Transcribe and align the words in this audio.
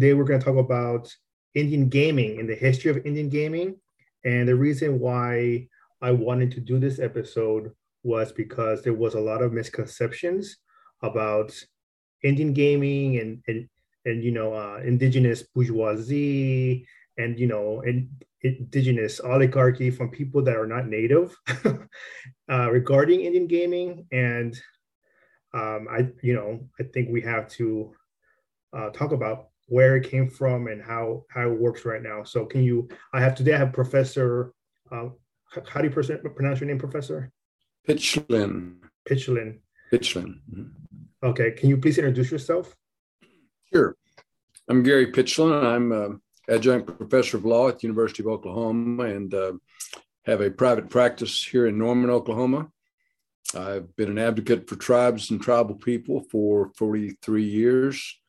today 0.00 0.14
we're 0.14 0.24
going 0.24 0.40
to 0.40 0.46
talk 0.46 0.56
about 0.56 1.14
Indian 1.54 1.86
gaming 1.90 2.40
and 2.40 2.48
the 2.48 2.54
history 2.54 2.90
of 2.90 3.04
Indian 3.04 3.28
gaming. 3.28 3.76
And 4.24 4.48
the 4.48 4.54
reason 4.54 4.98
why 4.98 5.68
I 6.00 6.10
wanted 6.10 6.52
to 6.52 6.60
do 6.60 6.78
this 6.78 6.98
episode 6.98 7.72
was 8.02 8.32
because 8.32 8.80
there 8.80 8.94
was 8.94 9.12
a 9.12 9.20
lot 9.20 9.42
of 9.42 9.52
misconceptions 9.52 10.56
about 11.02 11.52
Indian 12.22 12.54
gaming 12.54 13.18
and 13.18 13.42
and 13.46 13.68
and 14.06 14.24
you 14.24 14.30
know 14.30 14.54
uh, 14.54 14.80
indigenous 14.82 15.42
bourgeoisie 15.42 16.86
and 17.18 17.38
you 17.38 17.46
know 17.46 17.82
and 17.82 18.08
indigenous 18.40 19.20
oligarchy 19.20 19.90
from 19.90 20.08
people 20.08 20.42
that 20.44 20.56
are 20.56 20.66
not 20.66 20.88
native 20.88 21.36
uh, 22.50 22.70
regarding 22.70 23.20
Indian 23.20 23.46
gaming 23.46 24.06
and 24.12 24.58
um, 25.52 25.88
I 25.90 26.08
you 26.22 26.32
know 26.32 26.66
I 26.80 26.84
think 26.84 27.10
we 27.10 27.20
have 27.20 27.48
to 27.60 27.92
uh, 28.72 28.88
talk 28.90 29.12
about 29.12 29.49
where 29.70 29.96
it 29.96 30.10
came 30.10 30.28
from 30.28 30.66
and 30.66 30.82
how 30.82 31.24
how 31.30 31.48
it 31.48 31.58
works 31.58 31.84
right 31.84 32.02
now. 32.02 32.24
So 32.24 32.44
can 32.44 32.62
you? 32.62 32.88
I 33.14 33.20
have 33.20 33.34
today. 33.34 33.54
I 33.54 33.58
have 33.58 33.72
Professor. 33.72 34.52
Uh, 34.90 35.10
how 35.68 35.80
do 35.80 35.88
you 35.88 35.90
pronounce 35.90 36.60
your 36.60 36.68
name, 36.68 36.78
Professor? 36.78 37.32
Pitchlynn. 37.88 38.76
Pitchlynn. 39.08 39.58
Pitchlynn. 39.92 40.40
Mm-hmm. 40.52 41.26
Okay. 41.26 41.52
Can 41.52 41.68
you 41.68 41.76
please 41.76 41.98
introduce 41.98 42.30
yourself? 42.30 42.76
Sure. 43.72 43.96
I'm 44.68 44.82
Gary 44.82 45.12
Pitchlynn. 45.12 45.64
I'm 45.64 45.92
uh, 45.92 46.54
adjunct 46.54 46.98
professor 46.98 47.36
of 47.36 47.44
law 47.44 47.68
at 47.68 47.78
the 47.78 47.86
University 47.86 48.22
of 48.22 48.28
Oklahoma 48.28 49.04
and 49.04 49.32
uh, 49.32 49.52
have 50.26 50.40
a 50.40 50.50
private 50.50 50.90
practice 50.90 51.42
here 51.42 51.66
in 51.66 51.78
Norman, 51.78 52.10
Oklahoma. 52.10 52.68
I've 53.54 53.94
been 53.96 54.10
an 54.10 54.18
advocate 54.18 54.68
for 54.68 54.76
tribes 54.76 55.30
and 55.30 55.40
tribal 55.40 55.74
people 55.74 56.24
for 56.30 56.70
43 56.76 57.42
years, 57.42 58.19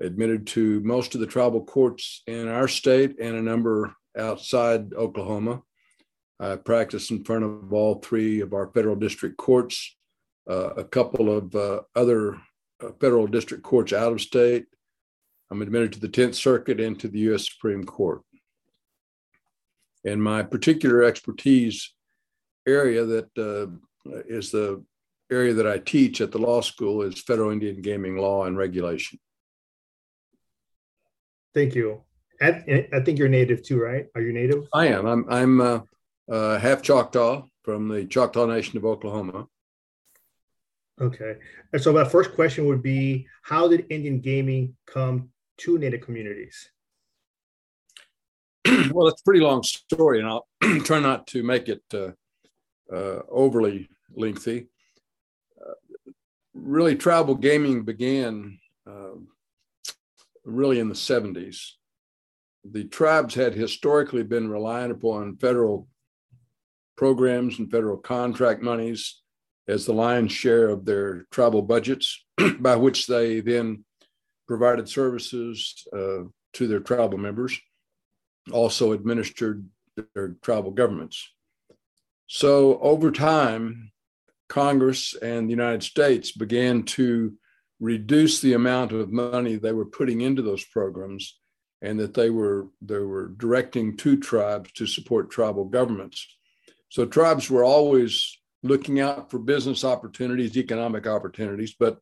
admitted 0.00 0.46
to 0.48 0.80
most 0.80 1.14
of 1.14 1.20
the 1.20 1.26
tribal 1.26 1.64
courts 1.64 2.22
in 2.26 2.48
our 2.48 2.68
state 2.68 3.16
and 3.20 3.36
a 3.36 3.42
number 3.42 3.94
outside 4.18 4.92
Oklahoma. 4.94 5.62
I 6.40 6.56
practice 6.56 7.10
in 7.10 7.24
front 7.24 7.44
of 7.44 7.72
all 7.72 7.96
three 7.96 8.40
of 8.40 8.52
our 8.52 8.70
federal 8.72 8.96
district 8.96 9.36
courts, 9.36 9.96
uh, 10.50 10.70
a 10.74 10.84
couple 10.84 11.34
of 11.34 11.54
uh, 11.54 11.82
other 11.94 12.34
uh, 12.82 12.90
federal 13.00 13.26
district 13.26 13.62
courts 13.62 13.92
out 13.92 14.12
of 14.12 14.20
state. 14.20 14.66
I'm 15.50 15.62
admitted 15.62 15.92
to 15.92 16.00
the 16.00 16.08
10th 16.08 16.34
Circuit 16.34 16.80
and 16.80 16.98
to 17.00 17.08
the 17.08 17.20
U.S. 17.20 17.48
Supreme 17.52 17.84
Court. 17.84 18.22
And 20.04 20.22
my 20.22 20.42
particular 20.42 21.02
expertise 21.02 21.94
area 22.66 23.04
that 23.04 23.30
uh, 23.38 24.10
is 24.28 24.50
the 24.50 24.84
area 25.30 25.54
that 25.54 25.66
I 25.66 25.78
teach 25.78 26.20
at 26.20 26.32
the 26.32 26.38
law 26.38 26.60
school 26.60 27.02
is 27.02 27.20
federal 27.20 27.50
Indian 27.50 27.80
gaming 27.80 28.16
law 28.16 28.44
and 28.44 28.56
regulation. 28.56 29.18
Thank 31.54 31.74
you. 31.74 32.02
I, 32.40 32.86
I 32.92 33.00
think 33.00 33.18
you're 33.18 33.28
native 33.28 33.62
too, 33.62 33.80
right? 33.80 34.06
Are 34.14 34.20
you 34.20 34.32
native? 34.32 34.66
I 34.72 34.88
am. 34.88 35.06
I'm. 35.06 35.26
I'm 35.30 35.60
uh, 35.60 35.80
uh, 36.30 36.58
half 36.58 36.82
Choctaw 36.82 37.44
from 37.62 37.88
the 37.88 38.04
Choctaw 38.06 38.46
Nation 38.46 38.76
of 38.76 38.84
Oklahoma. 38.84 39.46
Okay. 41.00 41.36
And 41.72 41.82
so 41.82 41.92
my 41.92 42.04
first 42.04 42.34
question 42.34 42.66
would 42.66 42.82
be, 42.82 43.26
how 43.42 43.68
did 43.68 43.86
Indian 43.90 44.20
gaming 44.20 44.76
come 44.86 45.30
to 45.58 45.78
Native 45.78 46.02
communities? 46.02 46.70
well, 48.90 49.08
it's 49.08 49.20
a 49.20 49.24
pretty 49.24 49.40
long 49.40 49.62
story, 49.62 50.20
and 50.20 50.28
I'll 50.28 50.46
try 50.84 51.00
not 51.00 51.26
to 51.28 51.42
make 51.42 51.68
it 51.68 51.82
uh, 51.92 52.12
uh, 52.92 53.22
overly 53.28 53.88
lengthy. 54.14 54.68
Uh, 55.60 56.12
really, 56.54 56.96
tribal 56.96 57.34
gaming 57.34 57.82
began 57.82 58.58
um, 58.86 59.28
really 60.44 60.78
in 60.78 60.88
the 60.88 60.94
70s. 60.94 61.70
The 62.64 62.84
tribes 62.84 63.34
had 63.34 63.54
historically 63.54 64.22
been 64.22 64.48
reliant 64.48 64.92
upon 64.92 65.36
federal 65.36 65.88
programs 66.96 67.58
and 67.58 67.70
federal 67.70 67.96
contract 67.96 68.62
monies 68.62 69.20
as 69.66 69.86
the 69.86 69.92
lion's 69.92 70.32
share 70.32 70.68
of 70.68 70.84
their 70.84 71.26
tribal 71.30 71.62
budgets, 71.62 72.24
by 72.58 72.76
which 72.76 73.06
they 73.06 73.40
then 73.40 73.84
provided 74.46 74.88
services 74.88 75.86
uh, 75.92 76.24
to 76.52 76.66
their 76.66 76.80
tribal 76.80 77.18
members, 77.18 77.58
also 78.52 78.92
administered 78.92 79.66
their 80.14 80.36
tribal 80.42 80.70
governments. 80.70 81.30
So 82.26 82.78
over 82.80 83.10
time, 83.10 83.92
Congress 84.48 85.14
and 85.14 85.48
the 85.48 85.52
United 85.52 85.82
States 85.82 86.32
began 86.32 86.82
to 86.82 87.34
reduce 87.80 88.40
the 88.40 88.52
amount 88.52 88.92
of 88.92 89.12
money 89.12 89.56
they 89.56 89.72
were 89.72 89.86
putting 89.86 90.20
into 90.20 90.42
those 90.42 90.64
programs 90.64 91.38
and 91.82 91.98
that 92.00 92.14
they 92.14 92.30
were 92.30 92.68
they 92.80 92.98
were 92.98 93.28
directing 93.36 93.96
to 93.96 94.16
tribes 94.16 94.72
to 94.72 94.86
support 94.86 95.30
tribal 95.30 95.64
governments. 95.64 96.26
So 96.88 97.04
tribes 97.04 97.50
were 97.50 97.64
always 97.64 98.38
looking 98.62 99.00
out 99.00 99.30
for 99.30 99.38
business 99.38 99.84
opportunities, 99.84 100.56
economic 100.56 101.06
opportunities, 101.06 101.74
but 101.78 101.98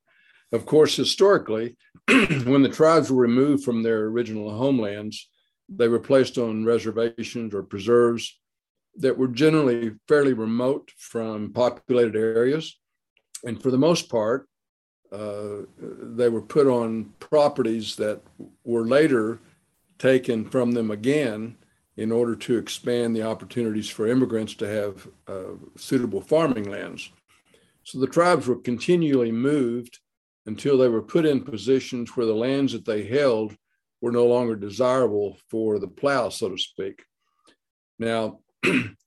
of 0.52 0.66
course, 0.66 0.94
historically, 0.94 1.76
when 2.08 2.62
the 2.62 2.68
tribes 2.68 3.10
were 3.10 3.22
removed 3.22 3.64
from 3.64 3.82
their 3.82 4.04
original 4.04 4.54
homelands, 4.54 5.28
they 5.68 5.88
were 5.88 5.98
placed 5.98 6.36
on 6.36 6.66
reservations 6.66 7.54
or 7.54 7.62
preserves 7.62 8.38
that 8.96 9.16
were 9.16 9.28
generally 9.28 9.92
fairly 10.06 10.34
remote 10.34 10.92
from 10.98 11.52
populated 11.52 12.14
areas. 12.14 12.78
And 13.44 13.60
for 13.60 13.70
the 13.70 13.78
most 13.78 14.10
part, 14.10 14.46
uh, 15.12 15.66
they 15.78 16.28
were 16.28 16.42
put 16.42 16.66
on 16.66 17.12
properties 17.20 17.96
that 17.96 18.22
were 18.64 18.86
later 18.86 19.40
taken 19.98 20.48
from 20.48 20.72
them 20.72 20.90
again 20.90 21.56
in 21.96 22.10
order 22.10 22.34
to 22.34 22.56
expand 22.56 23.14
the 23.14 23.22
opportunities 23.22 23.88
for 23.88 24.06
immigrants 24.06 24.54
to 24.54 24.66
have 24.66 25.06
uh, 25.28 25.54
suitable 25.76 26.20
farming 26.20 26.70
lands. 26.70 27.12
So 27.84 27.98
the 27.98 28.06
tribes 28.06 28.46
were 28.46 28.56
continually 28.56 29.32
moved 29.32 29.98
until 30.46 30.78
they 30.78 30.88
were 30.88 31.02
put 31.02 31.26
in 31.26 31.42
positions 31.42 32.16
where 32.16 32.26
the 32.26 32.34
lands 32.34 32.72
that 32.72 32.86
they 32.86 33.04
held 33.04 33.54
were 34.00 34.12
no 34.12 34.26
longer 34.26 34.56
desirable 34.56 35.36
for 35.48 35.78
the 35.78 35.88
plow, 35.88 36.28
so 36.28 36.48
to 36.48 36.58
speak. 36.58 37.04
Now, 37.98 38.40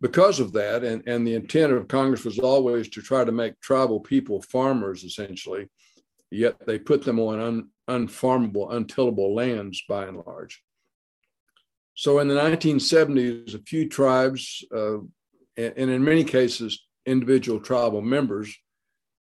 because 0.00 0.40
of 0.40 0.52
that, 0.52 0.82
and, 0.82 1.06
and 1.06 1.26
the 1.26 1.34
intent 1.34 1.72
of 1.72 1.88
Congress 1.88 2.24
was 2.24 2.38
always 2.38 2.88
to 2.90 3.02
try 3.02 3.24
to 3.24 3.32
make 3.32 3.60
tribal 3.60 4.00
people 4.00 4.40
farmers, 4.42 5.04
essentially, 5.04 5.68
yet 6.30 6.56
they 6.66 6.78
put 6.78 7.02
them 7.02 7.20
on 7.20 7.40
un, 7.40 7.68
unfarmable, 7.88 8.72
untillable 8.72 9.34
lands 9.34 9.82
by 9.88 10.06
and 10.06 10.22
large. 10.26 10.62
So 11.94 12.20
in 12.20 12.28
the 12.28 12.34
1970s, 12.34 13.54
a 13.54 13.58
few 13.58 13.88
tribes, 13.88 14.64
uh, 14.74 14.98
and, 15.56 15.74
and 15.76 15.90
in 15.90 16.02
many 16.02 16.24
cases, 16.24 16.86
individual 17.04 17.60
tribal 17.60 18.00
members, 18.00 18.56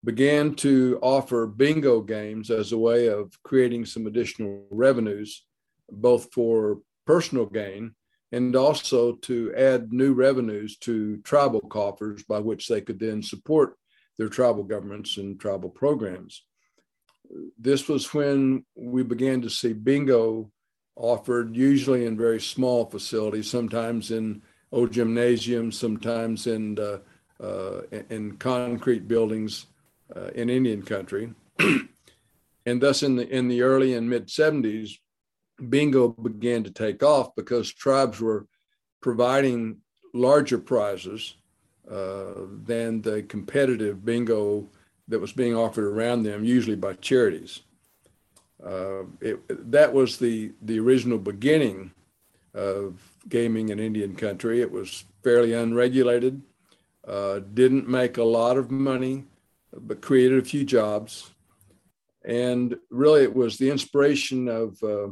began 0.05 0.55
to 0.55 0.99
offer 1.03 1.47
bingo 1.47 2.01
games 2.01 2.51
as 2.51 2.73
a 2.73 2.79
way 2.79 3.09
of 3.09 3.33
creating 3.45 3.85
some 3.85 4.07
additional 4.07 4.67
revenues, 4.71 5.45
both 5.91 6.33
for 6.33 6.79
personal 7.07 7.47
gain 7.47 7.95
and 8.33 8.57
also 8.57 9.13
to 9.13 9.55
add 9.55 9.93
new 9.93 10.15
revenues 10.15 10.79
to 10.79 11.19
tribal 11.19 11.61
coffers 11.61 12.23
by 12.23 12.39
which 12.39 12.67
they 12.67 12.81
could 12.81 12.99
then 12.99 13.23
support 13.23 13.77
their 14.19 14.29
tribal 14.29 14.65
governments 14.65 15.19
and 15.19 15.39
tribal 15.39 15.69
programs. 15.69 16.43
This 17.59 17.89
was 17.89 18.13
when 18.13 18.65
we 18.75 19.03
began 19.03 19.43
to 19.43 19.51
see 19.51 19.75
bingo 19.75 20.51
offered, 20.97 21.55
usually 21.55 22.07
in 22.07 22.17
very 22.17 22.41
small 22.41 22.87
facilities, 22.87 23.51
sometimes 23.51 24.11
in 24.11 24.43
old 24.71 24.93
gymnasiums, 24.93 25.79
sometimes 25.79 26.47
in, 26.47 26.79
uh, 26.79 26.99
uh, 27.43 27.83
in 28.11 28.37
concrete 28.37 29.07
buildings 29.09 29.67
uh, 30.15 30.29
in 30.35 30.51
Indian 30.51 30.83
country. 30.83 31.33
and 32.67 32.81
thus, 32.81 33.03
in 33.03 33.17
the, 33.17 33.29
in 33.29 33.49
the 33.49 33.63
early 33.63 33.95
and 33.95 34.09
mid 34.09 34.29
70s, 34.29 34.99
bingo 35.69 36.09
began 36.09 36.65
to 36.65 36.71
take 36.71 37.03
off 37.03 37.35
because 37.35 37.73
tribes 37.73 38.21
were 38.21 38.47
providing 39.01 39.79
larger 40.15 40.59
prizes 40.59 41.37
uh, 41.91 42.33
than 42.65 43.03
the 43.03 43.23
competitive 43.25 44.05
bingo 44.05 44.69
that 45.09 45.19
was 45.19 45.33
being 45.33 45.55
offered 45.55 45.85
around 45.85 46.23
them, 46.23 46.45
usually 46.45 46.77
by 46.77 46.95
charities. 46.95 47.61
Uh, 48.65 49.03
it, 49.21 49.41
that 49.71 49.93
was 49.93 50.19
the, 50.19 50.53
the 50.63 50.79
original 50.79 51.19
beginning 51.19 51.91
of 52.55 53.01
gaming 53.29 53.71
in 53.71 53.81
Indian 53.81 54.15
country. 54.15 54.61
It 54.61 54.71
was 54.71 55.05
fairly 55.25 55.53
unregulated, 55.53 56.41
uh, 57.07 57.41
didn't 57.53 57.89
make 57.89 58.19
a 58.19 58.25
lot 58.25 58.57
of 58.57 58.71
money, 58.71 59.25
but 59.73 60.01
created 60.01 60.39
a 60.39 60.45
few 60.45 60.65
jobs. 60.65 61.31
And 62.25 62.77
really, 62.91 63.23
it 63.23 63.35
was 63.35 63.57
the 63.57 63.71
inspiration 63.71 64.49
of 64.49 64.81
uh, 64.83 65.09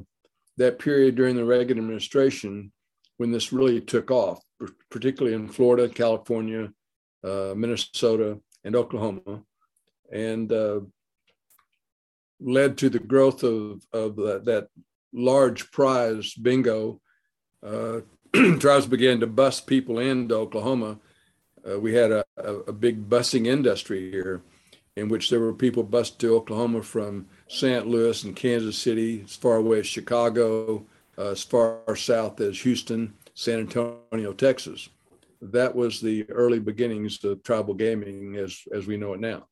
that 0.61 0.79
period 0.79 1.15
during 1.15 1.37
the 1.37 1.45
Reagan 1.45 1.79
administration 1.79 2.71
when 3.17 3.33
this 3.33 3.53
really 3.53 3.81
took 3.81 4.11
off, 4.11 4.43
particularly 4.91 5.35
in 5.35 5.49
Florida, 5.49 5.89
California, 5.89 6.71
uh, 7.25 7.55
Minnesota, 7.57 8.39
and 8.65 8.77
Oklahoma, 8.77 9.43
and 10.12 10.53
uh, 10.53 10.81
led 12.41 12.77
to 12.79 12.91
the 12.91 12.99
growth 12.99 13.43
of, 13.43 13.83
of 13.93 14.17
that, 14.17 14.45
that 14.45 14.69
large 15.12 15.71
prize 15.71 16.35
bingo, 16.35 17.01
uh, 17.67 18.01
tribes 18.59 18.87
began 18.87 19.21
to 19.21 19.27
bus 19.27 19.61
people 19.61 19.99
into 19.99 20.35
Oklahoma. 20.35 20.99
Uh, 21.69 21.81
we 21.81 21.95
had 21.95 22.11
a, 22.11 22.25
a, 22.37 22.55
a, 22.69 22.73
big 22.73 23.09
busing 23.09 23.47
industry 23.47 24.11
here 24.11 24.43
in 24.97 25.09
which 25.09 25.31
there 25.31 25.41
were 25.41 25.53
people 25.53 25.83
bused 25.83 26.19
to 26.21 26.35
Oklahoma 26.35 26.83
from 26.83 27.27
St. 27.49 27.87
Louis 27.87 28.25
and 28.25 28.35
Kansas 28.35 28.77
City, 28.77 29.23
as 29.25 29.37
far 29.37 29.57
away 29.57 29.81
as 29.81 29.87
Chicago, 29.87 30.85
uh, 31.17 31.31
as 31.31 31.43
far 31.43 31.81
south 31.97 32.41
as 32.41 32.61
Houston, 32.61 33.15
San 33.35 33.61
Antonio, 33.61 34.33
Texas. 34.33 34.89
That 35.41 35.75
was 35.75 36.01
the 36.01 36.29
early 36.31 36.59
beginnings 36.59 37.23
of 37.25 37.43
tribal 37.43 37.75
gaming 37.75 38.37
as, 38.37 38.61
as 38.73 38.87
we 38.87 38.97
know 38.97 39.15
it 39.15 39.21
now. 39.21 39.47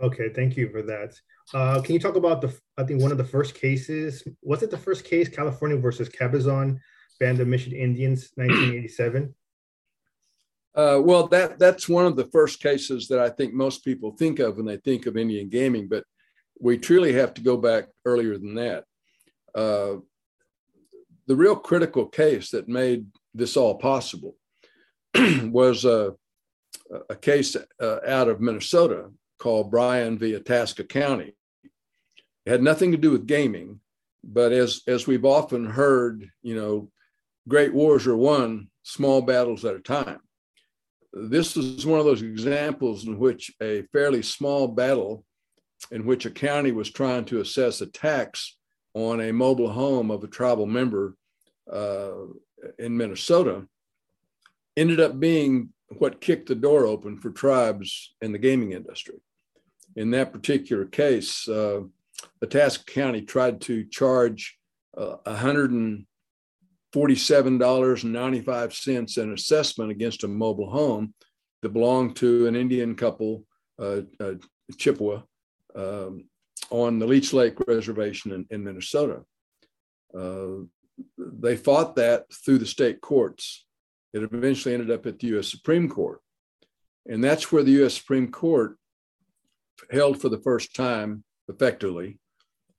Okay, 0.00 0.28
thank 0.28 0.56
you 0.56 0.68
for 0.70 0.82
that. 0.82 1.14
Uh, 1.52 1.80
can 1.80 1.94
you 1.94 1.98
talk 1.98 2.16
about 2.16 2.40
the? 2.40 2.54
I 2.76 2.84
think 2.84 3.02
one 3.02 3.10
of 3.10 3.18
the 3.18 3.24
first 3.24 3.54
cases 3.54 4.22
was 4.42 4.62
it 4.62 4.70
the 4.70 4.78
first 4.78 5.04
case, 5.04 5.28
California 5.28 5.76
versus 5.76 6.08
Cabazon, 6.08 6.78
Band 7.18 7.40
of 7.40 7.48
Mission 7.48 7.72
Indians, 7.72 8.30
1987. 8.36 9.34
Uh, 10.78 11.00
well, 11.02 11.26
that 11.26 11.58
that's 11.58 11.88
one 11.88 12.06
of 12.06 12.14
the 12.14 12.26
first 12.26 12.62
cases 12.62 13.08
that 13.08 13.18
I 13.18 13.30
think 13.30 13.52
most 13.52 13.84
people 13.84 14.12
think 14.12 14.38
of 14.38 14.56
when 14.56 14.66
they 14.66 14.76
think 14.76 15.06
of 15.06 15.16
Indian 15.16 15.48
gaming, 15.48 15.88
but 15.88 16.04
we 16.60 16.78
truly 16.78 17.12
have 17.14 17.34
to 17.34 17.40
go 17.40 17.56
back 17.56 17.88
earlier 18.04 18.38
than 18.38 18.54
that. 18.54 18.84
Uh, 19.56 19.96
the 21.26 21.34
real 21.34 21.56
critical 21.56 22.06
case 22.06 22.50
that 22.50 22.68
made 22.68 23.06
this 23.34 23.56
all 23.56 23.74
possible 23.74 24.36
was 25.42 25.84
a, 25.84 26.14
a 27.10 27.16
case 27.16 27.56
uh, 27.82 27.98
out 28.06 28.28
of 28.28 28.40
Minnesota 28.40 29.10
called 29.40 29.72
Bryan 29.72 30.16
v. 30.16 30.36
Itasca 30.36 30.84
County. 30.84 31.34
It 32.46 32.50
had 32.50 32.62
nothing 32.62 32.92
to 32.92 32.98
do 32.98 33.10
with 33.10 33.26
gaming, 33.26 33.80
but 34.22 34.52
as 34.52 34.82
as 34.86 35.08
we've 35.08 35.24
often 35.24 35.66
heard, 35.66 36.30
you 36.40 36.54
know, 36.54 36.92
great 37.48 37.74
wars 37.74 38.06
are 38.06 38.16
won 38.16 38.68
small 38.84 39.22
battles 39.22 39.64
at 39.64 39.74
a 39.74 39.80
time. 39.80 40.20
This 41.20 41.56
was 41.56 41.84
one 41.86 41.98
of 41.98 42.04
those 42.04 42.22
examples 42.22 43.06
in 43.06 43.18
which 43.18 43.52
a 43.60 43.82
fairly 43.92 44.22
small 44.22 44.68
battle, 44.68 45.24
in 45.90 46.04
which 46.04 46.26
a 46.26 46.30
county 46.30 46.72
was 46.72 46.90
trying 46.90 47.24
to 47.26 47.40
assess 47.40 47.80
a 47.80 47.86
tax 47.86 48.56
on 48.94 49.20
a 49.20 49.32
mobile 49.32 49.70
home 49.70 50.10
of 50.10 50.24
a 50.24 50.28
tribal 50.28 50.66
member 50.66 51.14
uh, 51.72 52.12
in 52.78 52.96
Minnesota, 52.96 53.66
ended 54.76 55.00
up 55.00 55.18
being 55.18 55.72
what 55.98 56.20
kicked 56.20 56.48
the 56.48 56.54
door 56.54 56.86
open 56.86 57.18
for 57.18 57.30
tribes 57.30 58.14
in 58.20 58.32
the 58.32 58.38
gaming 58.38 58.72
industry. 58.72 59.16
In 59.96 60.10
that 60.12 60.32
particular 60.32 60.84
case, 60.84 61.48
uh, 61.48 61.80
Itasca 62.42 62.84
County 62.84 63.22
tried 63.22 63.60
to 63.62 63.84
charge 63.84 64.58
uh, 64.96 65.16
$147.95 67.06 69.18
in 69.18 69.32
assessment 69.32 69.90
against 69.90 70.24
a 70.24 70.28
mobile 70.28 70.70
home 70.70 71.14
that 71.62 71.70
belonged 71.70 72.16
to 72.16 72.46
an 72.46 72.56
Indian 72.56 72.94
couple, 72.94 73.44
uh, 73.78 74.02
uh, 74.20 74.34
Chippewa, 74.76 75.22
um, 75.74 76.26
on 76.70 76.98
the 76.98 77.06
Leech 77.06 77.32
Lake 77.32 77.56
Reservation 77.66 78.32
in, 78.32 78.46
in 78.50 78.64
Minnesota. 78.64 79.22
Uh, 80.16 80.64
they 81.16 81.56
fought 81.56 81.96
that 81.96 82.26
through 82.32 82.58
the 82.58 82.66
state 82.66 83.00
courts. 83.00 83.64
It 84.12 84.22
eventually 84.22 84.74
ended 84.74 84.90
up 84.90 85.06
at 85.06 85.18
the 85.18 85.38
US 85.38 85.50
Supreme 85.50 85.88
Court. 85.88 86.20
And 87.06 87.24
that's 87.24 87.50
where 87.50 87.62
the 87.62 87.84
US 87.84 87.94
Supreme 87.94 88.30
Court 88.30 88.76
held 89.90 90.20
for 90.20 90.28
the 90.28 90.40
first 90.40 90.74
time 90.74 91.24
effectively 91.48 92.18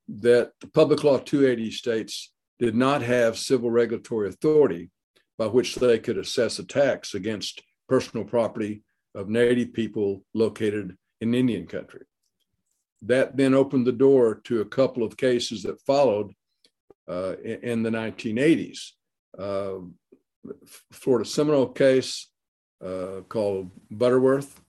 that 0.07 0.51
the 0.61 0.67
Public 0.67 1.03
Law 1.03 1.17
280 1.17 1.71
states 1.71 2.31
did 2.59 2.75
not 2.75 3.01
have 3.01 3.37
civil 3.37 3.71
regulatory 3.71 4.29
authority 4.29 4.89
by 5.37 5.47
which 5.47 5.75
they 5.75 5.97
could 5.97 6.17
assess 6.17 6.59
a 6.59 6.63
tax 6.63 7.15
against 7.15 7.61
personal 7.87 8.25
property 8.25 8.83
of 9.15 9.29
Native 9.29 9.73
people 9.73 10.23
located 10.33 10.95
in 11.21 11.33
Indian 11.33 11.65
country. 11.65 12.01
That 13.01 13.37
then 13.37 13.53
opened 13.53 13.87
the 13.87 13.93
door 13.93 14.35
to 14.43 14.61
a 14.61 14.65
couple 14.65 15.03
of 15.03 15.17
cases 15.17 15.63
that 15.63 15.81
followed 15.81 16.33
uh, 17.07 17.35
in, 17.41 17.81
the 17.81 17.89
1980s. 17.89 18.91
Uh, 19.37 19.79
Florida 20.91 21.27
Seminole 21.27 21.69
case 21.69 22.27
uh, 22.85 23.21
called 23.29 23.71
Butterworth 23.89 24.61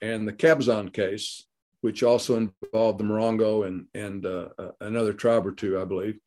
and 0.00 0.26
the 0.26 0.32
Cabazon 0.32 0.92
case 0.92 1.44
which 1.80 2.02
also 2.02 2.36
involved 2.36 2.98
the 2.98 3.04
Morongo 3.04 3.66
and, 3.66 3.86
and 3.94 4.26
uh, 4.26 4.48
uh, 4.58 4.70
another 4.80 5.12
tribe 5.12 5.46
or 5.46 5.52
two, 5.52 5.80
I 5.80 5.84
believe. 5.84 6.18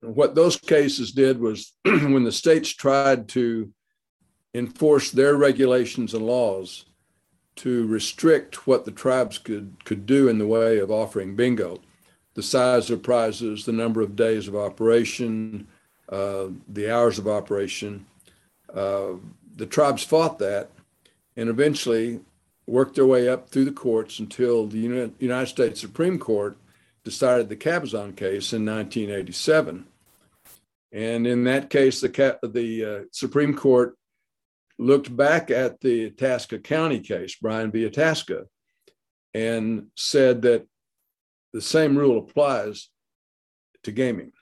What 0.00 0.34
those 0.34 0.56
cases 0.56 1.12
did 1.12 1.40
was 1.40 1.72
when 1.84 2.24
the 2.24 2.32
states 2.32 2.70
tried 2.70 3.28
to 3.30 3.72
enforce 4.54 5.10
their 5.10 5.36
regulations 5.36 6.14
and 6.14 6.26
laws 6.26 6.86
to 7.56 7.86
restrict 7.86 8.66
what 8.66 8.84
the 8.84 8.90
tribes 8.90 9.38
could, 9.38 9.84
could 9.84 10.06
do 10.06 10.28
in 10.28 10.38
the 10.38 10.46
way 10.46 10.78
of 10.78 10.90
offering 10.90 11.36
bingo, 11.36 11.80
the 12.34 12.42
size 12.42 12.90
of 12.90 13.02
prizes, 13.02 13.64
the 13.64 13.72
number 13.72 14.00
of 14.00 14.16
days 14.16 14.48
of 14.48 14.56
operation, 14.56 15.66
uh, 16.08 16.46
the 16.68 16.90
hours 16.90 17.18
of 17.18 17.28
operation. 17.28 18.06
Uh, 18.74 19.12
the 19.56 19.66
tribes 19.66 20.02
fought 20.02 20.38
that, 20.38 20.70
and 21.36 21.48
eventually 21.48 22.20
worked 22.66 22.94
their 22.94 23.06
way 23.06 23.28
up 23.28 23.48
through 23.48 23.64
the 23.64 23.72
courts 23.72 24.18
until 24.18 24.66
the 24.66 25.10
United 25.18 25.46
States 25.46 25.80
Supreme 25.80 26.18
Court 26.18 26.56
decided 27.04 27.48
the 27.48 27.56
Cabazon 27.56 28.16
case 28.16 28.52
in 28.52 28.64
1987. 28.64 29.86
And 30.92 31.26
in 31.26 31.44
that 31.44 31.70
case, 31.70 32.00
the, 32.00 32.38
the 32.42 32.84
uh, 32.84 33.04
Supreme 33.12 33.54
Court 33.54 33.96
looked 34.78 35.14
back 35.14 35.50
at 35.50 35.80
the 35.80 36.06
Itasca 36.06 36.58
County 36.60 37.00
case, 37.00 37.36
Bryan 37.36 37.70
v. 37.70 37.84
Itasca, 37.84 38.46
and 39.34 39.86
said 39.96 40.42
that 40.42 40.66
the 41.52 41.60
same 41.60 41.96
rule 41.96 42.18
applies 42.18 42.88
to 43.84 43.92
gaming. 43.92 44.32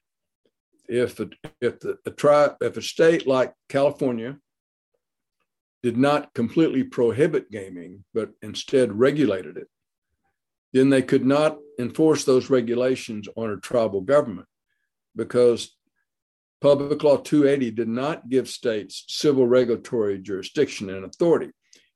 If 0.88 1.20
a, 1.20 1.28
if 1.60 1.80
the, 1.80 1.98
a 2.06 2.10
tribe, 2.10 2.56
if 2.60 2.76
a 2.76 2.82
state 2.82 3.26
like 3.26 3.52
California 3.68 4.38
did 5.82 5.96
not 5.96 6.32
completely 6.34 6.82
prohibit 6.82 7.50
gaming, 7.50 8.04
but 8.14 8.30
instead 8.42 8.98
regulated 8.98 9.56
it, 9.56 9.68
then 10.72 10.90
they 10.90 11.02
could 11.02 11.24
not 11.24 11.58
enforce 11.78 12.24
those 12.24 12.50
regulations 12.50 13.28
on 13.36 13.50
a 13.50 13.56
tribal 13.58 14.00
government 14.00 14.48
because 15.14 15.76
Public 16.60 17.02
Law 17.04 17.18
280 17.18 17.70
did 17.70 17.88
not 17.88 18.28
give 18.28 18.48
states 18.48 19.04
civil 19.08 19.46
regulatory 19.46 20.18
jurisdiction 20.18 20.90
and 20.90 21.04
authority. 21.04 21.50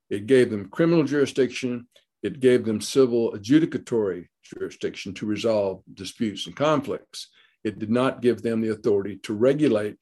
It 0.09 0.27
gave 0.27 0.51
them 0.51 0.69
criminal 0.69 1.05
jurisdiction, 1.05 1.89
it 2.23 2.39
gave 2.39 2.65
them 2.65 2.81
civil 2.81 3.33
adjudicatory 3.33 4.27
jurisdiction 4.45 5.15
to 5.15 5.27
resolve 5.27 5.83
disputes 5.95 6.47
and 6.47 6.55
conflicts. 6.55 7.29
It 7.65 7.79
did 7.79 7.91
not 7.91 8.23
give 8.23 8.43
them 8.43 8.61
the 8.61 8.71
authority 8.71 9.17
to 9.25 9.35
regulate 9.35 9.97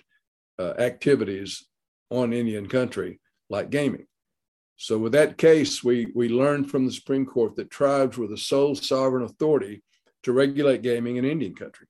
uh, 0.58 0.74
activities 0.78 1.64
on 2.10 2.32
Indian 2.32 2.68
country 2.68 3.20
like 3.48 3.70
gaming. 3.70 4.06
So 4.76 4.98
with 4.98 5.12
that 5.12 5.38
case, 5.38 5.84
we, 5.84 6.08
we 6.14 6.28
learned 6.28 6.70
from 6.70 6.86
the 6.86 6.92
Supreme 6.92 7.26
Court 7.26 7.56
that 7.56 7.70
tribes 7.70 8.16
were 8.16 8.26
the 8.26 8.36
sole 8.36 8.74
sovereign 8.74 9.24
authority 9.24 9.82
to 10.22 10.32
regulate 10.32 10.82
gaming 10.82 11.16
in 11.16 11.24
Indian 11.24 11.54
country. 11.54 11.86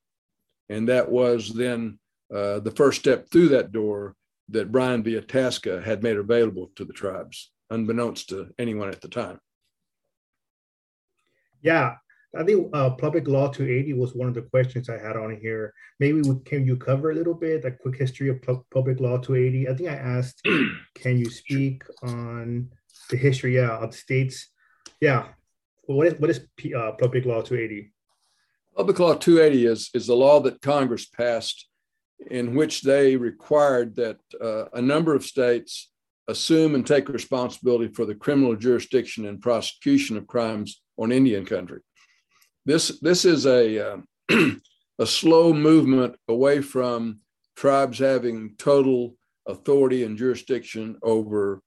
And 0.69 0.87
that 0.89 1.09
was 1.09 1.53
then 1.53 1.99
uh, 2.33 2.59
the 2.59 2.71
first 2.71 2.99
step 2.99 3.29
through 3.29 3.49
that 3.49 3.71
door 3.71 4.15
that 4.49 4.71
Bryan 4.71 5.03
v. 5.03 5.17
Itasca 5.17 5.81
had 5.81 6.03
made 6.03 6.17
available 6.17 6.71
to 6.75 6.85
the 6.85 6.93
tribes, 6.93 7.51
unbeknownst 7.69 8.29
to 8.29 8.49
anyone 8.59 8.89
at 8.89 9.01
the 9.01 9.07
time. 9.07 9.39
Yeah, 11.61 11.95
I 12.37 12.43
think 12.43 12.69
uh, 12.73 12.91
public 12.91 13.27
law 13.27 13.49
280 13.49 13.93
was 13.93 14.15
one 14.15 14.27
of 14.27 14.33
the 14.33 14.41
questions 14.41 14.89
I 14.89 14.97
had 14.97 15.17
on 15.17 15.37
here. 15.41 15.73
Maybe 15.99 16.21
we, 16.21 16.39
can 16.45 16.65
you 16.65 16.77
cover 16.77 17.11
a 17.11 17.15
little 17.15 17.33
bit 17.33 17.65
a 17.65 17.71
quick 17.71 17.97
history 17.97 18.29
of 18.29 18.41
pu- 18.41 18.65
public 18.71 18.99
law 18.99 19.17
280? 19.17 19.69
I 19.69 19.73
think 19.73 19.89
I 19.89 19.95
asked, 19.95 20.41
can 20.95 21.17
you 21.17 21.29
speak 21.29 21.83
on 22.01 22.69
the 23.09 23.17
history? 23.17 23.55
Yeah, 23.55 23.77
of 23.77 23.93
states. 23.93 24.47
Yeah, 25.01 25.27
well, 25.87 25.97
what 25.97 26.07
is 26.07 26.13
what 26.19 26.29
is 26.29 26.47
P, 26.55 26.73
uh, 26.73 26.93
public 26.93 27.25
law 27.25 27.41
280? 27.41 27.91
Public 28.75 28.99
law 28.99 29.13
280 29.13 29.65
is 29.65 29.89
is 29.93 30.07
the 30.07 30.15
law 30.15 30.39
that 30.39 30.61
Congress 30.61 31.05
passed, 31.05 31.67
in 32.29 32.55
which 32.55 32.81
they 32.81 33.15
required 33.15 33.95
that 33.95 34.17
uh, 34.41 34.65
a 34.73 34.81
number 34.81 35.15
of 35.15 35.25
states 35.25 35.91
assume 36.27 36.75
and 36.75 36.85
take 36.85 37.09
responsibility 37.09 37.91
for 37.93 38.05
the 38.05 38.15
criminal 38.15 38.55
jurisdiction 38.55 39.25
and 39.25 39.41
prosecution 39.41 40.17
of 40.17 40.27
crimes 40.27 40.81
on 40.97 41.11
Indian 41.11 41.45
country 41.45 41.81
this 42.65 42.99
this 42.99 43.25
is 43.25 43.45
a 43.45 43.93
uh, 43.93 43.97
a 44.99 45.05
slow 45.05 45.53
movement 45.53 46.15
away 46.27 46.61
from 46.61 47.19
tribes 47.55 47.99
having 47.99 48.55
total 48.57 49.15
authority 49.47 50.03
and 50.03 50.17
jurisdiction 50.17 50.97
over 51.01 51.61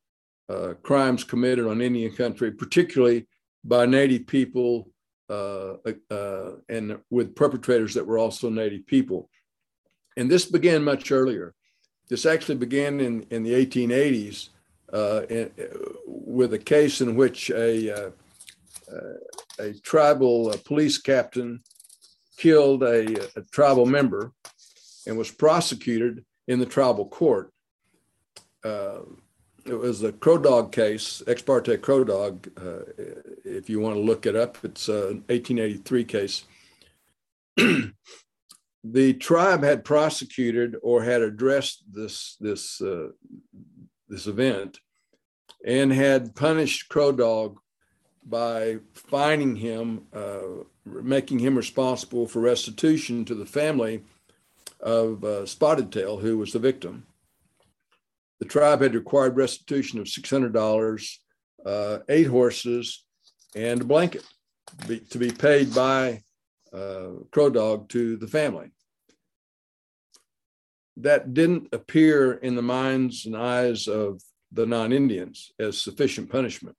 uh, 0.49 0.75
crimes 0.83 1.25
committed 1.25 1.67
on 1.67 1.81
Indian 1.81 2.15
country, 2.15 2.53
particularly 2.53 3.27
by 3.65 3.87
Native 3.87 4.27
people 4.27 4.91
uh, 5.31 5.75
uh, 6.11 6.51
and 6.69 6.99
with 7.11 7.35
perpetrators 7.35 7.95
that 7.95 8.07
were 8.07 8.19
also 8.19 8.51
Native 8.51 8.87
people. 8.87 9.29
And 10.17 10.31
this 10.31 10.47
began 10.47 10.85
much 10.85 11.11
earlier. 11.11 11.55
This 12.09 12.27
actually 12.27 12.57
began 12.57 13.01
in, 13.01 13.27
in 13.31 13.43
the 13.43 13.53
1880s 13.53 14.51
uh, 14.93 15.23
in, 15.29 15.51
with 16.07 16.53
a 16.53 16.59
case 16.59 17.01
in 17.01 17.17
which 17.17 17.51
a, 17.51 18.07
uh, 18.07 18.11
a 19.59 19.73
tribal 19.83 20.55
police 20.65 20.99
captain 20.99 21.63
killed 22.37 22.83
a, 22.83 23.29
a, 23.37 23.43
tribal 23.51 23.87
member 23.87 24.33
and 25.07 25.17
was 25.17 25.31
prosecuted 25.31 26.25
in 26.47 26.59
the 26.59 26.67
tribal 26.67 27.07
court. 27.07 27.53
Uh, 28.65 29.01
it 29.65 29.75
was 29.75 30.03
a 30.03 30.13
Crow 30.13 30.39
Dog 30.39 30.73
case, 30.73 31.23
ex 31.27 31.41
parte 31.41 31.77
Crow 31.79 32.05
Dog. 32.05 32.49
Uh, 32.59 32.85
if 33.45 33.71
you 33.71 33.81
want 33.81 33.97
to 33.97 34.01
look 34.01 34.27
it 34.27 34.37
up, 34.37 34.59
it's 34.63 34.89
an 34.89 35.25
1883 35.29 36.05
case. 36.05 36.45
the 38.85 39.15
tribe 39.15 39.65
had 39.65 39.85
prosecuted 39.85 40.77
or 40.83 41.03
had 41.03 41.23
addressed 41.23 41.83
this 41.91 42.37
this 42.39 42.81
uh, 42.83 43.09
this 44.09 44.27
event 44.27 44.79
and 45.65 45.91
had 45.91 46.37
punished 46.37 46.91
Crow 46.91 47.11
Dog 47.11 47.59
by 48.27 48.79
fining 48.93 49.57
him, 49.57 50.03
uh, 50.15 50.65
making 50.85 51.39
him 51.39 51.57
responsible 51.57 52.27
for 52.27 52.41
restitution 52.41 53.25
to 53.25 53.35
the 53.35 53.47
family 53.47 54.03
of 54.81 55.25
uh, 55.25 55.47
Spotted 55.47 55.91
Tail, 55.91 56.19
who 56.19 56.39
was 56.39 56.53
the 56.53 56.59
victim. 56.59 57.07
The 58.41 58.47
tribe 58.47 58.83
had 58.83 58.95
required 58.95 59.37
restitution 59.37 59.99
of 59.99 60.07
$600, 60.07 61.17
uh, 61.65 61.99
eight 62.09 62.27
horses, 62.27 63.05
and 63.55 63.81
a 63.81 63.85
blanket 63.85 64.25
be, 64.87 65.01
to 65.01 65.19
be 65.19 65.31
paid 65.31 65.75
by 65.75 66.23
uh, 66.75 67.09
Crow 67.31 67.51
Dog 67.51 67.89
to 67.91 68.17
the 68.17 68.29
family. 68.29 68.71
That 70.97 71.35
didn't 71.35 71.69
appear 71.73 72.35
in 72.35 72.55
the 72.55 72.63
minds 72.63 73.27
and 73.27 73.37
eyes 73.37 73.89
of 73.89 74.23
the 74.53 74.67
non 74.67 74.93
Indians 74.93 75.53
as 75.59 75.79
sufficient 75.79 76.31
punishment. 76.31 76.77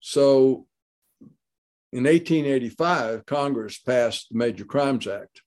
So 0.00 0.66
in 1.92 2.04
1885, 2.04 3.26
Congress 3.26 3.78
passed 3.78 4.28
the 4.30 4.38
Major 4.38 4.64
Crimes 4.64 5.06
Act, 5.06 5.42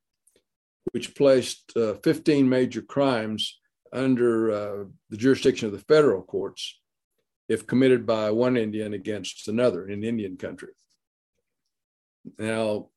which 0.92 1.16
placed 1.16 1.74
uh, 1.76 1.96
15 2.04 2.48
major 2.48 2.82
crimes 2.82 3.60
under 3.92 4.52
uh, 4.52 4.84
the 5.10 5.18
jurisdiction 5.18 5.66
of 5.68 5.72
the 5.74 5.80
federal 5.80 6.22
courts 6.22 6.80
if 7.48 7.68
committed 7.68 8.06
by 8.06 8.32
one 8.32 8.58
Indian 8.58 8.94
against 8.94 9.48
another 9.48 9.88
in 9.88 10.04
Indian 10.04 10.38
country. 10.38 10.72
Now, 12.40 12.90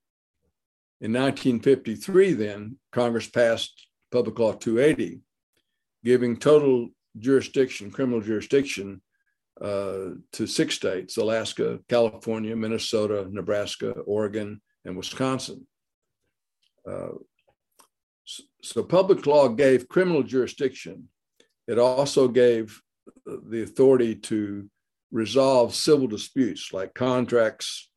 in 1.00 1.12
1953, 1.12 2.32
then, 2.32 2.76
Congress 2.92 3.28
passed 3.28 3.86
Public 4.10 4.38
Law 4.38 4.52
280, 4.52 5.20
giving 6.04 6.36
total 6.36 6.88
jurisdiction, 7.18 7.90
criminal 7.90 8.20
jurisdiction, 8.20 9.00
uh, 9.60 10.14
to 10.32 10.46
six 10.46 10.74
states 10.74 11.16
Alaska, 11.16 11.78
California, 11.88 12.54
Minnesota, 12.54 13.26
Nebraska, 13.30 13.90
Oregon, 13.90 14.60
and 14.84 14.96
Wisconsin. 14.96 15.66
Uh, 16.88 17.08
so 18.62 18.82
public 18.82 19.26
law 19.26 19.48
gave 19.48 19.88
criminal 19.88 20.22
jurisdiction. 20.22 21.08
It 21.66 21.78
also 21.78 22.28
gave 22.28 22.80
the 23.24 23.62
authority 23.62 24.14
to 24.14 24.68
resolve 25.10 25.74
civil 25.74 26.06
disputes 26.06 26.72
like 26.72 26.94
contracts, 26.94 27.90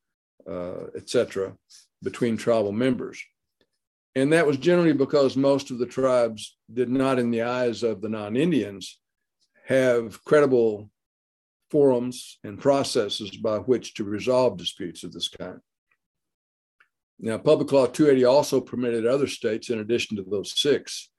uh, 0.50 0.88
etc., 0.96 1.56
between 2.04 2.38
tribal 2.38 2.72
members. 2.72 3.22
And 4.16 4.34
that 4.34 4.46
was 4.48 4.58
generally 4.58 4.94
because 4.94 5.38
most 5.38 5.72
of 5.72 5.80
the 5.80 5.86
tribes 5.86 6.58
did 6.74 6.90
not, 6.90 7.20
in 7.20 7.32
the 7.32 7.44
eyes 7.44 7.84
of 7.84 8.02
the 8.02 8.10
non 8.10 8.36
Indians, 8.36 9.00
have 9.66 10.24
credible 10.26 10.90
forums 11.70 12.38
and 12.44 12.60
processes 12.60 13.32
by 13.32 13.58
which 13.58 13.94
to 13.94 14.04
resolve 14.04 14.58
disputes 14.58 15.04
of 15.04 15.14
this 15.14 15.30
kind. 15.30 15.60
Now, 17.20 17.38
Public 17.38 17.72
Law 17.72 17.86
280 17.86 18.26
also 18.26 18.60
permitted 18.60 19.06
other 19.06 19.28
states, 19.28 19.70
in 19.70 19.80
addition 19.80 20.18
to 20.18 20.24
those 20.24 20.60
six, 20.60 21.10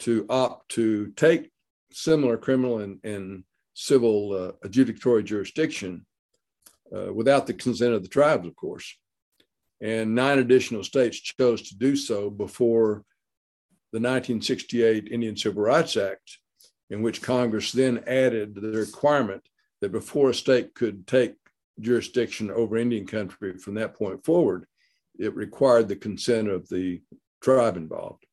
to 0.00 0.24
opt 0.30 0.70
to 0.70 1.12
take 1.16 1.50
similar 1.90 2.38
criminal 2.38 2.78
and, 2.78 3.00
and 3.04 3.44
civil 3.74 4.32
uh, 4.32 4.66
adjudicatory 4.66 5.24
jurisdiction 5.24 6.06
uh, 6.94 7.12
without 7.12 7.46
the 7.46 7.54
consent 7.54 7.92
of 7.92 8.02
the 8.02 8.08
tribes, 8.08 8.46
of 8.46 8.56
course. 8.56 8.96
And 9.80 10.14
nine 10.14 10.38
additional 10.38 10.82
states 10.82 11.18
chose 11.20 11.62
to 11.68 11.76
do 11.76 11.94
so 11.94 12.30
before 12.30 13.04
the 13.92 14.00
1968 14.00 15.08
Indian 15.08 15.36
Civil 15.36 15.62
Rights 15.62 15.96
Act, 15.96 16.38
in 16.90 17.02
which 17.02 17.22
Congress 17.22 17.72
then 17.72 18.02
added 18.06 18.54
the 18.54 18.70
requirement 18.70 19.42
that 19.80 19.92
before 19.92 20.30
a 20.30 20.34
state 20.34 20.74
could 20.74 21.06
take 21.06 21.34
jurisdiction 21.80 22.50
over 22.50 22.76
Indian 22.76 23.06
country 23.06 23.56
from 23.56 23.74
that 23.74 23.94
point 23.94 24.24
forward, 24.24 24.66
it 25.18 25.34
required 25.34 25.88
the 25.88 25.96
consent 25.96 26.48
of 26.48 26.68
the 26.68 27.00
tribe 27.40 27.76
involved. 27.76 28.24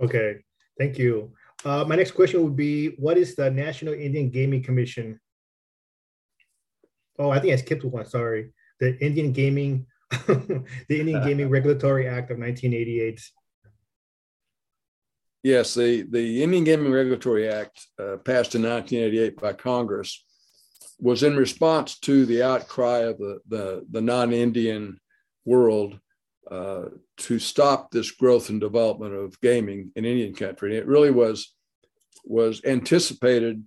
Okay, 0.00 0.36
thank 0.78 0.98
you. 0.98 1.32
Uh, 1.64 1.84
my 1.84 1.96
next 1.96 2.12
question 2.12 2.42
would 2.44 2.56
be, 2.56 2.88
what 2.98 3.16
is 3.16 3.34
the 3.34 3.50
National 3.50 3.94
Indian 3.94 4.30
Gaming 4.30 4.62
Commission? 4.62 5.18
Oh, 7.18 7.30
I 7.30 7.40
think 7.40 7.52
I 7.52 7.56
skipped 7.56 7.84
one, 7.84 8.06
sorry. 8.06 8.52
The 8.80 8.98
Indian 9.04 9.32
Gaming, 9.32 9.86
the 10.26 10.64
Indian 10.88 11.22
Gaming 11.22 11.48
Regulatory 11.48 12.06
Act 12.08 12.30
of 12.30 12.38
1988. 12.38 13.20
Yes, 15.42 15.74
the, 15.74 16.02
the 16.10 16.42
Indian 16.42 16.64
Gaming 16.64 16.92
Regulatory 16.92 17.48
Act 17.48 17.86
uh, 17.98 18.16
passed 18.16 18.54
in 18.54 18.62
1988 18.62 19.40
by 19.40 19.52
Congress 19.52 20.24
was 20.98 21.22
in 21.22 21.36
response 21.36 21.98
to 22.00 22.26
the 22.26 22.42
outcry 22.42 22.98
of 23.00 23.18
the, 23.18 23.38
the, 23.48 23.86
the 23.90 24.00
non 24.00 24.32
Indian 24.32 24.98
world 25.44 25.98
uh, 26.50 26.86
to 27.16 27.38
stop 27.38 27.90
this 27.90 28.10
growth 28.10 28.50
and 28.50 28.60
development 28.60 29.14
of 29.14 29.40
gaming 29.40 29.92
in 29.96 30.04
Indian 30.04 30.34
country. 30.34 30.70
And 30.70 30.78
it 30.78 30.86
really 30.86 31.10
was, 31.10 31.54
was 32.24 32.64
anticipated 32.64 33.64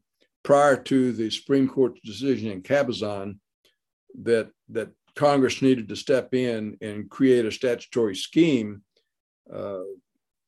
prior 0.50 0.76
to 0.76 1.12
the 1.12 1.30
Supreme 1.30 1.70
Court's 1.70 2.02
decision 2.02 2.50
in 2.50 2.64
Cabazon 2.64 3.38
that, 4.24 4.50
that 4.70 4.90
Congress 5.14 5.62
needed 5.62 5.88
to 5.88 5.96
step 5.96 6.34
in 6.34 6.76
and 6.82 7.08
create 7.08 7.46
a 7.46 7.52
statutory 7.52 8.16
scheme, 8.16 8.82
uh, 9.54 9.84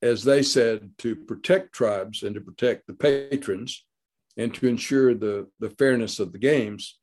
as 0.01 0.23
they 0.23 0.41
said, 0.41 0.89
to 0.97 1.15
protect 1.15 1.71
tribes 1.71 2.23
and 2.23 2.33
to 2.33 2.41
protect 2.41 2.87
the 2.87 2.95
patrons 2.95 3.85
and 4.37 4.51
to 4.55 4.67
ensure 4.67 5.13
the, 5.13 5.47
the 5.59 5.69
fairness 5.69 6.17
of 6.17 6.31
the 6.31 6.39
games. 6.39 6.97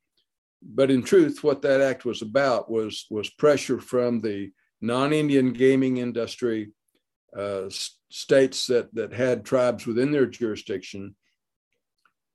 But 0.61 0.90
in 0.90 1.05
truth, 1.05 1.45
what 1.45 1.62
that 1.62 1.81
act 1.81 2.05
was 2.05 2.21
about 2.21 2.69
was, 2.69 3.07
was 3.11 3.31
pressure 3.31 3.81
from 3.81 4.21
the 4.21 4.50
non 4.81 5.12
Indian 5.12 5.52
gaming 5.52 5.99
industry, 5.99 6.73
uh, 7.37 7.71
states 8.11 8.67
that, 8.67 8.93
that 8.97 9.12
had 9.12 9.45
tribes 9.45 9.87
within 9.87 10.11
their 10.11 10.26
jurisdiction, 10.26 11.14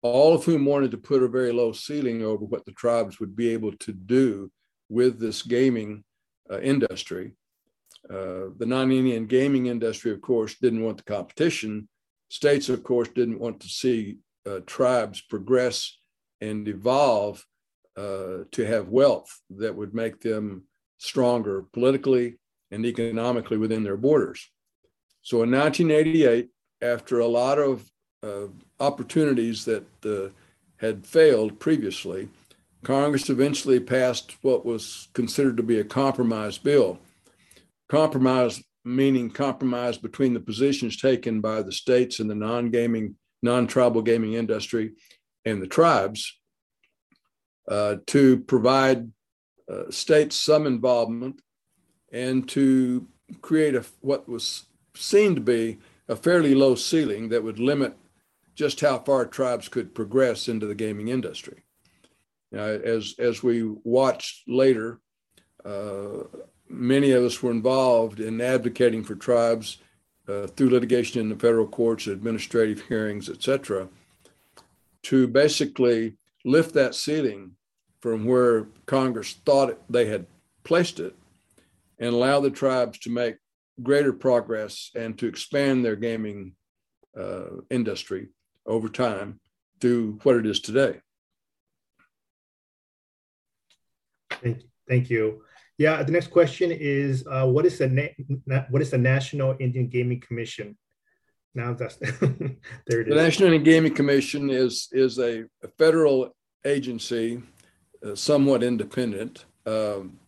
all 0.03 0.35
of 0.35 0.43
whom 0.43 0.65
wanted 0.65 0.91
to 0.91 0.97
put 0.97 1.23
a 1.23 1.27
very 1.27 1.51
low 1.51 1.71
ceiling 1.71 2.21
over 2.21 2.43
what 2.45 2.65
the 2.65 2.73
tribes 2.73 3.19
would 3.19 3.35
be 3.35 3.49
able 3.49 3.71
to 3.77 3.93
do 3.93 4.51
with 4.89 5.19
this 5.19 5.41
gaming 5.41 6.03
uh, 6.51 6.59
industry. 6.59 7.31
Uh, 8.09 8.51
the 8.57 8.65
non 8.65 8.91
Indian 8.91 9.25
gaming 9.25 9.67
industry, 9.67 10.11
of 10.11 10.21
course, 10.21 10.55
didn't 10.59 10.83
want 10.83 10.97
the 10.97 11.03
competition. 11.03 11.87
States, 12.29 12.67
of 12.67 12.83
course, 12.83 13.07
didn't 13.09 13.39
want 13.39 13.61
to 13.61 13.69
see 13.69 14.17
uh, 14.45 14.59
tribes 14.65 15.21
progress 15.21 15.97
and 16.41 16.67
evolve 16.67 17.45
uh, 17.95 18.43
to 18.51 18.65
have 18.65 18.89
wealth 18.89 19.41
that 19.49 19.73
would 19.73 19.93
make 19.93 20.19
them 20.19 20.63
stronger 20.97 21.65
politically 21.73 22.37
and 22.71 22.85
economically 22.85 23.57
within 23.57 23.83
their 23.83 23.97
borders. 23.97 24.49
So 25.21 25.43
in 25.43 25.51
1988, 25.51 26.49
after 26.81 27.19
a 27.19 27.27
lot 27.27 27.59
of 27.59 27.89
uh, 28.23 28.47
opportunities 28.79 29.65
that 29.65 29.85
uh, 30.05 30.29
had 30.77 31.05
failed 31.05 31.59
previously, 31.59 32.29
Congress 32.83 33.29
eventually 33.29 33.79
passed 33.79 34.35
what 34.41 34.65
was 34.65 35.07
considered 35.13 35.57
to 35.57 35.63
be 35.63 35.79
a 35.79 35.83
compromise 35.83 36.57
bill. 36.57 36.99
Compromise 37.89 38.61
meaning 38.85 39.29
compromise 39.29 39.97
between 39.97 40.33
the 40.33 40.39
positions 40.39 40.97
taken 40.97 41.39
by 41.39 41.61
the 41.61 41.71
states 41.71 42.19
and 42.19 42.29
the 42.29 42.35
non 42.35 42.69
gaming 42.69 43.15
non-tribal 43.41 44.01
gaming 44.01 44.33
industry 44.33 44.93
and 45.45 45.61
the 45.61 45.67
tribes 45.67 46.39
uh, 47.67 47.97
to 48.07 48.39
provide 48.39 49.11
uh, 49.69 49.83
states 49.89 50.39
some 50.39 50.65
involvement 50.65 51.41
and 52.11 52.47
to 52.47 53.07
create 53.41 53.75
a, 53.75 53.83
what 54.01 54.29
was 54.29 54.65
seen 54.95 55.35
to 55.35 55.41
be 55.41 55.77
a 56.07 56.15
fairly 56.15 56.55
low 56.55 56.75
ceiling 56.75 57.29
that 57.29 57.43
would 57.43 57.59
limit 57.59 57.97
just 58.55 58.81
how 58.81 58.99
far 58.99 59.25
tribes 59.25 59.67
could 59.67 59.95
progress 59.95 60.47
into 60.47 60.65
the 60.65 60.75
gaming 60.75 61.07
industry. 61.07 61.63
as 62.51 63.15
as 63.17 63.41
we 63.41 63.63
watched 63.83 64.47
later, 64.47 64.99
uh, 65.65 66.23
many 66.69 67.11
of 67.11 67.23
us 67.23 67.41
were 67.41 67.51
involved 67.51 68.19
in 68.19 68.41
advocating 68.41 69.03
for 69.03 69.15
tribes 69.15 69.79
uh, 70.27 70.47
through 70.47 70.69
litigation 70.69 71.19
in 71.21 71.29
the 71.29 71.35
federal 71.35 71.67
courts, 71.67 72.07
administrative 72.07 72.81
hearings, 72.87 73.29
etc., 73.29 73.87
to 75.01 75.27
basically 75.27 76.17
lift 76.45 76.73
that 76.73 76.95
ceiling 76.95 77.51
from 78.01 78.25
where 78.25 78.67
Congress 78.85 79.33
thought 79.45 79.81
they 79.89 80.05
had 80.05 80.25
placed 80.63 80.99
it 80.99 81.15
and 81.99 82.13
allow 82.13 82.39
the 82.39 82.51
tribes 82.51 82.99
to 82.99 83.09
make 83.09 83.35
greater 83.81 84.13
progress 84.13 84.91
and 84.95 85.17
to 85.17 85.27
expand 85.27 85.83
their 85.83 85.95
gaming 85.95 86.53
uh, 87.17 87.45
industry 87.69 88.29
over 88.65 88.89
time 88.89 89.39
to 89.81 90.19
what 90.23 90.35
it 90.35 90.45
is 90.45 90.59
today. 90.59 90.99
Thank 94.41 94.61
you. 94.61 94.69
Thank 94.87 95.09
you. 95.09 95.43
Yeah, 95.77 96.03
the 96.03 96.11
next 96.11 96.27
question 96.27 96.71
is 96.71 97.25
uh, 97.29 97.45
what 97.47 97.65
is 97.65 97.79
the 97.79 98.13
na- 98.45 98.65
what 98.69 98.81
is 98.81 98.91
the 98.91 98.97
National 98.97 99.55
Indian 99.59 99.87
Gaming 99.87 100.19
Commission? 100.19 100.77
Now 101.55 101.73
that's 101.73 101.95
there 101.97 103.01
it 103.01 103.07
is. 103.07 103.09
The 103.09 103.15
National 103.15 103.53
Indian 103.53 103.63
Gaming 103.63 103.95
Commission 103.95 104.49
is 104.49 104.89
is 104.91 105.19
a, 105.19 105.45
a 105.63 105.67
federal 105.77 106.35
agency, 106.65 107.41
uh, 108.05 108.15
somewhat 108.15 108.63
independent, 108.63 109.45
um, 109.65 110.19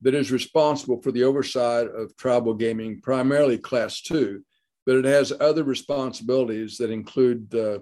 that 0.00 0.14
is 0.14 0.32
responsible 0.32 1.00
for 1.00 1.12
the 1.12 1.24
oversight 1.24 1.86
of 1.86 2.16
tribal 2.16 2.54
gaming, 2.54 3.00
primarily 3.00 3.58
Class 3.58 4.00
Two, 4.00 4.42
but 4.86 4.96
it 4.96 5.04
has 5.04 5.32
other 5.40 5.64
responsibilities 5.64 6.76
that 6.78 6.90
include 6.90 7.54
uh, 7.54 7.78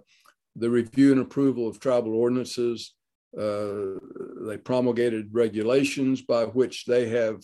the 0.57 0.71
review 0.71 1.13
and 1.13 1.21
approval 1.21 1.69
of 1.69 1.81
tribal 1.81 2.15
ordinances, 2.15 2.95
uh, 3.39 3.99
they 4.41 4.57
promulgated 4.59 5.29
regulations 5.33 6.23
by 6.23 6.45
which 6.45 6.85
they 6.85 7.09
have 7.09 7.41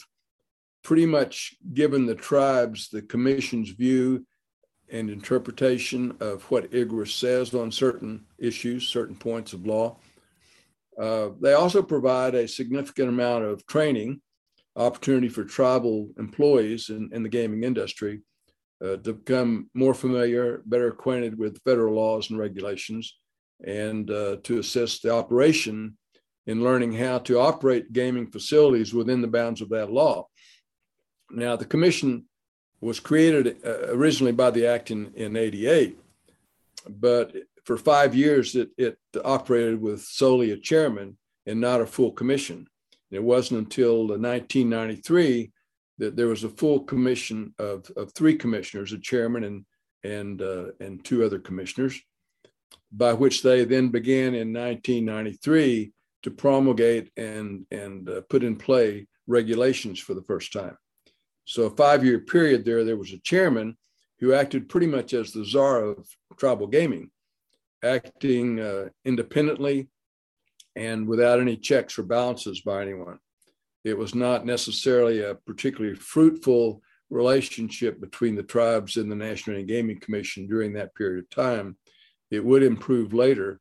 pretty 0.83 1.07
much 1.07 1.55
given 1.75 2.07
the 2.07 2.15
tribes 2.15 2.89
the 2.89 3.03
commission's 3.03 3.71
view 3.71 4.25
and 4.91 5.11
interpretation 5.11 6.17
of 6.21 6.43
what 6.45 6.71
IGRA 6.71 7.09
says 7.09 7.55
on 7.55 7.73
certain 7.73 8.25
issues, 8.39 8.87
certain 8.87 9.17
points 9.17 9.53
of 9.53 9.67
law. 9.67 9.97
Uh, 11.01 11.31
they 11.41 11.55
also 11.55 11.83
provide 11.83 12.35
a 12.35 12.49
significant 12.49 13.09
amount 13.09 13.45
of 13.45 13.67
training 13.67 14.21
opportunity 14.77 15.29
for 15.29 15.45
tribal 15.45 16.09
employees 16.19 16.91
in, 16.91 17.11
in 17.13 17.23
the 17.23 17.29
gaming 17.29 17.65
industry 17.65 18.21
uh, 18.85 18.97
to 18.97 19.15
become 19.15 19.71
more 19.75 19.95
familiar, 19.95 20.63
better 20.67 20.89
acquainted 20.89 21.39
with 21.39 21.63
federal 21.63 21.95
laws 21.95 22.31
and 22.31 22.39
regulations, 22.39 23.17
and 23.65 24.11
uh, 24.11 24.37
to 24.43 24.59
assist 24.59 25.03
the 25.03 25.11
operation 25.11 25.97
in 26.47 26.63
learning 26.63 26.93
how 26.93 27.19
to 27.19 27.39
operate 27.39 27.93
gaming 27.93 28.27
facilities 28.31 28.95
within 28.95 29.21
the 29.21 29.29
bounds 29.29 29.61
of 29.61 29.71
that 29.71 29.91
law. 29.91 30.27
Now, 31.31 31.57
the 31.57 31.65
commission 31.65 32.27
was 32.81 33.01
created 33.01 33.57
uh, 33.65 33.89
originally 33.89 34.33
by 34.33 34.51
the 34.51 34.67
act 34.67 34.91
in, 34.91 35.13
in 35.15 35.37
88, 35.37 35.99
but 36.89 37.35
for 37.65 37.77
five 37.77 38.15
years 38.15 38.55
it, 38.55 38.71
it 38.79 38.99
operated 39.25 39.81
with 39.81 40.03
solely 40.03 40.53
a 40.53 40.57
chairman 40.57 41.17
and 41.47 41.61
not 41.61 41.81
a 41.81 41.87
full 41.87 42.13
commission. 42.13 42.67
It 43.11 43.23
wasn't 43.23 43.61
until 43.61 44.07
1993 44.07 45.43
that 45.45 45.53
there 45.99 46.29
was 46.29 46.45
a 46.45 46.49
full 46.49 46.81
commission 46.81 47.55
of, 47.59 47.91
of 47.97 48.13
three 48.13 48.37
commissioners, 48.37 48.93
a 48.93 48.99
chairman 48.99 49.45
and, 49.45 49.65
and, 50.05 50.43
uh, 50.43 50.67
and 50.81 51.05
two 51.05 51.25
other 51.25 51.39
commissioners 51.39 52.01
by 52.93 53.13
which 53.13 53.43
they 53.43 53.65
then 53.65 53.89
began 53.89 54.35
in 54.35 54.53
1993 54.53 55.93
to 56.23 56.31
promulgate 56.31 57.11
and, 57.17 57.67
and 57.71 58.09
uh, 58.09 58.21
put 58.29 58.45
in 58.45 58.57
play 58.57 59.07
regulations 59.27 59.99
for 59.99 60.15
the 60.15 60.23
first 60.23 60.53
time. 60.53 60.77
So, 61.45 61.65
a 61.65 61.71
five 61.71 62.05
year 62.05 62.21
period 62.21 62.65
there, 62.65 62.85
there 62.85 62.97
was 62.97 63.13
a 63.13 63.21
chairman 63.21 63.77
who 64.19 64.33
acted 64.33 64.69
pretty 64.69 64.87
much 64.87 65.15
as 65.15 65.33
the 65.33 65.45
czar 65.45 65.85
of 65.85 66.09
tribal 66.39 66.67
gaming, 66.67 67.11
acting 67.85 68.61
uh, 68.61 68.89
independently 69.05 69.89
and 70.75 71.07
without 71.07 71.41
any 71.41 71.57
checks 71.57 71.99
or 71.99 72.03
balances 72.03 72.61
by 72.61 72.83
anyone. 72.83 73.19
It 73.87 73.97
was 73.97 74.17
not 74.17 74.45
necessarily 74.45 75.23
a 75.23 75.37
particularly 75.37 75.95
fruitful 75.95 76.83
relationship 77.09 78.01
between 78.01 78.35
the 78.35 78.43
tribes 78.43 78.97
and 78.97 79.09
the 79.09 79.15
National 79.15 79.63
Gaming 79.63 80.01
Commission 80.01 80.49
during 80.49 80.73
that 80.73 80.93
period 80.97 81.21
of 81.21 81.31
time 81.31 81.77
it 82.33 82.45
would 82.45 82.65
improve 82.65 83.15
later 83.15 83.61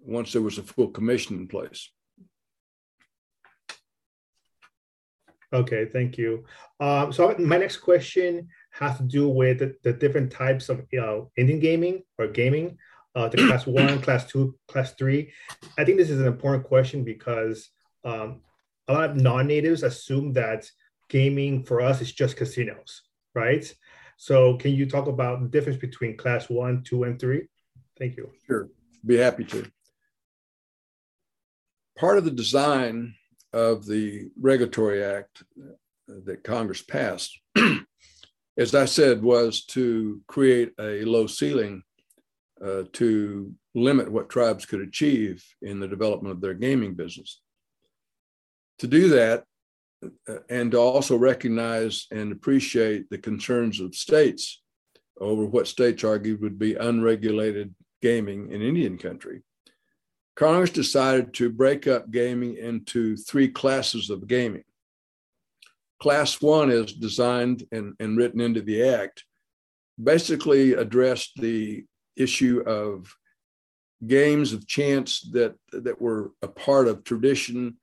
once 0.00 0.32
there 0.32 0.40
was 0.40 0.56
a 0.56 0.62
full 0.62 0.88
commission 0.88 1.36
in 1.36 1.46
place. 1.46 1.90
Okay, 5.52 5.84
thank 5.92 6.16
you. 6.16 6.46
Um, 6.80 7.12
so 7.12 7.34
my 7.38 7.58
next 7.58 7.76
question 7.76 8.48
has 8.70 8.96
to 8.96 9.02
do 9.02 9.28
with 9.28 9.58
the, 9.58 9.76
the 9.82 9.92
different 9.92 10.32
types 10.32 10.70
of 10.70 10.86
uh, 10.98 11.20
Indian 11.36 11.60
gaming 11.60 12.02
or 12.18 12.28
gaming, 12.28 12.78
uh, 13.14 13.28
the 13.28 13.46
class 13.46 13.66
one, 13.66 14.00
class 14.00 14.24
two, 14.24 14.56
class 14.68 14.94
three. 14.94 15.32
I 15.76 15.84
think 15.84 15.98
this 15.98 16.08
is 16.08 16.20
an 16.20 16.26
important 16.26 16.64
question 16.64 17.04
because 17.04 17.68
um, 18.04 18.40
a 18.88 18.92
lot 18.92 19.10
of 19.10 19.16
non-natives 19.16 19.82
assume 19.82 20.32
that 20.34 20.70
gaming 21.08 21.64
for 21.64 21.80
us 21.80 22.00
is 22.00 22.12
just 22.12 22.36
casinos, 22.36 23.02
right? 23.34 23.72
So 24.16 24.56
can 24.56 24.72
you 24.72 24.86
talk 24.86 25.06
about 25.06 25.42
the 25.42 25.48
difference 25.48 25.78
between 25.78 26.16
class 26.16 26.48
one, 26.48 26.82
two, 26.82 27.04
and 27.04 27.18
three? 27.20 27.48
Thank 27.98 28.16
you. 28.16 28.30
Sure, 28.46 28.68
be 29.04 29.16
happy 29.16 29.44
to. 29.44 29.66
Part 31.98 32.18
of 32.18 32.24
the 32.24 32.30
design 32.30 33.14
of 33.52 33.86
the 33.86 34.28
Regulatory 34.38 35.02
Act 35.02 35.42
that 36.08 36.44
Congress 36.44 36.82
passed, 36.82 37.38
as 38.58 38.74
I 38.74 38.84
said, 38.84 39.22
was 39.22 39.64
to 39.66 40.20
create 40.26 40.72
a 40.78 41.04
low 41.04 41.26
ceiling 41.26 41.82
uh, 42.64 42.84
to 42.94 43.52
limit 43.74 44.10
what 44.10 44.30
tribes 44.30 44.64
could 44.64 44.80
achieve 44.80 45.44
in 45.62 45.80
the 45.80 45.88
development 45.88 46.34
of 46.34 46.40
their 46.40 46.54
gaming 46.54 46.94
business. 46.94 47.40
To 48.80 48.86
do 48.86 49.08
that, 49.10 49.44
uh, 50.28 50.38
and 50.50 50.70
to 50.72 50.78
also 50.78 51.16
recognize 51.16 52.06
and 52.10 52.32
appreciate 52.32 53.08
the 53.10 53.18
concerns 53.18 53.80
of 53.80 53.94
states 53.94 54.62
over 55.18 55.46
what 55.46 55.66
states 55.66 56.04
argued 56.04 56.42
would 56.42 56.58
be 56.58 56.74
unregulated 56.74 57.74
gaming 58.02 58.52
in 58.52 58.60
Indian 58.60 58.98
country, 58.98 59.42
Congress 60.34 60.70
decided 60.70 61.32
to 61.32 61.50
break 61.50 61.86
up 61.86 62.10
gaming 62.10 62.56
into 62.58 63.16
three 63.16 63.48
classes 63.48 64.10
of 64.10 64.26
gaming. 64.26 64.64
Class 65.98 66.42
one 66.42 66.70
is 66.70 66.92
designed 66.92 67.66
and, 67.72 67.94
and 67.98 68.18
written 68.18 68.42
into 68.42 68.60
the 68.60 68.86
act, 68.86 69.24
basically 70.02 70.74
addressed 70.74 71.32
the 71.36 71.84
issue 72.16 72.60
of 72.66 73.10
games 74.06 74.52
of 74.52 74.66
chance 74.66 75.20
that, 75.32 75.54
that 75.72 76.00
were 76.00 76.32
a 76.42 76.48
part 76.48 76.86
of 76.86 77.02
tradition, 77.02 77.78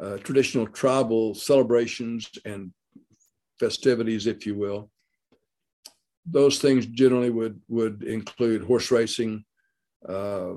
uh, 0.00 0.16
traditional 0.18 0.66
tribal 0.66 1.34
celebrations 1.34 2.30
and 2.44 2.72
festivities, 3.58 4.26
if 4.26 4.46
you 4.46 4.54
will, 4.54 4.90
those 6.26 6.58
things 6.58 6.86
generally 6.86 7.30
would 7.30 7.60
would 7.68 8.02
include 8.02 8.64
horse 8.64 8.90
racing, 8.90 9.44
uh, 10.08 10.54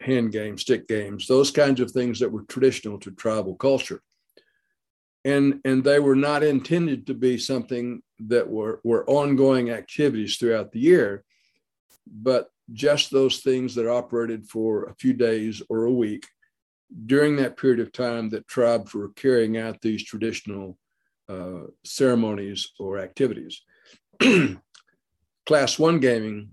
hand 0.00 0.32
games, 0.32 0.62
stick 0.62 0.88
games, 0.88 1.26
those 1.26 1.50
kinds 1.50 1.80
of 1.80 1.90
things 1.90 2.18
that 2.20 2.30
were 2.30 2.44
traditional 2.44 2.98
to 2.98 3.10
tribal 3.12 3.54
culture. 3.54 4.02
And, 5.24 5.60
and 5.64 5.82
they 5.82 6.00
were 6.00 6.16
not 6.16 6.42
intended 6.42 7.06
to 7.06 7.14
be 7.14 7.38
something 7.38 8.02
that 8.18 8.46
were, 8.46 8.80
were 8.84 9.08
ongoing 9.08 9.70
activities 9.70 10.36
throughout 10.36 10.70
the 10.70 10.80
year, 10.80 11.24
but 12.06 12.48
just 12.72 13.10
those 13.10 13.38
things 13.38 13.74
that 13.74 13.90
operated 13.90 14.46
for 14.46 14.84
a 14.84 14.94
few 14.94 15.14
days 15.14 15.62
or 15.70 15.84
a 15.84 15.92
week 15.92 16.26
during 17.06 17.36
that 17.36 17.56
period 17.56 17.80
of 17.80 17.92
time 17.92 18.28
that 18.30 18.48
tribes 18.48 18.94
were 18.94 19.10
carrying 19.10 19.56
out 19.56 19.80
these 19.80 20.04
traditional 20.04 20.78
uh, 21.28 21.62
ceremonies 21.84 22.72
or 22.78 22.98
activities. 22.98 23.62
Class 25.46 25.78
one 25.78 26.00
gaming, 26.00 26.50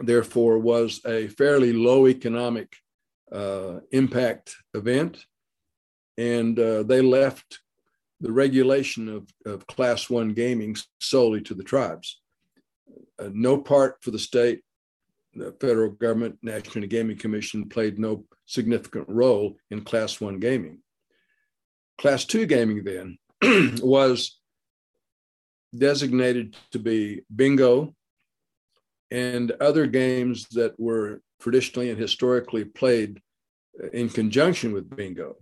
therefore, 0.00 0.58
was 0.58 1.00
a 1.06 1.28
fairly 1.28 1.72
low 1.72 2.06
economic 2.06 2.74
uh, 3.30 3.80
impact 3.90 4.56
event. 4.74 5.24
And 6.18 6.58
uh, 6.58 6.82
they 6.82 7.00
left 7.00 7.60
the 8.20 8.32
regulation 8.32 9.08
of, 9.08 9.28
of 9.46 9.66
class 9.66 10.08
one 10.08 10.32
gaming 10.32 10.76
solely 11.00 11.40
to 11.42 11.54
the 11.54 11.64
tribes. 11.64 12.20
Uh, 13.18 13.30
no 13.32 13.58
part 13.58 13.96
for 14.00 14.12
the 14.12 14.18
state, 14.18 14.62
the 15.34 15.52
federal 15.60 15.90
government, 15.90 16.38
National 16.42 16.86
Gaming 16.86 17.16
Commission 17.16 17.68
played 17.68 17.98
no 17.98 18.24
significant 18.46 19.08
role 19.08 19.56
in 19.70 19.82
class 19.82 20.20
one 20.20 20.38
gaming. 20.38 20.78
Class 21.98 22.24
two 22.24 22.46
gaming 22.46 22.84
then 22.84 23.18
was 23.82 24.38
designated 25.76 26.56
to 26.72 26.78
be 26.78 27.22
bingo 27.34 27.94
and 29.10 29.50
other 29.52 29.86
games 29.86 30.46
that 30.52 30.78
were 30.78 31.20
traditionally 31.40 31.90
and 31.90 31.98
historically 31.98 32.64
played 32.64 33.20
in 33.92 34.08
conjunction 34.08 34.72
with 34.72 34.94
bingo. 34.94 35.36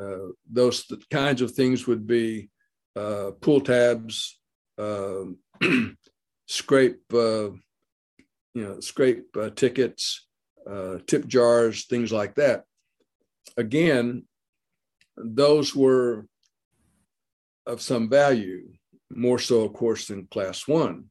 Uh, 0.00 0.32
those 0.50 0.84
kinds 1.10 1.42
of 1.42 1.52
things 1.52 1.86
would 1.86 2.06
be 2.06 2.48
uh, 2.96 3.32
pull 3.40 3.60
tabs, 3.60 4.38
um, 4.78 5.38
scrape, 6.46 7.00
uh, 7.12 7.48
you 8.54 8.62
know, 8.62 8.80
scrape 8.80 9.36
uh, 9.36 9.50
tickets, 9.50 10.26
uh, 10.68 10.98
tip 11.06 11.26
jars, 11.26 11.86
things 11.86 12.12
like 12.12 12.36
that. 12.36 12.64
Again, 13.56 14.24
those 15.16 15.74
were 15.74 16.26
of 17.66 17.80
some 17.80 18.08
value, 18.08 18.68
more 19.10 19.38
so, 19.38 19.62
of 19.62 19.72
course, 19.72 20.08
than 20.08 20.26
class 20.26 20.66
one, 20.66 21.06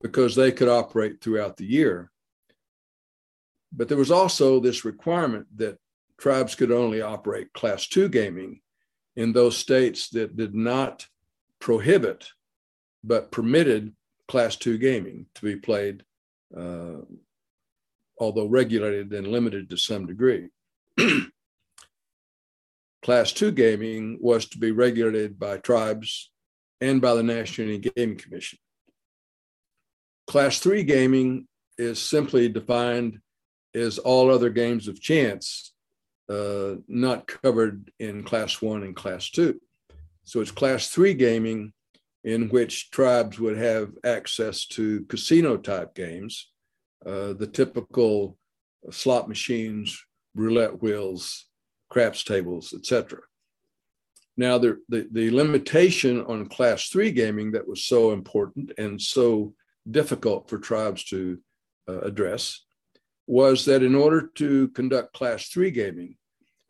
because 0.00 0.34
they 0.34 0.52
could 0.52 0.68
operate 0.68 1.20
throughout 1.20 1.56
the 1.56 1.66
year. 1.66 2.10
But 3.72 3.88
there 3.88 3.98
was 3.98 4.10
also 4.10 4.60
this 4.60 4.84
requirement 4.84 5.46
that 5.56 5.78
tribes 6.18 6.54
could 6.54 6.70
only 6.70 7.00
operate 7.00 7.52
class 7.52 7.86
two 7.86 8.08
gaming 8.08 8.60
in 9.16 9.32
those 9.32 9.56
states 9.56 10.08
that 10.10 10.36
did 10.36 10.54
not 10.54 11.06
prohibit 11.58 12.28
but 13.04 13.32
permitted 13.32 13.92
class 14.28 14.56
two 14.56 14.78
gaming 14.78 15.26
to 15.34 15.42
be 15.42 15.56
played, 15.56 16.04
uh, 16.56 17.00
although 18.18 18.46
regulated 18.46 19.12
and 19.12 19.28
limited 19.28 19.70
to 19.70 19.76
some 19.76 20.06
degree. 20.06 20.48
class 23.02 23.32
two 23.32 23.50
gaming 23.50 24.18
was 24.20 24.46
to 24.46 24.58
be 24.58 24.70
regulated 24.70 25.38
by 25.38 25.58
tribes 25.58 26.30
and 26.80 27.00
by 27.00 27.14
the 27.14 27.22
National 27.22 27.68
Indian 27.68 27.92
Gaming 27.96 28.18
Commission. 28.18 28.58
Class 30.26 30.58
three 30.58 30.84
gaming 30.84 31.46
is 31.78 32.00
simply 32.00 32.48
defined 32.48 33.18
as 33.74 33.98
all 33.98 34.30
other 34.30 34.50
games 34.50 34.88
of 34.88 35.00
chance 35.00 35.72
uh, 36.28 36.76
not 36.88 37.26
covered 37.26 37.90
in 37.98 38.22
class 38.22 38.62
one 38.62 38.82
and 38.82 38.94
class 38.94 39.30
two. 39.30 39.60
So 40.24 40.40
it's 40.40 40.50
class 40.50 40.88
three 40.88 41.14
gaming 41.14 41.72
in 42.24 42.48
which 42.48 42.90
tribes 42.90 43.38
would 43.38 43.56
have 43.56 43.90
access 44.04 44.66
to 44.66 45.04
casino 45.06 45.56
type 45.56 45.94
games, 45.94 46.50
uh, 47.04 47.32
the 47.32 47.46
typical 47.52 48.38
slot 48.90 49.28
machines, 49.28 50.04
roulette 50.34 50.80
wheels, 50.82 51.46
craps 51.90 52.24
tables, 52.24 52.72
etc. 52.72 53.18
Now, 54.36 54.56
the, 54.58 54.78
the, 54.88 55.08
the, 55.12 55.30
limitation 55.30 56.22
on 56.22 56.48
class 56.48 56.88
three 56.88 57.10
gaming 57.10 57.52
that 57.52 57.68
was 57.68 57.84
so 57.84 58.12
important 58.12 58.72
and 58.78 59.00
so 59.00 59.52
difficult 59.90 60.48
for 60.48 60.58
tribes 60.58 61.04
to 61.04 61.38
uh, 61.88 62.00
address 62.00 62.64
was 63.26 63.64
that 63.66 63.82
in 63.82 63.94
order 63.94 64.30
to 64.36 64.68
conduct 64.68 65.12
class 65.12 65.48
three 65.48 65.70
gaming, 65.70 66.16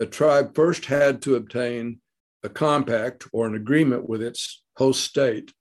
a 0.00 0.06
tribe 0.06 0.54
first 0.54 0.86
had 0.86 1.22
to 1.22 1.36
obtain 1.36 2.00
a 2.42 2.48
compact 2.48 3.28
or 3.32 3.46
an 3.46 3.54
agreement 3.54 4.08
with 4.08 4.22
its 4.22 4.61
host 4.76 5.04
state, 5.04 5.52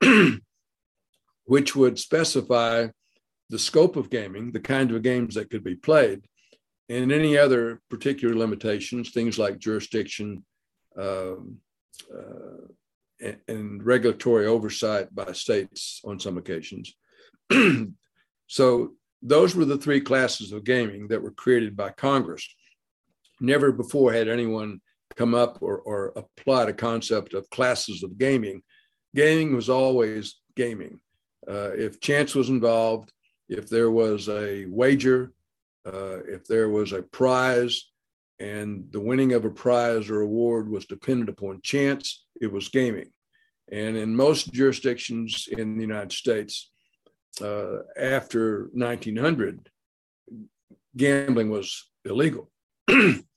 which 1.44 1.76
would 1.76 1.98
specify 1.98 2.88
the 3.48 3.58
scope 3.58 3.96
of 3.96 4.10
gaming, 4.10 4.52
the 4.52 4.60
kind 4.60 4.90
of 4.90 5.02
games 5.02 5.34
that 5.34 5.50
could 5.50 5.62
be 5.62 5.76
played, 5.76 6.26
and 6.88 7.12
any 7.12 7.36
other 7.36 7.80
particular 7.90 8.34
limitations, 8.34 9.10
things 9.10 9.38
like 9.38 9.58
jurisdiction 9.58 10.44
um, 10.98 11.58
uh, 12.12 12.66
and, 13.20 13.38
and 13.48 13.84
regulatory 13.84 14.46
oversight 14.46 15.14
by 15.14 15.32
states 15.32 16.00
on 16.04 16.18
some 16.18 16.38
occasions. 16.38 16.94
so 18.46 18.92
those 19.22 19.54
were 19.54 19.64
the 19.64 19.78
three 19.78 20.00
classes 20.00 20.52
of 20.52 20.64
gaming 20.64 21.08
that 21.08 21.22
were 21.22 21.32
created 21.32 21.76
by 21.76 21.90
Congress. 21.90 22.46
Never 23.40 23.72
before 23.72 24.12
had 24.12 24.28
anyone 24.28 24.80
come 25.16 25.34
up 25.34 25.58
or, 25.60 25.78
or 25.78 26.12
applied 26.16 26.68
a 26.68 26.74
concept 26.74 27.34
of 27.34 27.48
classes 27.50 28.02
of 28.02 28.18
gaming. 28.18 28.62
Gaming 29.14 29.54
was 29.54 29.68
always 29.68 30.36
gaming. 30.56 31.00
Uh, 31.48 31.70
if 31.72 32.00
chance 32.00 32.34
was 32.34 32.48
involved, 32.48 33.12
if 33.48 33.68
there 33.68 33.90
was 33.90 34.28
a 34.28 34.66
wager, 34.66 35.32
uh, 35.86 36.18
if 36.26 36.44
there 36.46 36.68
was 36.68 36.92
a 36.92 37.02
prize, 37.02 37.90
and 38.38 38.86
the 38.90 39.00
winning 39.00 39.32
of 39.32 39.44
a 39.44 39.50
prize 39.50 40.10
or 40.10 40.20
award 40.20 40.68
was 40.68 40.84
dependent 40.84 41.30
upon 41.30 41.60
chance, 41.62 42.24
it 42.40 42.52
was 42.52 42.68
gaming. 42.68 43.10
And 43.72 43.96
in 43.96 44.14
most 44.14 44.52
jurisdictions 44.52 45.48
in 45.50 45.76
the 45.76 45.82
United 45.82 46.12
States, 46.12 46.70
uh, 47.40 47.78
after 47.98 48.68
1900, 48.72 49.70
gambling 50.96 51.50
was 51.50 51.88
illegal. 52.04 52.50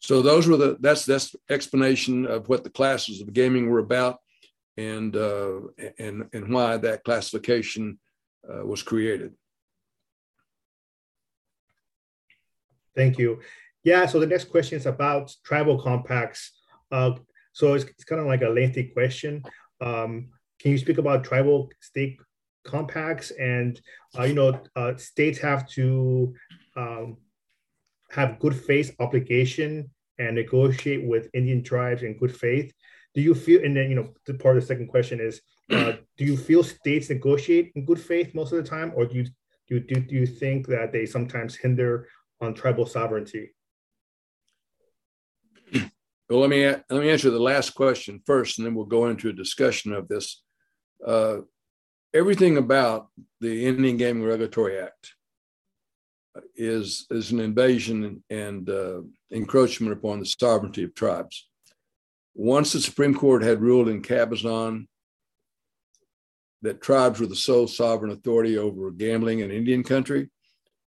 so 0.00 0.22
those 0.22 0.46
were 0.46 0.56
the 0.56 0.76
that's 0.80 1.04
that's 1.04 1.34
explanation 1.50 2.26
of 2.26 2.48
what 2.48 2.64
the 2.64 2.70
classes 2.70 3.20
of 3.20 3.32
gaming 3.32 3.68
were 3.68 3.80
about, 3.80 4.18
and 4.76 5.16
uh, 5.16 5.60
and 5.98 6.26
and 6.32 6.52
why 6.52 6.76
that 6.76 7.04
classification 7.04 7.98
uh, 8.48 8.64
was 8.64 8.82
created. 8.82 9.34
Thank 12.94 13.18
you. 13.18 13.40
Yeah. 13.84 14.06
So 14.06 14.18
the 14.18 14.26
next 14.26 14.46
question 14.46 14.76
is 14.76 14.86
about 14.86 15.34
tribal 15.44 15.80
compacts. 15.80 16.52
Uh, 16.90 17.12
so 17.52 17.74
it's, 17.74 17.84
it's 17.84 18.04
kind 18.04 18.20
of 18.20 18.26
like 18.26 18.42
a 18.42 18.48
lengthy 18.48 18.84
question. 18.84 19.42
Um, 19.80 20.30
can 20.60 20.72
you 20.72 20.78
speak 20.78 20.98
about 20.98 21.24
tribal 21.24 21.70
state 21.80 22.18
compacts 22.64 23.30
and 23.30 23.80
uh, 24.18 24.24
you 24.24 24.34
know 24.34 24.60
uh, 24.76 24.96
states 24.96 25.38
have 25.38 25.66
to 25.68 26.34
um, 26.76 27.16
have 28.10 28.38
good 28.38 28.56
faith 28.56 28.94
obligation 29.00 29.90
and 30.18 30.34
negotiate 30.34 31.06
with 31.06 31.28
Indian 31.34 31.62
tribes 31.62 32.02
in 32.02 32.18
good 32.18 32.34
faith. 32.34 32.72
Do 33.14 33.20
you 33.20 33.34
feel? 33.34 33.64
And 33.64 33.76
then 33.76 33.88
you 33.90 33.96
know, 33.96 34.12
the 34.26 34.34
part 34.34 34.56
of 34.56 34.62
the 34.62 34.66
second 34.66 34.88
question 34.88 35.20
is, 35.20 35.40
uh, 35.70 35.92
do 36.16 36.24
you 36.24 36.36
feel 36.36 36.62
states 36.62 37.10
negotiate 37.10 37.72
in 37.74 37.84
good 37.84 38.00
faith 38.00 38.34
most 38.34 38.52
of 38.52 38.62
the 38.62 38.68
time, 38.68 38.92
or 38.94 39.06
do 39.06 39.16
you 39.16 39.26
do 39.68 39.80
do, 39.80 40.00
do 40.00 40.14
you 40.14 40.26
think 40.26 40.66
that 40.68 40.92
they 40.92 41.06
sometimes 41.06 41.56
hinder 41.56 42.08
on 42.40 42.54
tribal 42.54 42.86
sovereignty? 42.86 43.50
Well, 46.30 46.40
let 46.40 46.50
me 46.50 46.66
let 46.66 46.90
me 46.90 47.08
answer 47.08 47.30
the 47.30 47.38
last 47.38 47.70
question 47.70 48.20
first, 48.26 48.58
and 48.58 48.66
then 48.66 48.74
we'll 48.74 48.84
go 48.84 49.08
into 49.08 49.30
a 49.30 49.32
discussion 49.32 49.94
of 49.94 50.08
this. 50.08 50.42
Uh, 51.06 51.38
everything 52.12 52.58
about 52.58 53.08
the 53.40 53.64
Indian 53.64 53.96
Gaming 53.96 54.24
Regulatory 54.24 54.78
Act 54.78 55.14
is, 56.54 57.06
is 57.10 57.30
an 57.32 57.40
invasion 57.40 58.22
and 58.30 58.68
uh, 58.68 59.00
encroachment 59.30 59.92
upon 59.92 60.20
the 60.20 60.26
sovereignty 60.26 60.84
of 60.84 60.94
tribes. 60.94 61.48
Once 62.34 62.72
the 62.72 62.80
Supreme 62.80 63.14
Court 63.14 63.42
had 63.42 63.60
ruled 63.60 63.88
in 63.88 64.02
Cabazon 64.02 64.86
that 66.62 66.80
tribes 66.80 67.20
were 67.20 67.26
the 67.26 67.36
sole 67.36 67.66
sovereign 67.66 68.12
authority 68.12 68.58
over 68.58 68.90
gambling 68.90 69.40
in 69.40 69.50
Indian 69.50 69.82
country, 69.82 70.30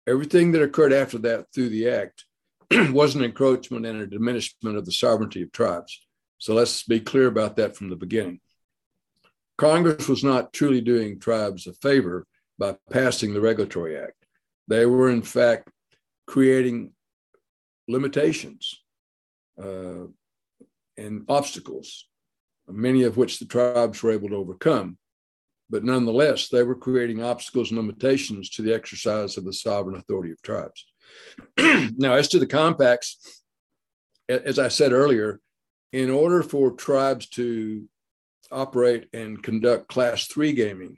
everything 0.07 0.51
that 0.51 0.61
occurred 0.61 0.93
after 0.93 1.17
that 1.19 1.45
through 1.53 1.69
the 1.69 1.89
act 1.89 2.25
was 2.91 3.15
an 3.15 3.23
encroachment 3.23 3.85
and 3.85 4.01
a 4.01 4.07
diminishment 4.07 4.77
of 4.77 4.85
the 4.85 4.91
sovereignty 4.91 5.41
of 5.41 5.51
tribes. 5.51 6.01
So 6.37 6.53
let's 6.53 6.83
be 6.83 6.99
clear 6.99 7.27
about 7.27 7.55
that 7.57 7.75
from 7.75 7.89
the 7.89 7.95
beginning. 7.95 8.39
Congress 9.57 10.07
was 10.07 10.23
not 10.23 10.51
truly 10.51 10.81
doing 10.81 11.19
tribes 11.19 11.65
a 11.65 11.73
favor 11.73 12.25
by 12.57 12.75
passing 12.91 13.33
the 13.33 13.41
Regulatory 13.41 13.97
Act. 13.97 14.24
They 14.67 14.85
were, 14.85 15.09
in 15.09 15.21
fact, 15.21 15.69
creating 16.27 16.93
limitations 17.87 18.81
uh, 19.61 20.05
and 20.97 21.25
obstacles, 21.29 22.07
many 22.67 23.03
of 23.03 23.17
which 23.17 23.39
the 23.39 23.45
tribes 23.45 24.01
were 24.01 24.11
able 24.11 24.29
to 24.29 24.35
overcome. 24.35 24.97
But 25.69 25.83
nonetheless, 25.83 26.49
they 26.49 26.63
were 26.63 26.75
creating 26.75 27.23
obstacles 27.23 27.71
and 27.71 27.79
limitations 27.79 28.49
to 28.51 28.61
the 28.61 28.73
exercise 28.73 29.37
of 29.37 29.45
the 29.45 29.53
sovereign 29.53 29.97
authority 29.97 30.31
of 30.31 30.41
tribes. 30.41 30.85
now, 31.57 32.13
as 32.13 32.27
to 32.29 32.39
the 32.39 32.47
compacts, 32.47 33.41
as 34.29 34.59
I 34.59 34.67
said 34.67 34.91
earlier, 34.91 35.39
in 35.91 36.09
order 36.09 36.43
for 36.43 36.71
tribes 36.71 37.27
to 37.29 37.87
operate 38.51 39.07
and 39.13 39.41
conduct 39.41 39.87
class 39.87 40.27
three 40.27 40.53
gaming. 40.53 40.97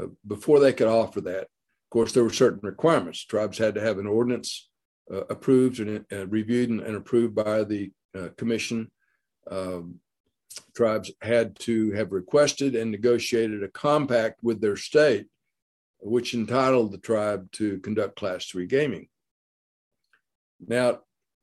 Uh, 0.00 0.06
before 0.26 0.60
they 0.60 0.72
could 0.72 0.88
offer 0.88 1.20
that, 1.22 1.48
course, 1.94 2.12
there 2.12 2.24
were 2.24 2.30
certain 2.30 2.60
requirements. 2.62 3.24
Tribes 3.24 3.56
had 3.56 3.76
to 3.76 3.80
have 3.80 3.98
an 3.98 4.08
ordinance 4.08 4.68
uh, 5.12 5.24
approved 5.30 5.78
and 5.78 6.04
uh, 6.12 6.26
reviewed 6.26 6.68
and, 6.68 6.80
and, 6.80 6.96
approved 6.96 7.36
by 7.36 7.62
the 7.62 7.92
uh, 8.18 8.28
commission. 8.36 8.90
Um, 9.48 10.00
tribes 10.74 11.12
had 11.22 11.56
to 11.60 11.92
have 11.92 12.10
requested 12.10 12.74
and 12.74 12.90
negotiated 12.90 13.62
a 13.62 13.68
compact 13.68 14.42
with 14.42 14.60
their 14.60 14.74
state, 14.74 15.28
which 16.00 16.34
entitled 16.34 16.90
the 16.90 16.98
tribe 16.98 17.50
to 17.52 17.78
conduct 17.78 18.16
class 18.16 18.46
three 18.46 18.66
gaming. 18.66 19.06
Now, 20.66 20.98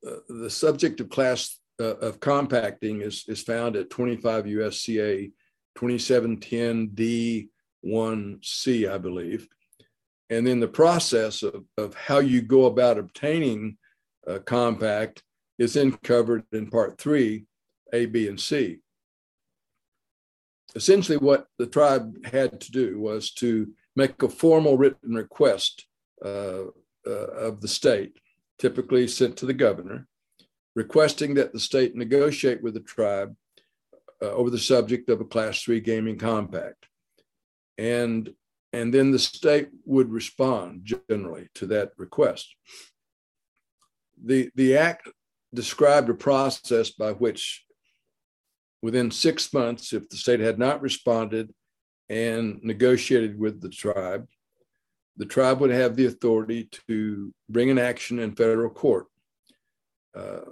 uh, 0.06 0.18
the 0.28 0.50
subject 0.50 1.00
of 1.00 1.10
class 1.10 1.58
uh, 1.80 1.96
of 1.96 2.20
compacting 2.20 3.02
is, 3.02 3.24
is 3.30 3.42
found 3.42 3.78
at 3.78 3.90
25 3.90 4.46
USCA 4.46 5.32
2710 5.76 6.90
D1C, 6.90 8.92
I 8.92 8.98
believe. 8.98 9.48
And 10.32 10.48
then 10.48 10.60
the 10.62 10.68
process 10.68 11.44
of, 11.44 11.66
of 11.78 11.94
how 11.94 12.20
you 12.20 12.42
go 12.42 12.66
about 12.66 12.98
obtaining 12.98 13.78
a 14.26 14.40
compact 14.40 15.22
is 15.60 15.74
then 15.74 15.92
covered 16.04 16.44
in 16.54 16.70
part 16.70 16.98
three, 16.98 17.46
A, 17.94 18.06
B, 18.06 18.28
and 18.30 18.40
C. 18.40 18.80
Essentially, 20.74 21.18
what 21.18 21.48
the 21.60 21.68
tribe 21.68 22.26
had 22.26 22.62
to 22.62 22.72
do 22.72 22.98
was 22.98 23.32
to 23.34 23.72
make 23.98 24.24
a 24.24 24.30
formal 24.30 24.78
written 24.78 25.14
request 25.14 25.86
uh, 26.24 26.64
uh, 27.06 27.28
of 27.48 27.60
the 27.60 27.68
state, 27.68 28.18
typically 28.58 29.10
sent 29.10 29.36
to 29.36 29.46
the 29.46 29.54
governor, 29.54 30.08
requesting 30.78 31.34
that 31.34 31.52
the 31.52 31.60
state 31.60 31.94
negotiate 31.94 32.64
with 32.64 32.74
the 32.74 32.80
tribe 32.80 33.36
uh, 34.22 34.32
over 34.32 34.50
the 34.50 34.58
subject 34.58 35.10
of 35.10 35.20
a 35.20 35.26
class 35.26 35.62
three 35.62 35.82
gaming 35.82 36.18
compact. 36.18 36.86
And, 37.78 38.34
and 38.74 38.94
then 38.94 39.12
the 39.12 39.20
state 39.20 39.70
would 39.86 40.12
respond 40.12 40.82
generally 40.84 41.50
to 41.56 41.66
that 41.68 41.92
request. 41.98 42.56
The, 44.24 44.50
the 44.56 44.78
act 44.78 45.10
described 45.54 46.10
a 46.10 46.14
process 46.14 46.92
by 46.92 47.12
which 47.12 47.66
within 48.82 49.12
six 49.12 49.54
months, 49.54 49.94
if 49.94 50.08
the 50.10 50.18
state 50.18 50.40
had 50.40 50.58
not 50.58 50.82
responded 50.82 51.54
and 52.10 52.60
negotiated 52.64 53.38
with 53.38 53.62
the 53.62 53.70
tribe, 53.70 54.28
the 55.18 55.26
tribe 55.26 55.60
would 55.60 55.72
have 55.72 55.96
the 55.96 56.06
authority 56.06 56.70
to 56.88 57.34
bring 57.50 57.70
an 57.70 57.78
action 57.78 58.20
in 58.20 58.36
federal 58.36 58.70
court. 58.70 59.08
Uh, 60.16 60.52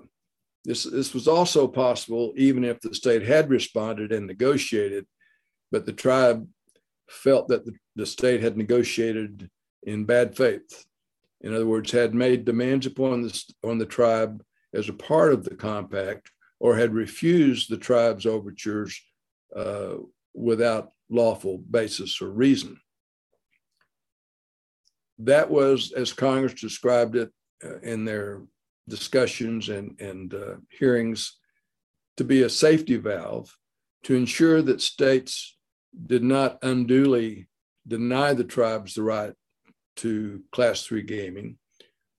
this, 0.65 0.83
this 0.83 1.13
was 1.13 1.27
also 1.27 1.67
possible 1.67 2.33
even 2.35 2.63
if 2.63 2.79
the 2.81 2.93
state 2.93 3.23
had 3.23 3.49
responded 3.49 4.11
and 4.11 4.27
negotiated, 4.27 5.05
but 5.71 5.85
the 5.85 5.93
tribe 5.93 6.47
felt 7.09 7.47
that 7.47 7.65
the, 7.65 7.73
the 7.95 8.05
state 8.05 8.41
had 8.41 8.57
negotiated 8.57 9.49
in 9.83 10.05
bad 10.05 10.35
faith. 10.35 10.85
In 11.41 11.53
other 11.53 11.65
words, 11.65 11.91
had 11.91 12.13
made 12.13 12.45
demands 12.45 12.85
upon 12.85 13.21
the, 13.21 13.43
on 13.63 13.77
the 13.77 13.85
tribe 13.85 14.43
as 14.73 14.89
a 14.89 14.93
part 14.93 15.33
of 15.33 15.43
the 15.43 15.55
compact 15.55 16.31
or 16.59 16.75
had 16.75 16.93
refused 16.93 17.69
the 17.69 17.77
tribe's 17.77 18.25
overtures 18.25 19.01
uh, 19.55 19.95
without 20.33 20.91
lawful 21.09 21.57
basis 21.57 22.21
or 22.21 22.29
reason. 22.29 22.79
That 25.19 25.49
was, 25.49 25.91
as 25.91 26.13
Congress 26.13 26.53
described 26.53 27.15
it 27.15 27.31
uh, 27.63 27.79
in 27.79 28.05
their 28.05 28.41
discussions 28.87 29.69
and, 29.69 29.99
and 29.99 30.33
uh, 30.33 30.55
hearings, 30.69 31.37
to 32.17 32.23
be 32.23 32.43
a 32.43 32.49
safety 32.49 32.97
valve 32.97 33.55
to 34.03 34.15
ensure 34.15 34.61
that 34.61 34.81
states 34.81 35.57
did 36.05 36.23
not 36.23 36.59
unduly 36.61 37.47
deny 37.87 38.33
the 38.33 38.43
tribes 38.43 38.93
the 38.93 39.03
right 39.03 39.33
to 39.97 40.43
class 40.51 40.83
three 40.83 41.01
gaming 41.01 41.57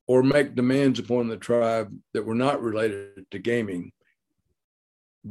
or 0.06 0.22
make 0.22 0.54
demands 0.54 0.98
upon 0.98 1.28
the 1.28 1.37
tribe 1.37 1.96
that 2.12 2.26
were 2.26 2.35
not 2.35 2.61
related 2.61 3.24
to 3.30 3.38
gaming 3.38 3.92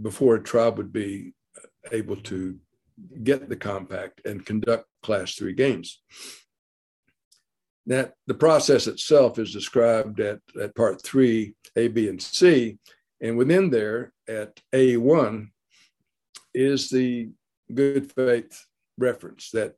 before 0.02 0.36
a 0.36 0.44
tribe 0.44 0.78
would 0.78 0.94
be 0.94 1.34
able 1.92 2.16
to 2.16 2.58
get 3.24 3.50
the 3.50 3.56
compact 3.56 4.22
and 4.26 4.46
conduct 4.46 4.86
class 5.04 5.36
three 5.36 5.54
games. 5.54 6.02
That 7.88 8.14
the 8.28 8.34
process 8.34 8.88
itself 8.88 9.40
is 9.40 9.52
described 9.52 10.20
at, 10.20 10.40
at 10.62 10.76
part 10.76 11.04
three, 11.04 11.56
A, 11.76 11.88
B, 11.88 12.08
and 12.08 12.22
C. 12.22 12.78
And 13.22 13.38
within 13.38 13.70
there 13.70 14.14
at 14.28 14.60
A1 14.74 15.48
is 16.54 16.90
the 16.90 17.30
good 17.74 18.12
faith 18.12 18.66
reference 18.98 19.52
that 19.52 19.76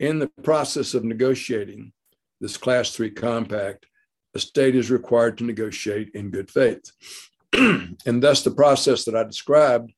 in 0.00 0.18
the 0.18 0.30
process 0.42 0.94
of 0.94 1.04
negotiating 1.04 1.92
this 2.40 2.56
class 2.56 2.90
three 2.90 3.10
compact, 3.10 3.86
a 4.34 4.38
state 4.38 4.74
is 4.74 4.90
required 4.90 5.38
to 5.38 5.44
negotiate 5.44 6.10
in 6.14 6.30
good 6.30 6.50
faith. 6.50 6.90
and 7.52 8.22
thus 8.22 8.42
the 8.42 8.50
process 8.50 9.04
that 9.04 9.16
I 9.16 9.22
described 9.22 9.92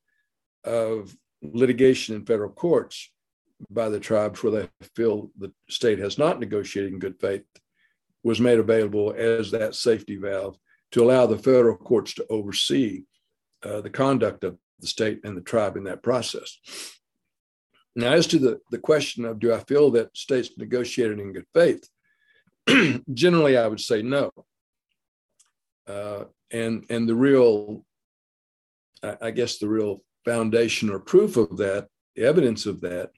of 0.65 1.17
litigation 1.43 2.15
in 2.17 2.27
federal 2.27 2.51
courts 2.51 3.11
by 3.71 3.89
the 3.89 4.01
tribes 4.01 4.43
where 4.43 4.53
they 4.53 4.69
feel 4.95 5.31
the 5.39 5.53
state 5.71 5.99
has 5.99 6.19
not 6.19 6.41
negotiated 6.41 6.93
in 6.93 6.99
good 6.99 7.19
faith 7.21 7.45
was 8.23 8.41
made 8.41 8.59
available 8.59 9.15
as 9.17 9.51
that 9.51 9.75
safety 9.75 10.17
valve 10.17 10.59
to 10.93 11.03
allow 11.03 11.27
the 11.27 11.39
federal 11.39 11.77
courts 11.77 12.13
to 12.15 12.27
oversee 12.29 13.05
uh, 13.63 13.81
the 13.81 13.91
conduct 13.91 14.45
of 14.45 14.59
the 14.81 14.87
state 14.87 15.21
and 15.25 15.37
the 15.37 15.43
tribe 15.43 15.77
in 15.77 15.85
that 15.85 16.03
process. 16.03 16.59
Now, 17.97 18.13
as 18.13 18.27
to 18.29 18.39
the, 18.39 18.61
the 18.71 18.79
question 18.79 19.25
of 19.25 19.41
do 19.41 19.53
I 19.53 19.61
feel 19.61 19.91
that 19.93 20.17
states 20.17 20.51
negotiated 20.57 21.19
in 21.19 21.33
good 21.33 21.47
faith, 21.55 21.89
generally 23.13 23.57
I 23.57 23.67
would 23.67 23.81
say 23.81 24.03
no. 24.03 24.31
Uh, 25.89 26.25
and 26.51 26.85
and 26.91 27.09
the 27.09 27.15
real 27.15 27.85
i 29.21 29.31
guess 29.31 29.59
the 29.59 29.69
real 29.69 30.03
foundation 30.25 30.91
or 30.91 30.99
proof 30.99 31.37
of 31.37 31.57
that 31.57 31.89
evidence 32.17 32.67
of 32.67 32.81
that 32.81 33.11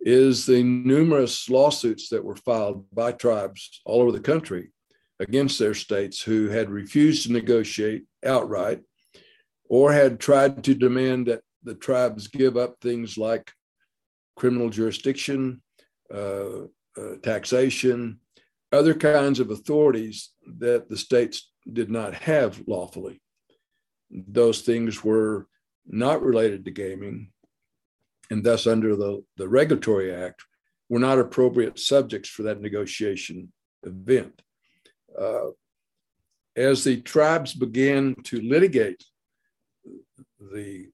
is 0.00 0.46
the 0.46 0.62
numerous 0.62 1.50
lawsuits 1.50 2.08
that 2.08 2.24
were 2.24 2.36
filed 2.36 2.84
by 2.92 3.12
tribes 3.12 3.80
all 3.84 4.02
over 4.02 4.12
the 4.12 4.20
country 4.20 4.70
against 5.18 5.58
their 5.58 5.74
states 5.74 6.22
who 6.22 6.48
had 6.48 6.70
refused 6.70 7.26
to 7.26 7.32
negotiate 7.32 8.04
outright 8.24 8.80
or 9.68 9.92
had 9.92 10.18
tried 10.18 10.64
to 10.64 10.74
demand 10.74 11.26
that 11.26 11.42
the 11.64 11.74
tribes 11.74 12.28
give 12.28 12.56
up 12.56 12.76
things 12.80 13.18
like 13.18 13.52
criminal 14.36 14.70
jurisdiction, 14.70 15.62
uh, 16.12 16.62
uh, 16.96 17.16
taxation, 17.22 18.18
other 18.72 18.94
kinds 18.94 19.40
of 19.40 19.50
authorities 19.50 20.30
that 20.58 20.88
the 20.88 20.96
states 20.96 21.50
did 21.72 21.90
not 21.90 22.14
have 22.14 22.62
lawfully. 22.66 23.20
Those 24.10 24.62
things 24.62 25.04
were 25.04 25.46
not 25.86 26.22
related 26.22 26.64
to 26.64 26.70
gaming, 26.70 27.32
and 28.30 28.44
thus, 28.44 28.66
under 28.66 28.96
the, 28.96 29.24
the 29.36 29.48
Regulatory 29.48 30.14
Act, 30.14 30.42
were 30.88 31.00
not 31.00 31.18
appropriate 31.18 31.78
subjects 31.78 32.28
for 32.28 32.42
that 32.44 32.60
negotiation 32.60 33.52
event. 33.84 34.42
Uh, 35.18 35.50
as 36.56 36.84
the 36.84 37.00
tribes 37.00 37.54
began 37.54 38.14
to 38.24 38.40
litigate 38.40 39.04
the, 40.52 40.88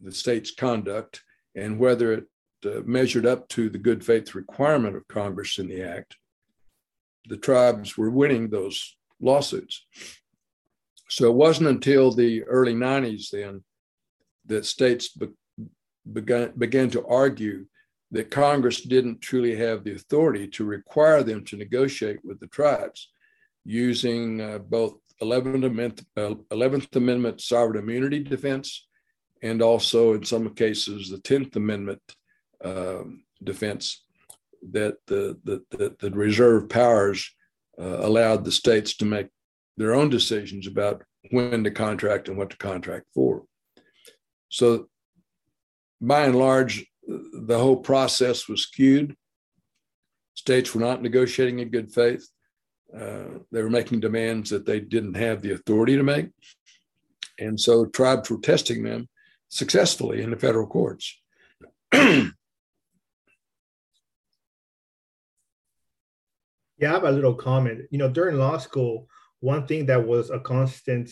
the 0.00 0.12
state's 0.12 0.54
conduct 0.54 1.22
and 1.54 1.78
whether 1.78 2.12
it 2.12 2.24
measured 2.86 3.26
up 3.26 3.48
to 3.48 3.68
the 3.68 3.78
good 3.78 4.04
faith 4.04 4.34
requirement 4.34 4.96
of 4.96 5.08
Congress 5.08 5.58
in 5.58 5.68
the 5.68 5.82
Act, 5.82 6.16
the 7.28 7.36
tribes 7.36 7.96
were 7.96 8.10
winning 8.10 8.48
those 8.48 8.96
lawsuits. 9.20 9.86
So 11.08 11.26
it 11.26 11.34
wasn't 11.34 11.68
until 11.68 12.10
the 12.10 12.42
early 12.44 12.74
90s 12.74 13.30
then 13.30 13.62
that 14.46 14.66
states 14.66 15.08
be- 15.10 15.28
began, 16.10 16.52
began 16.56 16.90
to 16.90 17.06
argue 17.06 17.66
that 18.10 18.30
Congress 18.30 18.80
didn't 18.80 19.20
truly 19.20 19.56
have 19.56 19.84
the 19.84 19.94
authority 19.94 20.46
to 20.46 20.64
require 20.64 21.22
them 21.22 21.44
to 21.44 21.56
negotiate 21.56 22.18
with 22.24 22.40
the 22.40 22.46
tribes 22.48 23.10
using 23.64 24.40
uh, 24.40 24.58
both 24.58 24.94
11th 25.22 25.64
Amendment, 25.64 26.04
uh, 26.16 26.34
11th 26.50 26.96
Amendment 26.96 27.40
sovereign 27.40 27.82
immunity 27.82 28.22
defense 28.22 28.86
and 29.42 29.60
also, 29.60 30.14
in 30.14 30.24
some 30.24 30.54
cases, 30.54 31.10
the 31.10 31.18
10th 31.18 31.56
Amendment 31.56 32.00
uh, 32.08 32.12
defense 33.42 34.04
that 34.70 34.96
the, 35.06 35.38
the, 35.44 35.62
the, 35.70 35.96
the 35.98 36.10
reserve 36.10 36.68
powers 36.68 37.34
uh, 37.80 37.98
allowed 38.00 38.44
the 38.44 38.52
states 38.52 38.96
to 38.96 39.04
make 39.04 39.28
their 39.76 39.94
own 39.94 40.08
decisions 40.08 40.66
about 40.66 41.02
when 41.30 41.64
to 41.64 41.70
contract 41.70 42.28
and 42.28 42.36
what 42.36 42.50
to 42.50 42.56
contract 42.56 43.06
for. 43.14 43.44
So, 44.48 44.88
by 46.00 46.24
and 46.24 46.36
large, 46.36 46.84
the 47.06 47.58
whole 47.58 47.76
process 47.76 48.48
was 48.48 48.62
skewed. 48.62 49.16
States 50.34 50.74
were 50.74 50.80
not 50.80 51.02
negotiating 51.02 51.60
in 51.60 51.70
good 51.70 51.92
faith. 51.92 52.28
Uh, 52.94 53.38
they 53.50 53.62
were 53.62 53.70
making 53.70 54.00
demands 54.00 54.50
that 54.50 54.66
they 54.66 54.80
didn't 54.80 55.14
have 55.14 55.40
the 55.40 55.52
authority 55.52 55.96
to 55.96 56.02
make. 56.02 56.28
And 57.38 57.58
so 57.58 57.86
tribes 57.86 58.30
were 58.30 58.40
testing 58.40 58.82
them 58.82 59.08
successfully 59.48 60.22
in 60.22 60.30
the 60.30 60.36
federal 60.36 60.66
courts. 60.66 61.18
Yeah, 66.82 66.90
I 66.90 66.94
have 66.94 67.04
a 67.04 67.12
little 67.12 67.34
comment. 67.34 67.82
You 67.92 67.98
know, 67.98 68.08
during 68.08 68.38
law 68.38 68.58
school, 68.58 69.06
one 69.38 69.68
thing 69.68 69.86
that 69.86 70.04
was 70.04 70.30
a 70.30 70.40
constant 70.40 71.10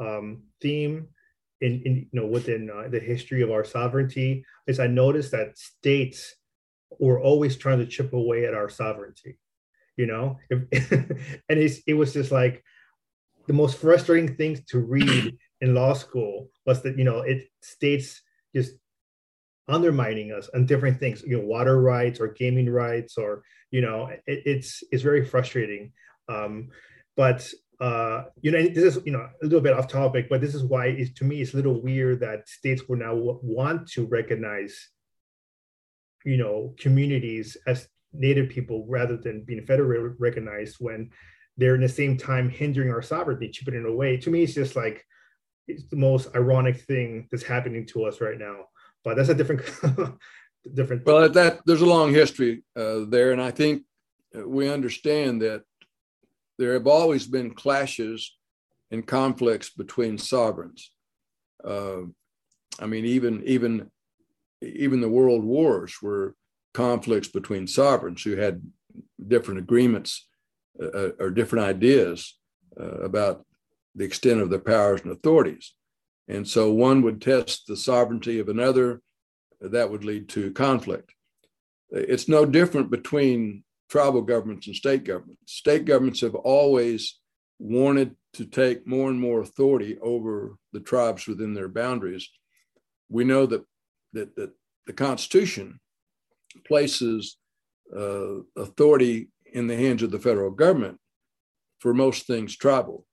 um, 0.00 0.44
theme 0.62 1.08
in, 1.60 1.82
in, 1.84 1.96
you 2.10 2.20
know 2.20 2.26
within 2.26 2.70
uh, 2.70 2.88
the 2.88 2.98
history 2.98 3.42
of 3.42 3.50
our 3.50 3.62
sovereignty 3.62 4.44
is 4.66 4.80
I 4.80 4.86
noticed 4.86 5.30
that 5.32 5.58
states 5.58 6.34
were 6.98 7.20
always 7.20 7.56
trying 7.56 7.78
to 7.78 7.86
chip 7.86 8.14
away 8.14 8.46
at 8.46 8.54
our 8.54 8.70
sovereignty. 8.70 9.38
You 9.98 10.06
know, 10.06 10.38
if, 10.48 10.90
and 11.48 11.58
it 11.86 11.94
was 11.94 12.14
just 12.14 12.32
like 12.32 12.64
the 13.46 13.52
most 13.52 13.76
frustrating 13.76 14.34
things 14.34 14.64
to 14.70 14.78
read 14.78 15.36
in 15.60 15.74
law 15.74 15.92
school 15.92 16.48
was 16.64 16.82
that 16.82 16.96
you 16.96 17.04
know 17.04 17.20
it 17.20 17.48
states 17.60 18.22
just 18.56 18.72
undermining 19.68 20.32
us 20.32 20.50
on 20.54 20.66
different 20.66 20.98
things 20.98 21.22
you 21.22 21.38
know 21.38 21.44
water 21.44 21.80
rights 21.80 22.20
or 22.20 22.28
gaming 22.28 22.68
rights 22.68 23.16
or 23.16 23.42
you 23.70 23.80
know 23.80 24.06
it, 24.06 24.22
it's 24.26 24.82
it's 24.90 25.02
very 25.02 25.24
frustrating 25.24 25.92
um, 26.28 26.68
but 27.16 27.48
uh, 27.82 28.26
you 28.40 28.52
know, 28.52 28.62
this 28.62 28.96
is 28.96 29.04
you 29.04 29.10
know 29.10 29.28
a 29.42 29.44
little 29.44 29.60
bit 29.60 29.72
off 29.72 29.88
topic, 29.88 30.28
but 30.28 30.40
this 30.40 30.54
is 30.54 30.62
why 30.62 30.86
it's, 30.86 31.12
to 31.14 31.24
me 31.24 31.40
it's 31.40 31.52
a 31.52 31.56
little 31.56 31.82
weird 31.82 32.20
that 32.20 32.48
states 32.48 32.82
will 32.88 32.96
now 32.96 33.12
want 33.14 33.88
to 33.88 34.06
recognize, 34.06 34.88
you 36.24 36.36
know, 36.36 36.74
communities 36.78 37.56
as 37.66 37.88
Native 38.12 38.50
people 38.50 38.86
rather 38.88 39.16
than 39.16 39.42
being 39.42 39.66
federally 39.66 40.14
recognized 40.20 40.76
when 40.78 41.10
they're 41.56 41.74
in 41.74 41.80
the 41.80 41.88
same 41.88 42.16
time 42.16 42.48
hindering 42.48 42.90
our 42.90 43.02
sovereignty, 43.02 43.48
chipping 43.48 43.74
it 43.74 43.84
away. 43.84 44.16
To 44.18 44.30
me, 44.30 44.44
it's 44.44 44.54
just 44.54 44.76
like 44.76 45.04
it's 45.66 45.88
the 45.88 45.96
most 45.96 46.28
ironic 46.36 46.82
thing 46.82 47.26
that's 47.32 47.42
happening 47.42 47.84
to 47.86 48.04
us 48.04 48.20
right 48.20 48.38
now. 48.38 48.66
But 49.04 49.16
that's 49.16 49.28
a 49.28 49.34
different, 49.34 49.62
different. 50.74 51.06
Well, 51.06 51.28
that 51.28 51.60
there's 51.66 51.82
a 51.82 51.86
long 51.86 52.12
history 52.12 52.62
uh, 52.76 53.00
there, 53.08 53.32
and 53.32 53.42
I 53.42 53.50
think 53.50 53.82
we 54.34 54.68
understand 54.68 55.42
that 55.42 55.62
there 56.58 56.74
have 56.74 56.86
always 56.86 57.26
been 57.26 57.54
clashes 57.54 58.36
and 58.90 59.06
conflicts 59.06 59.70
between 59.70 60.18
sovereigns. 60.18 60.92
Uh, 61.64 62.02
I 62.78 62.86
mean, 62.86 63.04
even 63.04 63.42
even 63.44 63.90
even 64.62 65.00
the 65.00 65.08
world 65.08 65.44
wars 65.44 65.96
were 66.00 66.34
conflicts 66.72 67.28
between 67.28 67.66
sovereigns 67.66 68.22
who 68.22 68.36
had 68.36 68.62
different 69.26 69.58
agreements 69.58 70.28
uh, 70.80 70.86
uh, 70.86 71.10
or 71.18 71.30
different 71.30 71.64
ideas 71.64 72.38
uh, 72.80 73.00
about 73.00 73.44
the 73.94 74.04
extent 74.04 74.40
of 74.40 74.50
their 74.50 74.58
powers 74.58 75.02
and 75.02 75.12
authorities. 75.12 75.74
And 76.32 76.48
so 76.48 76.72
one 76.72 77.02
would 77.02 77.20
test 77.20 77.66
the 77.66 77.76
sovereignty 77.76 78.38
of 78.38 78.48
another, 78.48 79.02
that 79.60 79.90
would 79.90 80.02
lead 80.02 80.30
to 80.30 80.50
conflict. 80.52 81.12
It's 81.90 82.26
no 82.26 82.46
different 82.46 82.90
between 82.90 83.64
tribal 83.90 84.22
governments 84.22 84.66
and 84.66 84.74
state 84.74 85.04
governments. 85.04 85.52
State 85.52 85.84
governments 85.84 86.22
have 86.22 86.34
always 86.34 87.20
wanted 87.58 88.16
to 88.32 88.46
take 88.46 88.86
more 88.86 89.10
and 89.10 89.20
more 89.20 89.42
authority 89.42 89.98
over 90.00 90.56
the 90.72 90.80
tribes 90.80 91.26
within 91.26 91.52
their 91.52 91.68
boundaries. 91.68 92.26
We 93.10 93.24
know 93.24 93.44
that, 93.44 93.64
that, 94.14 94.34
that 94.36 94.52
the 94.86 94.94
Constitution 94.94 95.78
places 96.66 97.36
uh, 97.94 98.36
authority 98.56 99.28
in 99.52 99.66
the 99.66 99.76
hands 99.76 100.02
of 100.02 100.10
the 100.10 100.18
federal 100.18 100.50
government 100.50 100.98
for 101.78 101.92
most 101.92 102.26
things 102.26 102.56
tribal. 102.56 103.04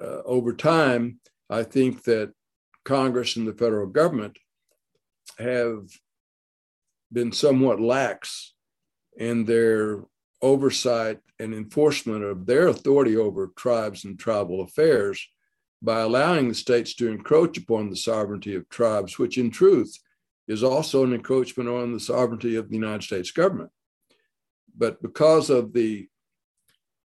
Uh, 0.00 0.20
over 0.26 0.52
time, 0.52 1.18
I 1.48 1.62
think 1.62 2.04
that 2.04 2.32
Congress 2.84 3.36
and 3.36 3.46
the 3.46 3.52
federal 3.52 3.86
government 3.86 4.38
have 5.38 5.88
been 7.12 7.32
somewhat 7.32 7.80
lax 7.80 8.54
in 9.16 9.44
their 9.44 10.04
oversight 10.42 11.18
and 11.38 11.54
enforcement 11.54 12.22
of 12.22 12.46
their 12.46 12.68
authority 12.68 13.16
over 13.16 13.52
tribes 13.56 14.04
and 14.04 14.18
tribal 14.18 14.60
affairs 14.60 15.26
by 15.82 16.00
allowing 16.00 16.48
the 16.48 16.54
states 16.54 16.94
to 16.94 17.08
encroach 17.08 17.58
upon 17.58 17.90
the 17.90 17.96
sovereignty 17.96 18.54
of 18.54 18.68
tribes, 18.68 19.18
which 19.18 19.38
in 19.38 19.50
truth 19.50 19.98
is 20.48 20.62
also 20.62 21.04
an 21.04 21.12
encroachment 21.12 21.68
on 21.68 21.92
the 21.92 22.00
sovereignty 22.00 22.56
of 22.56 22.68
the 22.68 22.74
United 22.74 23.02
States 23.02 23.30
government. 23.30 23.70
But 24.76 25.02
because 25.02 25.50
of 25.50 25.72
the 25.72 26.08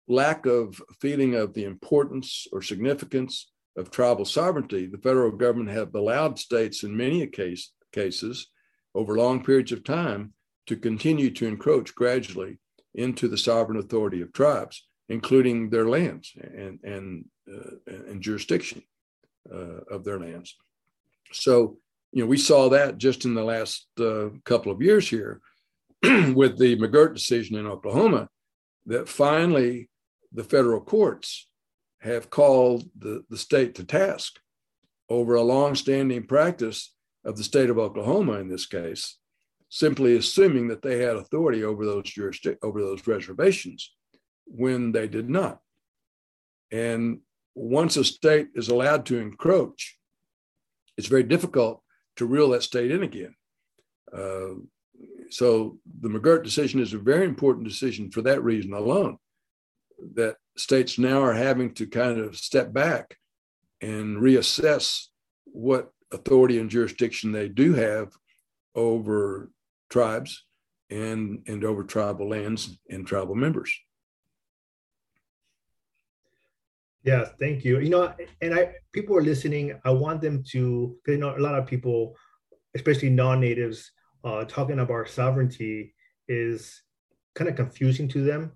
lack 0.08 0.46
of 0.46 0.80
feeling 0.98 1.34
of 1.34 1.54
the 1.54 1.64
importance 1.64 2.46
or 2.52 2.62
significance 2.62 3.49
of 3.76 3.90
tribal 3.90 4.24
sovereignty, 4.24 4.86
the 4.86 4.98
federal 4.98 5.30
government 5.30 5.70
have 5.70 5.94
allowed 5.94 6.38
states 6.38 6.82
in 6.82 6.96
many 6.96 7.26
case, 7.26 7.72
cases 7.92 8.48
over 8.94 9.16
long 9.16 9.42
periods 9.44 9.72
of 9.72 9.84
time 9.84 10.32
to 10.66 10.76
continue 10.76 11.30
to 11.30 11.46
encroach 11.46 11.94
gradually 11.94 12.58
into 12.94 13.28
the 13.28 13.38
sovereign 13.38 13.78
authority 13.78 14.20
of 14.20 14.32
tribes, 14.32 14.86
including 15.08 15.70
their 15.70 15.88
lands 15.88 16.32
and, 16.36 16.78
and, 16.82 17.24
uh, 17.48 17.92
and 18.08 18.20
jurisdiction 18.20 18.82
uh, 19.52 19.80
of 19.90 20.04
their 20.04 20.18
lands. 20.18 20.56
So 21.32 21.78
you 22.12 22.22
know, 22.22 22.28
we 22.28 22.38
saw 22.38 22.68
that 22.70 22.98
just 22.98 23.24
in 23.24 23.34
the 23.34 23.44
last 23.44 23.86
uh, 23.98 24.30
couple 24.44 24.72
of 24.72 24.82
years 24.82 25.08
here 25.08 25.40
with 26.02 26.58
the 26.58 26.76
McGirt 26.76 27.14
decision 27.14 27.56
in 27.56 27.66
Oklahoma, 27.66 28.28
that 28.86 29.08
finally 29.08 29.88
the 30.32 30.44
federal 30.44 30.80
courts 30.80 31.48
have 32.00 32.30
called 32.30 32.88
the, 32.98 33.24
the 33.28 33.36
state 33.36 33.74
to 33.74 33.84
task 33.84 34.38
over 35.08 35.34
a 35.34 35.42
long-standing 35.42 36.26
practice 36.26 36.94
of 37.24 37.36
the 37.36 37.44
state 37.44 37.68
of 37.68 37.78
Oklahoma 37.78 38.34
in 38.34 38.48
this 38.48 38.66
case, 38.66 39.18
simply 39.68 40.16
assuming 40.16 40.68
that 40.68 40.82
they 40.82 41.00
had 41.00 41.16
authority 41.16 41.62
over 41.64 41.84
those 41.84 42.04
jurisdic- 42.04 42.58
over 42.62 42.80
those 42.80 43.06
reservations 43.06 43.92
when 44.46 44.92
they 44.92 45.06
did 45.06 45.28
not. 45.28 45.60
And 46.72 47.20
once 47.54 47.96
a 47.96 48.04
state 48.04 48.48
is 48.54 48.68
allowed 48.68 49.06
to 49.06 49.18
encroach, 49.18 49.98
it's 50.96 51.08
very 51.08 51.24
difficult 51.24 51.82
to 52.16 52.26
reel 52.26 52.50
that 52.50 52.62
state 52.62 52.90
in 52.90 53.02
again. 53.02 53.34
Uh, 54.16 54.54
so 55.30 55.78
the 56.00 56.08
McGirt 56.08 56.42
decision 56.42 56.80
is 56.80 56.92
a 56.92 56.98
very 56.98 57.24
important 57.24 57.66
decision 57.66 58.10
for 58.10 58.22
that 58.22 58.42
reason 58.42 58.72
alone, 58.72 59.18
that 60.14 60.36
states 60.56 60.98
now 60.98 61.22
are 61.22 61.32
having 61.32 61.72
to 61.74 61.86
kind 61.86 62.18
of 62.18 62.36
step 62.36 62.72
back 62.72 63.16
and 63.80 64.18
reassess 64.18 65.06
what 65.44 65.92
authority 66.12 66.58
and 66.58 66.70
jurisdiction 66.70 67.32
they 67.32 67.48
do 67.48 67.72
have 67.74 68.12
over 68.74 69.50
tribes 69.88 70.44
and, 70.90 71.42
and 71.46 71.64
over 71.64 71.84
tribal 71.84 72.28
lands 72.28 72.78
and 72.90 73.06
tribal 73.06 73.34
members. 73.34 73.72
Yeah, 77.02 77.24
thank 77.38 77.64
you. 77.64 77.80
You 77.80 77.88
know, 77.88 78.12
and 78.42 78.54
I 78.54 78.74
people 78.92 79.16
are 79.16 79.22
listening. 79.22 79.80
I 79.84 79.90
want 79.90 80.20
them 80.20 80.44
to, 80.50 80.96
because 81.02 81.16
you 81.16 81.20
know, 81.20 81.34
a 81.34 81.40
lot 81.40 81.54
of 81.54 81.66
people, 81.66 82.14
especially 82.74 83.08
non-natives, 83.08 83.90
uh, 84.22 84.44
talking 84.44 84.80
about 84.80 85.08
sovereignty 85.08 85.94
is 86.28 86.82
kind 87.34 87.48
of 87.48 87.56
confusing 87.56 88.06
to 88.08 88.22
them. 88.22 88.52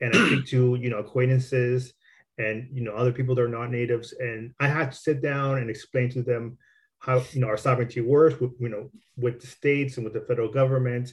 And 0.00 0.14
I 0.14 0.26
speak 0.26 0.46
to 0.48 0.76
you 0.76 0.90
know 0.90 0.98
acquaintances 0.98 1.92
and 2.38 2.68
you 2.72 2.82
know 2.82 2.92
other 2.92 3.12
people 3.12 3.34
that 3.34 3.42
are 3.42 3.48
not 3.48 3.70
natives, 3.70 4.12
and 4.12 4.54
I 4.60 4.68
had 4.68 4.92
to 4.92 4.98
sit 4.98 5.22
down 5.22 5.58
and 5.58 5.70
explain 5.70 6.10
to 6.10 6.22
them 6.22 6.58
how 7.00 7.22
you 7.32 7.40
know 7.40 7.48
our 7.48 7.56
sovereignty 7.56 8.00
works 8.00 8.40
with 8.40 8.52
you 8.60 8.68
know 8.68 8.90
with 9.16 9.40
the 9.40 9.46
states 9.46 9.96
and 9.96 10.04
with 10.04 10.14
the 10.14 10.20
federal 10.20 10.50
government. 10.50 11.12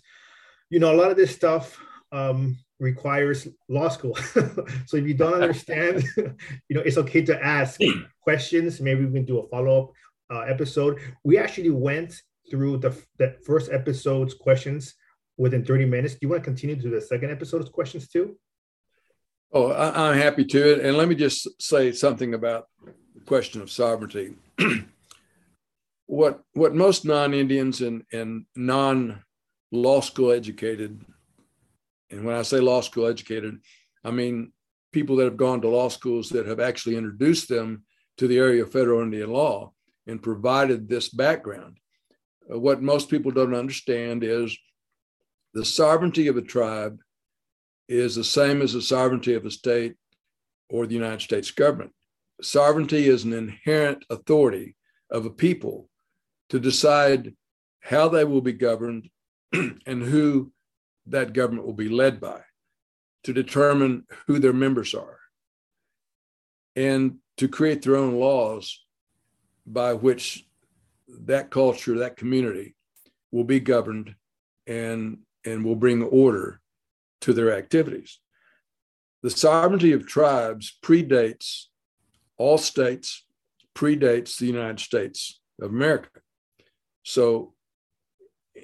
You 0.70 0.80
know, 0.80 0.94
a 0.94 0.98
lot 0.98 1.12
of 1.12 1.18
this 1.18 1.36
stuff. 1.36 1.80
Um, 2.12 2.58
requires 2.80 3.48
law 3.70 3.90
school. 3.90 4.16
so 4.86 4.98
if 4.98 5.08
you 5.08 5.14
don't 5.14 5.42
understand, 5.42 6.04
you 6.18 6.76
know, 6.76 6.82
it's 6.82 6.98
okay 6.98 7.22
to 7.24 7.44
ask 7.44 7.80
questions. 8.22 8.82
Maybe 8.82 9.06
we 9.06 9.14
can 9.14 9.26
do 9.26 9.40
a 9.40 9.48
follow-up 9.48 9.92
uh, 10.32 10.42
episode. 10.42 11.00
We 11.24 11.38
actually 11.38 11.70
went 11.70 12.22
through 12.50 12.78
the, 12.78 12.96
the 13.18 13.38
first 13.46 13.72
episode's 13.72 14.34
questions 14.34 14.96
within 15.38 15.66
30 15.66 15.86
minutes. 15.86 16.14
Do 16.14 16.20
you 16.24 16.30
want 16.30 16.44
to 16.44 16.46
continue 16.46 16.80
to 16.80 16.90
the 16.90 17.02
second 17.02 17.32
episode's 17.32 17.70
questions 17.70 18.08
too? 18.08 18.38
Oh, 19.52 19.72
I, 19.72 20.12
am 20.12 20.18
happy 20.18 20.46
to. 20.46 20.74
it, 20.74 20.86
And 20.86 20.98
let 20.98 21.08
me 21.08 21.16
just 21.16 21.62
say 21.62 21.92
something 21.92 22.34
about 22.34 22.68
the 22.84 23.22
question 23.26 23.62
of 23.62 23.72
sovereignty. 23.72 24.36
what 26.08 26.42
what 26.54 26.76
most 26.76 27.06
non-Indians 27.06 27.82
and, 27.82 28.04
and 28.12 28.46
non-law 28.56 30.02
school 30.02 30.32
educated 30.32 31.00
and 32.12 32.24
when 32.24 32.36
I 32.36 32.44
say 32.44 32.60
law 32.60 32.82
school 32.82 33.08
educated, 33.08 33.60
I 34.04 34.12
mean 34.12 34.52
people 34.92 35.16
that 35.18 35.26
have 35.26 35.38
gone 35.38 35.62
to 35.62 35.68
law 35.68 35.90
schools 35.90 36.30
that 36.30 36.46
have 36.46 36.60
actually 36.60 36.96
introduced 36.96 37.50
them 37.50 37.84
to 38.18 38.28
the 38.28 38.38
area 38.38 38.64
of 38.64 38.72
federal 38.72 39.02
Indian 39.02 39.32
law 39.32 39.74
and 40.08 40.24
provided 40.24 40.88
this 40.88 41.10
background. 41.10 41.78
Uh, 42.52 42.60
what 42.60 42.82
most 42.82 43.10
people 43.10 43.32
don't 43.32 43.56
understand 43.56 44.24
is 44.24 44.58
the 45.54 45.66
sovereignty 45.66 46.28
of 46.28 46.38
a 46.38 46.42
tribe 46.42 47.00
is 47.88 48.16
the 48.16 48.24
same 48.24 48.62
as 48.62 48.74
the 48.74 48.82
sovereignty 48.82 49.34
of 49.34 49.46
a 49.46 49.52
state 49.52 49.96
or 50.70 50.86
the 50.86 50.96
United 50.96 51.22
States 51.22 51.52
government. 51.52 51.92
Sovereignty 52.42 53.08
is 53.08 53.24
an 53.24 53.34
inherent 53.34 54.04
authority 54.10 54.76
of 55.10 55.26
a 55.26 55.30
people 55.30 55.90
to 56.50 56.60
decide 56.60 57.34
how 57.80 58.10
they 58.10 58.24
will 58.24 58.42
be 58.42 58.54
governed 58.54 59.10
and 59.54 60.04
who 60.04 60.52
that 61.08 61.34
government 61.34 61.66
will 61.66 61.74
be 61.74 61.90
led 61.90 62.20
by 62.20 62.42
to 63.24 63.34
determine 63.34 64.06
who 64.28 64.40
their 64.40 64.54
members 64.54 64.94
are 64.94 65.20
and 66.76 67.18
to 67.38 67.48
create 67.48 67.82
their 67.82 67.96
own 67.96 68.16
laws 68.16 68.84
by 69.66 69.94
which 69.94 70.46
that 71.08 71.50
culture, 71.50 72.00
that 72.00 72.18
community 72.18 72.76
will 73.32 73.44
be 73.44 73.60
governed 73.60 74.16
and, 74.68 75.20
and 75.46 75.64
will 75.64 75.76
bring 75.76 76.02
order 76.04 76.60
to 77.22 77.34
their 77.34 77.56
activities. 77.56 78.20
The 79.24 79.30
sovereignty 79.30 79.92
of 79.92 80.08
tribes 80.08 80.78
predates 80.84 81.66
all 82.38 82.58
states, 82.58 83.26
predates 83.74 84.38
the 84.38 84.46
United 84.46 84.80
States 84.80 85.40
of 85.62 85.72
America. 85.72 86.10
So 87.04 87.54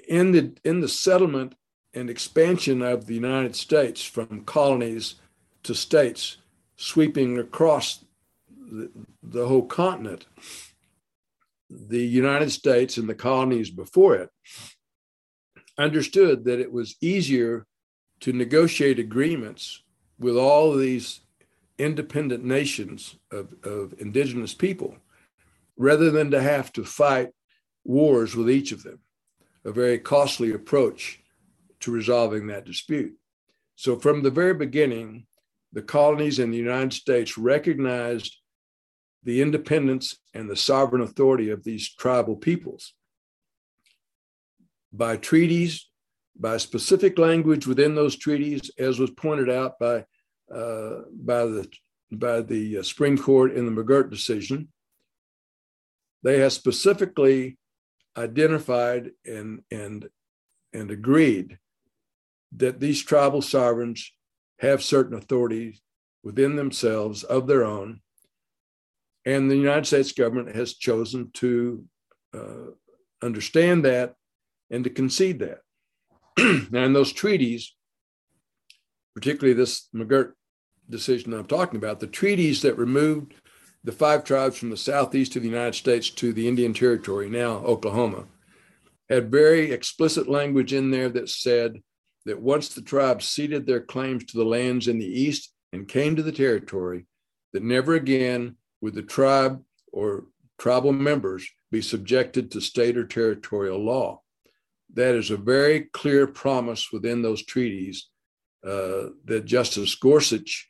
in 0.07 0.31
the 0.31 0.55
in 0.63 0.81
the 0.81 0.87
settlement 0.87 1.55
and 1.93 2.09
expansion 2.09 2.81
of 2.81 3.05
the 3.05 3.15
United 3.15 3.55
States 3.55 4.03
from 4.03 4.43
colonies 4.45 5.15
to 5.63 5.75
states, 5.75 6.37
sweeping 6.77 7.37
across 7.37 8.05
the, 8.49 8.89
the 9.21 9.47
whole 9.47 9.65
continent, 9.65 10.25
the 11.69 12.05
United 12.05 12.51
States 12.51 12.97
and 12.97 13.07
the 13.07 13.15
colonies 13.15 13.69
before 13.69 14.15
it 14.15 14.29
understood 15.77 16.45
that 16.45 16.59
it 16.59 16.71
was 16.71 16.95
easier 17.01 17.65
to 18.21 18.33
negotiate 18.33 18.99
agreements 18.99 19.81
with 20.19 20.37
all 20.37 20.75
these 20.75 21.21
independent 21.77 22.43
nations 22.43 23.15
of, 23.31 23.53
of 23.63 23.93
indigenous 23.99 24.53
people 24.53 24.95
rather 25.77 26.11
than 26.11 26.29
to 26.31 26.41
have 26.41 26.71
to 26.73 26.83
fight 26.83 27.29
wars 27.83 28.35
with 28.35 28.49
each 28.49 28.71
of 28.71 28.83
them, 28.83 28.99
a 29.65 29.71
very 29.71 29.97
costly 29.97 30.53
approach 30.53 31.19
to 31.79 31.91
resolving 31.91 32.47
that 32.47 32.65
dispute. 32.65 33.13
So, 33.75 33.97
from 33.97 34.21
the 34.21 34.29
very 34.29 34.53
beginning, 34.53 35.25
the 35.73 35.81
colonies 35.81 36.37
in 36.37 36.51
the 36.51 36.57
United 36.57 36.93
States 36.93 37.37
recognized 37.37 38.37
the 39.23 39.41
independence 39.41 40.17
and 40.33 40.49
the 40.49 40.55
sovereign 40.55 41.01
authority 41.01 41.49
of 41.49 41.63
these 41.63 41.89
tribal 41.93 42.35
peoples 42.35 42.93
by 44.93 45.17
treaties, 45.17 45.87
by 46.39 46.57
specific 46.57 47.17
language 47.17 47.67
within 47.67 47.95
those 47.95 48.15
treaties, 48.15 48.71
as 48.77 48.99
was 48.99 49.11
pointed 49.11 49.49
out 49.49 49.77
by 49.79 50.05
uh, 50.53 51.01
by 51.13 51.45
the 51.45 51.67
by 52.11 52.41
the 52.41 52.79
uh, 52.79 52.83
Supreme 52.83 53.17
Court 53.17 53.53
in 53.53 53.65
the 53.65 53.83
McGirt 53.83 54.09
decision. 54.09 54.67
They 56.23 56.39
have 56.39 56.53
specifically 56.53 57.57
identified 58.17 59.11
and 59.25 59.61
and 59.71 60.09
and 60.73 60.91
agreed 60.91 61.57
that 62.57 62.79
these 62.79 63.03
tribal 63.03 63.41
sovereigns 63.41 64.11
have 64.59 64.83
certain 64.83 65.17
authorities 65.17 65.81
within 66.23 66.55
themselves 66.55 67.23
of 67.23 67.47
their 67.47 67.63
own, 67.63 68.01
and 69.25 69.49
the 69.49 69.55
United 69.55 69.85
States 69.85 70.11
government 70.11 70.55
has 70.55 70.75
chosen 70.75 71.31
to 71.33 71.85
uh, 72.33 72.71
understand 73.21 73.85
that 73.85 74.15
and 74.69 74.83
to 74.83 74.89
concede 74.89 75.39
that. 75.39 75.59
and 76.37 76.95
those 76.95 77.11
treaties, 77.11 77.73
particularly 79.13 79.53
this 79.53 79.87
McGirt 79.93 80.33
decision 80.89 81.33
I'm 81.33 81.45
talking 81.45 81.77
about, 81.77 81.99
the 81.99 82.07
treaties 82.07 82.61
that 82.61 82.77
removed 82.77 83.33
the 83.83 83.91
five 83.91 84.23
tribes 84.23 84.57
from 84.57 84.69
the 84.69 84.77
southeast 84.77 85.35
of 85.35 85.41
the 85.41 85.49
United 85.49 85.75
States 85.75 86.09
to 86.11 86.33
the 86.33 86.47
Indian 86.47 86.73
Territory, 86.73 87.29
now 87.29 87.53
Oklahoma, 87.57 88.25
had 89.09 89.31
very 89.31 89.71
explicit 89.71 90.29
language 90.29 90.73
in 90.73 90.91
there 90.91 91.09
that 91.09 91.29
said 91.29 91.81
that 92.25 92.39
once 92.39 92.69
the 92.69 92.81
tribes 92.81 93.27
ceded 93.27 93.65
their 93.65 93.81
claims 93.81 94.23
to 94.25 94.37
the 94.37 94.45
lands 94.45 94.87
in 94.87 94.99
the 94.99 95.05
east 95.05 95.51
and 95.73 95.87
came 95.87 96.15
to 96.15 96.23
the 96.23 96.31
territory, 96.31 97.07
that 97.53 97.63
never 97.63 97.95
again 97.95 98.55
would 98.81 98.93
the 98.93 99.01
tribe 99.01 99.61
or 99.91 100.25
tribal 100.57 100.93
members 100.93 101.49
be 101.71 101.81
subjected 101.81 102.51
to 102.51 102.61
state 102.61 102.95
or 102.95 103.05
territorial 103.05 103.83
law. 103.83 104.20
That 104.93 105.15
is 105.15 105.31
a 105.31 105.37
very 105.37 105.81
clear 105.93 106.27
promise 106.27 106.91
within 106.91 107.21
those 107.21 107.45
treaties 107.45 108.09
uh, 108.65 109.09
that 109.25 109.45
Justice 109.45 109.95
Gorsuch 109.95 110.69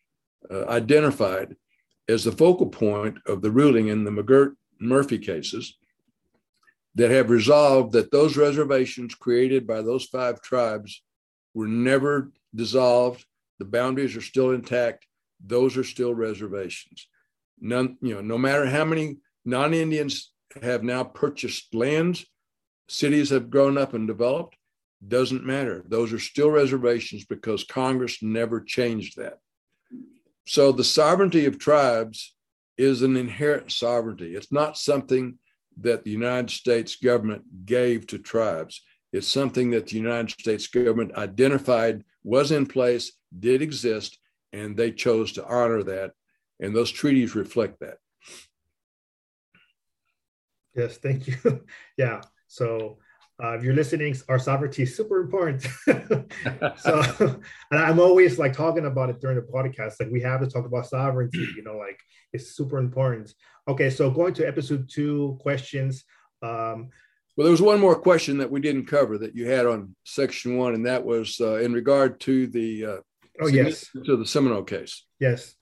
uh, 0.49 0.65
identified 0.67 1.55
as 2.07 2.23
the 2.23 2.31
focal 2.31 2.67
point 2.67 3.17
of 3.27 3.41
the 3.41 3.51
ruling 3.51 3.87
in 3.87 4.03
the 4.03 4.11
McGirt 4.11 4.55
Murphy 4.79 5.17
cases 5.17 5.77
that 6.95 7.11
have 7.11 7.29
resolved 7.29 7.93
that 7.93 8.11
those 8.11 8.37
reservations 8.37 9.15
created 9.15 9.65
by 9.65 9.81
those 9.81 10.05
five 10.05 10.41
tribes 10.41 11.03
were 11.53 11.67
never 11.67 12.31
dissolved. 12.53 13.25
The 13.59 13.65
boundaries 13.65 14.15
are 14.15 14.21
still 14.21 14.51
intact. 14.51 15.05
Those 15.45 15.77
are 15.77 15.83
still 15.83 16.13
reservations. 16.13 17.07
None, 17.59 17.97
you 18.01 18.15
know, 18.15 18.21
no 18.21 18.37
matter 18.37 18.65
how 18.65 18.85
many 18.85 19.17
non-Indians 19.45 20.31
have 20.61 20.83
now 20.83 21.03
purchased 21.03 21.73
lands, 21.73 22.25
cities 22.91 23.29
have 23.29 23.49
grown 23.49 23.77
up 23.77 23.93
and 23.93 24.07
developed, 24.07 24.57
doesn't 25.07 25.45
matter. 25.45 25.83
Those 25.87 26.13
are 26.13 26.19
still 26.19 26.51
reservations 26.51 27.25
because 27.25 27.63
Congress 27.63 28.21
never 28.21 28.61
changed 28.61 29.17
that. 29.17 29.39
So 30.45 30.71
the 30.71 30.83
sovereignty 30.83 31.45
of 31.45 31.57
tribes 31.57 32.35
is 32.77 33.01
an 33.01 33.15
inherent 33.15 33.71
sovereignty. 33.71 34.35
It's 34.35 34.51
not 34.51 34.77
something 34.77 35.37
that 35.79 36.03
the 36.03 36.11
United 36.11 36.51
States 36.51 36.97
government 36.97 37.65
gave 37.65 38.05
to 38.07 38.17
tribes. 38.17 38.81
It's 39.13 39.27
something 39.27 39.71
that 39.71 39.87
the 39.87 39.95
United 39.95 40.31
States 40.31 40.67
government 40.67 41.15
identified 41.15 42.03
was 42.23 42.51
in 42.51 42.65
place, 42.65 43.13
did 43.39 43.61
exist, 43.61 44.17
and 44.53 44.75
they 44.75 44.91
chose 44.91 45.31
to 45.33 45.45
honor 45.45 45.83
that. 45.83 46.11
And 46.59 46.75
those 46.75 46.91
treaties 46.91 47.35
reflect 47.35 47.79
that. 47.79 47.97
Yes, 50.75 50.97
thank 50.97 51.27
you. 51.27 51.35
yeah. 51.97 52.21
So 52.51 52.97
uh, 53.41 53.53
if 53.53 53.63
you're 53.63 53.73
listening, 53.73 54.13
our 54.27 54.37
sovereignty 54.37 54.83
is 54.83 54.95
super 54.95 55.21
important. 55.21 55.65
so, 56.77 57.01
and 57.71 57.79
I'm 57.79 57.99
always 57.99 58.37
like 58.37 58.51
talking 58.51 58.85
about 58.85 59.09
it 59.09 59.21
during 59.21 59.37
the 59.37 59.43
podcast. 59.43 59.93
Like 59.99 60.11
we 60.11 60.21
have 60.21 60.41
to 60.41 60.47
talk 60.47 60.65
about 60.65 60.85
sovereignty. 60.85 61.47
You 61.55 61.63
know, 61.63 61.77
like 61.77 61.97
it's 62.33 62.55
super 62.55 62.77
important. 62.77 63.33
Okay, 63.69 63.89
so 63.89 64.11
going 64.11 64.33
to 64.33 64.45
episode 64.45 64.89
two 64.89 65.37
questions. 65.39 66.03
Um, 66.41 66.89
well, 67.37 67.45
there 67.45 67.51
was 67.51 67.61
one 67.61 67.79
more 67.79 67.95
question 67.95 68.37
that 68.39 68.51
we 68.51 68.59
didn't 68.59 68.85
cover 68.85 69.17
that 69.19 69.33
you 69.33 69.47
had 69.47 69.65
on 69.65 69.95
section 70.03 70.57
one, 70.57 70.75
and 70.75 70.85
that 70.85 71.05
was 71.05 71.39
uh, 71.39 71.55
in 71.55 71.71
regard 71.71 72.19
to 72.21 72.47
the 72.47 72.85
uh, 72.85 72.97
oh 73.39 73.47
yes 73.47 73.87
to 74.05 74.17
the 74.17 74.25
Seminole 74.25 74.63
case. 74.63 75.05
Yes. 75.19 75.55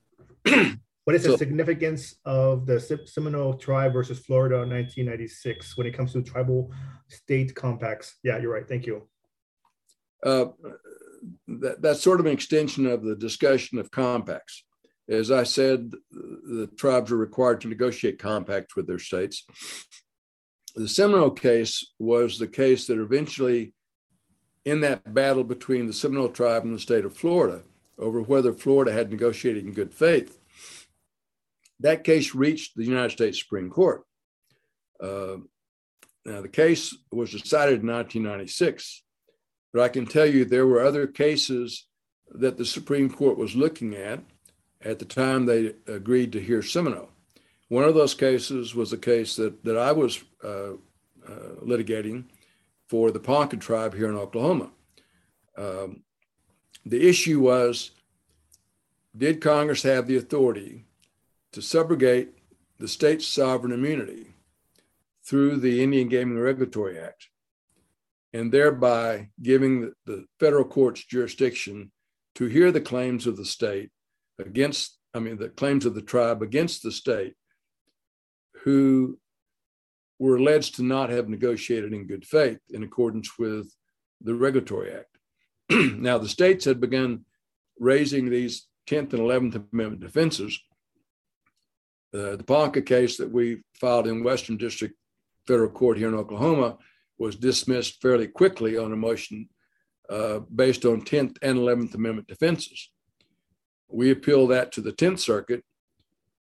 what 1.09 1.15
is 1.15 1.23
so, 1.23 1.31
the 1.31 1.37
significance 1.37 2.15
of 2.25 2.65
the 2.65 2.79
Seminole 3.05 3.55
tribe 3.55 3.93
versus 3.93 4.19
Florida 4.19 4.55
in 4.61 4.69
1996 4.69 5.75
when 5.77 5.87
it 5.87 5.93
comes 5.93 6.13
to 6.13 6.21
tribal 6.21 6.71
state 7.07 7.55
compacts? 7.55 8.17
Yeah, 8.23 8.37
you're 8.37 8.53
right. 8.53 8.67
Thank 8.67 8.85
you. 8.85 9.07
Uh, 10.23 10.45
that, 11.47 11.81
that's 11.81 12.01
sort 12.01 12.19
of 12.19 12.25
an 12.25 12.31
extension 12.31 12.85
of 12.85 13.03
the 13.03 13.15
discussion 13.15 13.79
of 13.79 13.89
compacts. 13.91 14.63
As 15.07 15.31
I 15.31 15.43
said, 15.43 15.91
the 16.11 16.69
tribes 16.77 17.11
are 17.11 17.17
required 17.17 17.61
to 17.61 17.67
negotiate 17.67 18.19
compacts 18.19 18.75
with 18.75 18.85
their 18.85 18.99
states 18.99 19.45
the 20.75 20.87
Seminole 20.87 21.31
case 21.31 21.93
was 21.99 22.37
the 22.37 22.47
case 22.47 22.87
that 22.87 22.99
eventually, 22.99 23.73
in 24.65 24.81
that 24.81 25.13
battle 25.13 25.43
between 25.43 25.87
the 25.87 25.93
Seminole 25.93 26.29
tribe 26.29 26.63
and 26.63 26.73
the 26.73 26.79
state 26.79 27.05
of 27.05 27.15
Florida 27.15 27.63
over 27.97 28.21
whether 28.21 28.53
Florida 28.53 28.93
had 28.93 29.11
negotiated 29.11 29.65
in 29.65 29.73
good 29.73 29.93
faith, 29.93 30.38
that 31.79 32.03
case 32.03 32.35
reached 32.35 32.75
the 32.75 32.85
United 32.85 33.11
States 33.11 33.39
Supreme 33.39 33.69
Court. 33.69 34.03
Uh, 35.01 35.37
now, 36.25 36.41
the 36.41 36.49
case 36.49 36.95
was 37.11 37.31
decided 37.31 37.81
in 37.81 37.87
1996, 37.87 39.03
but 39.73 39.81
I 39.81 39.87
can 39.89 40.05
tell 40.05 40.25
you 40.25 40.43
there 40.43 40.67
were 40.67 40.83
other 40.83 41.07
cases 41.07 41.87
that 42.31 42.57
the 42.57 42.65
Supreme 42.65 43.09
Court 43.09 43.37
was 43.37 43.55
looking 43.55 43.95
at 43.95 44.19
at 44.81 44.99
the 44.99 45.05
time 45.05 45.45
they 45.45 45.73
agreed 45.87 46.31
to 46.33 46.41
hear 46.41 46.61
Seminole. 46.61 47.09
One 47.69 47.83
of 47.83 47.95
those 47.95 48.13
cases 48.13 48.75
was 48.75 48.93
a 48.93 48.97
case 48.97 49.35
that, 49.37 49.63
that 49.63 49.77
I 49.77 49.91
was 49.91 50.23
uh, 50.43 50.73
uh, 51.27 51.55
litigating 51.63 52.25
for 52.87 53.11
the 53.11 53.19
Ponca 53.19 53.57
tribe 53.57 53.93
here 53.93 54.09
in 54.09 54.15
Oklahoma. 54.15 54.71
Um, 55.57 56.03
the 56.85 57.07
issue 57.07 57.39
was 57.39 57.91
did 59.15 59.41
Congress 59.41 59.83
have 59.83 60.07
the 60.07 60.17
authority 60.17 60.85
to 61.53 61.61
subrogate 61.61 62.29
the 62.79 62.87
state's 62.87 63.27
sovereign 63.27 63.73
immunity 63.73 64.33
through 65.25 65.57
the 65.57 65.83
Indian 65.83 66.07
Gaming 66.07 66.39
Regulatory 66.39 66.99
Act 66.99 67.27
and 68.33 68.51
thereby 68.51 69.29
giving 69.41 69.91
the, 70.05 70.25
federal 70.39 70.65
court's 70.65 71.03
jurisdiction 71.05 71.91
to 72.35 72.45
hear 72.45 72.71
the 72.71 72.81
claims 72.81 73.27
of 73.27 73.37
the 73.37 73.45
state 73.45 73.89
against, 74.37 74.97
I 75.13 75.19
mean, 75.19 75.37
the 75.37 75.49
claims 75.49 75.85
of 75.85 75.95
the 75.95 76.01
tribe 76.01 76.41
against 76.41 76.83
the 76.83 76.91
state 76.91 77.33
who 78.63 79.19
were 80.19 80.37
alleged 80.37 80.75
to 80.75 80.83
not 80.83 81.09
have 81.09 81.29
negotiated 81.29 81.93
in 81.93 82.07
good 82.07 82.25
faith 82.25 82.59
in 82.69 82.83
accordance 82.83 83.37
with 83.39 83.73
the 84.21 84.35
Regulatory 84.35 84.91
Act. 84.93 85.17
now, 85.99 86.17
the 86.17 86.29
states 86.29 86.65
had 86.65 86.79
begun 86.79 87.25
raising 87.79 88.29
these 88.29 88.67
10th 88.87 89.13
and 89.13 89.21
11th 89.21 89.67
Amendment 89.71 90.01
defenses. 90.01 90.59
Uh, 92.13 92.35
the 92.35 92.43
Ponca 92.43 92.81
case 92.81 93.17
that 93.17 93.31
we 93.31 93.61
filed 93.79 94.07
in 94.07 94.23
Western 94.23 94.57
District 94.57 94.95
Federal 95.47 95.69
Court 95.69 95.97
here 95.97 96.07
in 96.07 96.15
Oklahoma 96.15 96.77
was 97.17 97.35
dismissed 97.35 98.01
fairly 98.01 98.27
quickly 98.27 98.77
on 98.77 98.93
a 98.93 98.95
motion 98.95 99.47
uh, 100.09 100.39
based 100.55 100.85
on 100.85 101.01
10th 101.01 101.37
and 101.41 101.59
11th 101.59 101.93
Amendment 101.93 102.27
defenses. 102.27 102.89
We 103.89 104.11
appealed 104.11 104.51
that 104.51 104.71
to 104.73 104.81
the 104.81 104.93
10th 104.93 105.19
Circuit, 105.19 105.63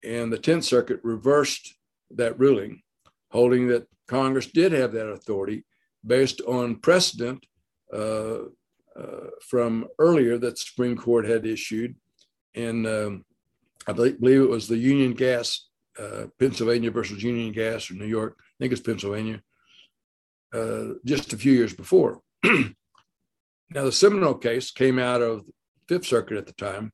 and 0.03 0.33
the 0.33 0.39
10th 0.39 0.65
Circuit 0.65 1.01
reversed 1.03 1.75
that 2.11 2.39
ruling, 2.39 2.83
holding 3.31 3.69
that 3.69 3.87
Congress 4.09 4.47
did 4.47 4.73
have 4.73 4.93
that 4.93 5.09
authority 5.09 5.65
based 6.07 6.41
on 6.43 6.77
precedent 6.77 7.45
uh, 7.93 8.39
uh, 8.99 9.29
from 9.49 9.87
earlier 9.99 10.39
that 10.39 10.51
the 10.51 10.57
Supreme 10.57 10.97
Court 10.97 11.27
had 11.27 11.47
issued 11.47 11.95
in, 12.55 12.87
um, 12.87 13.25
I 13.91 13.93
believe 13.93 14.41
it 14.41 14.49
was 14.49 14.69
the 14.69 14.79
Union 14.79 15.15
Gas, 15.15 15.69
uh, 15.99 16.27
Pennsylvania 16.39 16.91
versus 16.91 17.23
Union 17.23 17.53
Gas 17.53 17.91
or 17.91 17.95
New 17.95 18.07
York. 18.07 18.37
I 18.39 18.55
think 18.59 18.73
it's 18.73 18.81
Pennsylvania. 18.81 19.43
Uh, 20.53 20.95
just 21.05 21.33
a 21.33 21.37
few 21.37 21.53
years 21.53 21.75
before. 21.75 22.21
now, 22.45 22.73
the 23.73 23.93
Seminole 23.93 24.35
case 24.35 24.71
came 24.71 24.99
out 24.99 25.23
of 25.23 25.45
Fifth 25.89 26.07
Circuit 26.07 26.39
at 26.39 26.47
the 26.47 26.53
time, 26.53 26.93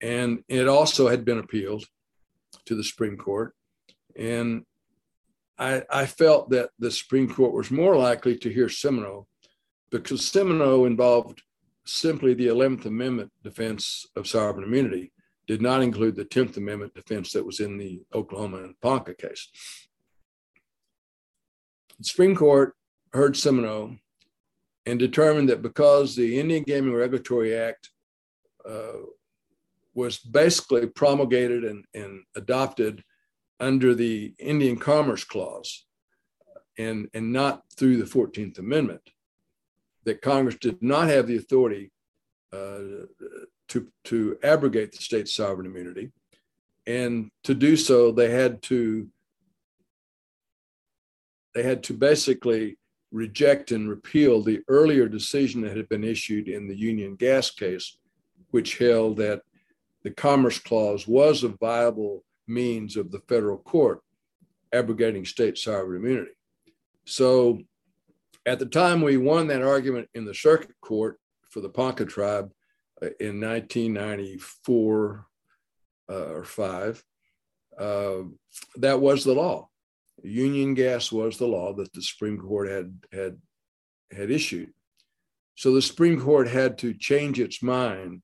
and 0.00 0.42
it 0.48 0.66
also 0.66 1.08
had 1.08 1.24
been 1.24 1.38
appealed 1.38 1.84
to 2.66 2.74
the 2.74 2.84
Supreme 2.84 3.16
Court. 3.16 3.54
And 4.16 4.64
I, 5.56 5.82
I 5.90 6.06
felt 6.06 6.50
that 6.50 6.70
the 6.78 6.90
Supreme 6.90 7.32
Court 7.32 7.52
was 7.52 7.70
more 7.70 7.96
likely 7.96 8.36
to 8.38 8.52
hear 8.52 8.68
Seminole 8.68 9.28
because 9.90 10.26
Seminole 10.26 10.84
involved 10.84 11.42
simply 11.86 12.34
the 12.34 12.48
11th 12.48 12.86
Amendment 12.86 13.32
defense 13.42 14.06
of 14.14 14.26
sovereign 14.26 14.66
immunity, 14.66 15.12
did 15.48 15.62
not 15.62 15.82
include 15.82 16.14
the 16.14 16.26
10th 16.26 16.58
Amendment 16.58 16.94
defense 16.94 17.32
that 17.32 17.44
was 17.44 17.58
in 17.58 17.78
the 17.78 18.02
Oklahoma 18.14 18.58
and 18.58 18.78
Ponca 18.80 19.14
case. 19.14 19.48
The 21.98 22.04
Supreme 22.04 22.36
Court 22.36 22.74
heard 23.14 23.36
Seminole 23.36 23.96
and 24.84 24.98
determined 24.98 25.48
that 25.48 25.62
because 25.62 26.14
the 26.14 26.38
Indian 26.38 26.62
Gaming 26.64 26.94
Regulatory 26.94 27.56
Act 27.56 27.90
uh, 28.68 29.00
was 29.94 30.18
basically 30.18 30.86
promulgated 30.86 31.64
and, 31.64 31.84
and 31.94 32.22
adopted 32.36 33.02
under 33.58 33.94
the 33.94 34.34
Indian 34.38 34.76
Commerce 34.76 35.24
Clause 35.24 35.86
and, 36.78 37.08
and 37.14 37.32
not 37.32 37.62
through 37.74 37.96
the 37.96 38.04
14th 38.04 38.58
Amendment, 38.58 39.00
that 40.04 40.20
Congress 40.20 40.56
did 40.60 40.80
not 40.82 41.08
have 41.08 41.26
the 41.26 41.36
authority 41.36 41.90
uh, 42.52 43.06
to, 43.68 43.86
to 44.04 44.38
abrogate 44.42 44.92
the 44.92 45.02
state's 45.02 45.34
sovereign 45.34 45.66
immunity. 45.66 46.10
And 46.86 47.30
to 47.44 47.54
do 47.54 47.76
so, 47.76 48.12
they 48.12 48.30
had 48.30 48.62
to 48.62 49.08
they 51.54 51.62
had 51.62 51.82
to 51.82 51.94
basically 51.94 52.78
reject 53.10 53.72
and 53.72 53.88
repeal 53.88 54.42
the 54.42 54.60
earlier 54.68 55.08
decision 55.08 55.62
that 55.62 55.76
had 55.76 55.88
been 55.88 56.04
issued 56.04 56.46
in 56.46 56.68
the 56.68 56.76
Union 56.76 57.16
Gas 57.16 57.50
case, 57.50 57.98
which 58.50 58.78
held 58.78 59.16
that 59.16 59.42
the 60.02 60.10
Commerce 60.10 60.58
Clause 60.58 61.08
was 61.08 61.42
a 61.42 61.48
viable 61.48 62.24
means 62.46 62.96
of 62.96 63.10
the 63.10 63.20
federal 63.28 63.58
court 63.58 64.02
abrogating 64.72 65.24
state 65.24 65.58
sovereign 65.58 66.02
immunity. 66.02 66.32
So 67.06 67.60
at 68.46 68.58
the 68.58 68.66
time 68.66 69.02
we 69.02 69.16
won 69.16 69.46
that 69.48 69.62
argument 69.62 70.08
in 70.14 70.24
the 70.24 70.34
circuit 70.34 70.76
court 70.80 71.18
for 71.50 71.60
the 71.60 71.68
Ponca 71.68 72.04
tribe 72.04 72.50
in 73.20 73.40
1994 73.40 75.26
uh, 76.10 76.14
or 76.14 76.44
five, 76.44 77.02
uh, 77.78 78.22
that 78.76 79.00
was 79.00 79.24
the 79.24 79.34
law. 79.34 79.68
Union 80.22 80.74
gas 80.74 81.12
was 81.12 81.38
the 81.38 81.46
law 81.46 81.72
that 81.74 81.92
the 81.92 82.02
Supreme 82.02 82.38
Court 82.38 82.68
had 82.68 82.98
had 83.12 83.38
had 84.10 84.30
issued. 84.30 84.72
So 85.54 85.72
the 85.72 85.82
Supreme 85.82 86.20
Court 86.20 86.48
had 86.48 86.78
to 86.78 86.94
change 86.94 87.38
its 87.40 87.62
mind 87.62 88.22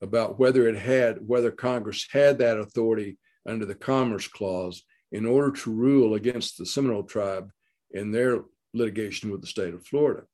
about 0.00 0.38
whether 0.38 0.68
it 0.68 0.76
had 0.76 1.18
whether 1.26 1.50
Congress 1.50 2.06
had 2.10 2.38
that 2.38 2.58
authority 2.58 3.18
under 3.46 3.66
the 3.66 3.74
Commerce 3.74 4.28
Clause 4.28 4.82
in 5.12 5.26
order 5.26 5.50
to 5.52 5.72
rule 5.72 6.14
against 6.14 6.58
the 6.58 6.66
Seminole 6.66 7.04
tribe 7.04 7.50
in 7.92 8.10
their 8.10 8.42
litigation 8.72 9.30
with 9.30 9.40
the 9.40 9.46
state 9.46 9.74
of 9.74 9.86
Florida. 9.86 10.24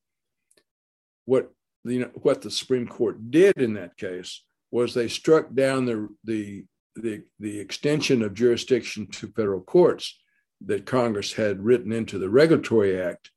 What 1.25 1.51
you 1.83 1.99
know, 1.99 2.11
what 2.15 2.41
the 2.41 2.51
Supreme 2.51 2.87
Court 2.87 3.31
did 3.31 3.57
in 3.57 3.73
that 3.73 3.97
case 3.97 4.43
was 4.71 4.93
they 4.93 5.07
struck 5.07 5.53
down 5.53 5.85
the, 5.85 6.07
the, 6.23 6.65
the, 6.95 7.23
the 7.39 7.59
extension 7.59 8.21
of 8.21 8.33
jurisdiction 8.33 9.07
to 9.07 9.27
federal 9.27 9.61
courts 9.61 10.19
that 10.65 10.85
Congress 10.85 11.33
had 11.33 11.63
written 11.63 11.91
into 11.91 12.17
the 12.17 12.29
Regulatory 12.29 13.01
Act 13.01 13.31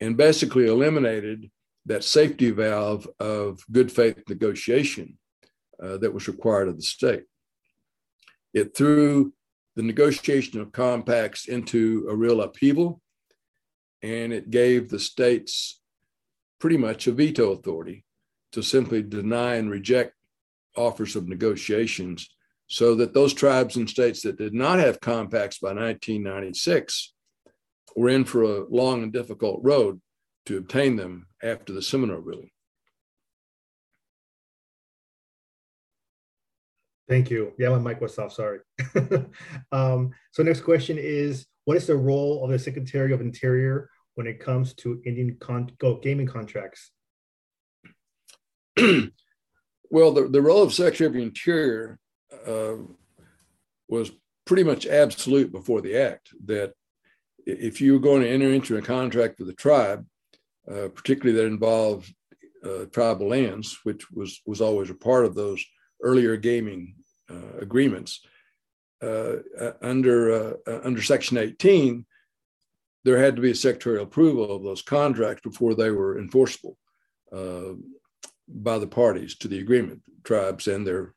and 0.00 0.16
basically 0.16 0.66
eliminated 0.66 1.50
that 1.86 2.04
safety 2.04 2.50
valve 2.50 3.08
of 3.20 3.60
good 3.70 3.90
faith 3.90 4.22
negotiation 4.28 5.18
uh, 5.82 5.96
that 5.98 6.12
was 6.12 6.28
required 6.28 6.68
of 6.68 6.76
the 6.76 6.82
state. 6.82 7.24
It 8.54 8.76
threw 8.76 9.32
the 9.76 9.82
negotiation 9.82 10.60
of 10.60 10.72
compacts 10.72 11.46
into 11.46 12.06
a 12.10 12.14
real 12.14 12.42
upheaval, 12.42 13.00
and 14.02 14.32
it 14.32 14.50
gave 14.50 14.90
the 14.90 14.98
states 14.98 15.80
pretty 16.62 16.76
much 16.76 17.08
a 17.08 17.12
veto 17.12 17.50
authority 17.50 18.04
to 18.52 18.62
simply 18.62 19.02
deny 19.02 19.56
and 19.56 19.68
reject 19.68 20.14
offers 20.76 21.16
of 21.16 21.26
negotiations 21.26 22.30
so 22.68 22.94
that 22.94 23.12
those 23.12 23.34
tribes 23.34 23.74
and 23.74 23.90
states 23.90 24.22
that 24.22 24.38
did 24.38 24.54
not 24.54 24.78
have 24.78 25.00
compacts 25.00 25.58
by 25.58 25.70
1996 25.70 27.14
were 27.96 28.10
in 28.10 28.24
for 28.24 28.44
a 28.44 28.64
long 28.70 29.02
and 29.02 29.12
difficult 29.12 29.58
road 29.64 30.00
to 30.46 30.56
obtain 30.56 30.94
them 30.94 31.26
after 31.42 31.72
the 31.72 31.82
Seminole 31.82 32.20
ruling. 32.20 32.50
Thank 37.08 37.28
you. 37.28 37.54
Yeah, 37.58 37.70
my 37.70 37.78
mic 37.80 38.00
was 38.00 38.16
off. 38.20 38.34
Sorry. 38.34 38.60
um, 39.72 40.12
so 40.30 40.44
next 40.44 40.60
question 40.60 40.96
is, 40.96 41.44
what 41.64 41.76
is 41.76 41.88
the 41.88 41.96
role 41.96 42.44
of 42.44 42.50
the 42.50 42.58
Secretary 42.60 43.12
of 43.12 43.20
Interior 43.20 43.90
when 44.14 44.26
it 44.26 44.40
comes 44.40 44.74
to 44.74 45.00
Indian 45.04 45.36
con- 45.40 45.70
gaming 46.02 46.26
contracts? 46.26 46.90
well, 48.78 50.12
the, 50.12 50.28
the 50.28 50.42
role 50.42 50.62
of 50.62 50.72
Secretary 50.72 51.08
of 51.08 51.16
Interior 51.16 51.98
uh, 52.46 52.74
was 53.88 54.10
pretty 54.44 54.64
much 54.64 54.86
absolute 54.86 55.52
before 55.52 55.80
the 55.80 55.96
act. 55.96 56.30
That 56.46 56.72
if 57.46 57.80
you 57.80 57.94
were 57.94 57.98
going 57.98 58.22
to 58.22 58.28
enter 58.28 58.52
into 58.52 58.76
a 58.76 58.82
contract 58.82 59.38
with 59.38 59.48
a 59.48 59.54
tribe, 59.54 60.06
uh, 60.70 60.88
particularly 60.94 61.36
that 61.36 61.46
involved 61.46 62.14
uh, 62.64 62.84
tribal 62.92 63.28
lands, 63.28 63.78
which 63.82 64.10
was 64.10 64.40
was 64.46 64.60
always 64.60 64.90
a 64.90 64.94
part 64.94 65.24
of 65.24 65.34
those 65.34 65.64
earlier 66.02 66.36
gaming 66.36 66.96
uh, 67.30 67.58
agreements. 67.60 68.20
Uh, 69.02 69.38
uh, 69.60 69.72
under 69.82 70.56
under 70.84 71.02
Section 71.02 71.36
18, 71.36 72.06
there 73.04 73.18
had 73.18 73.36
to 73.36 73.42
be 73.42 73.50
a 73.50 73.54
secretarial 73.54 74.04
approval 74.04 74.54
of 74.54 74.62
those 74.62 74.82
contracts 74.82 75.42
before 75.42 75.74
they 75.74 75.90
were 75.90 76.18
enforceable 76.18 76.76
by 78.48 78.78
the 78.78 78.86
parties 78.86 79.36
to 79.36 79.48
the 79.48 79.58
agreement, 79.58 80.02
tribes 80.24 80.68
and 80.68 80.86
their 80.86 81.14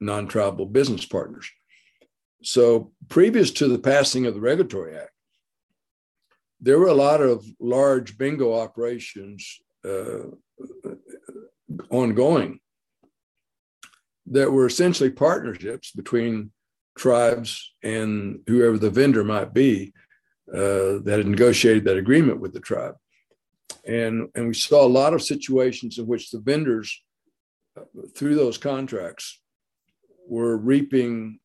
non-tribal 0.00 0.66
business 0.66 1.04
partners. 1.04 1.50
So 2.42 2.92
previous 3.08 3.50
to 3.52 3.68
the 3.68 3.78
passing 3.78 4.26
of 4.26 4.34
the 4.34 4.40
Regulatory 4.40 4.96
Act, 4.96 5.10
there 6.60 6.78
were 6.78 6.88
a 6.88 6.94
lot 6.94 7.20
of 7.20 7.44
large 7.60 8.16
bingo 8.16 8.58
operations 8.58 9.60
uh, 9.84 10.30
ongoing 11.90 12.60
that 14.26 14.50
were 14.50 14.66
essentially 14.66 15.10
partnerships 15.10 15.92
between 15.92 16.50
tribes 16.96 17.74
and 17.82 18.40
whoever 18.46 18.78
the 18.78 18.90
vendor 18.90 19.22
might 19.22 19.52
be 19.52 19.92
uh, 20.52 21.02
that 21.04 21.16
had 21.18 21.26
negotiated 21.26 21.84
that 21.84 21.96
agreement 21.96 22.40
with 22.40 22.52
the 22.52 22.60
tribe. 22.60 22.94
And, 23.86 24.28
and 24.34 24.48
we 24.48 24.54
saw 24.54 24.84
a 24.84 24.88
lot 24.88 25.14
of 25.14 25.22
situations 25.22 25.98
in 25.98 26.06
which 26.06 26.30
the 26.30 26.40
vendors, 26.40 27.02
uh, 27.76 27.82
through 28.14 28.36
those 28.36 28.58
contracts, 28.58 29.40
were 30.28 30.56
reaping 30.56 31.38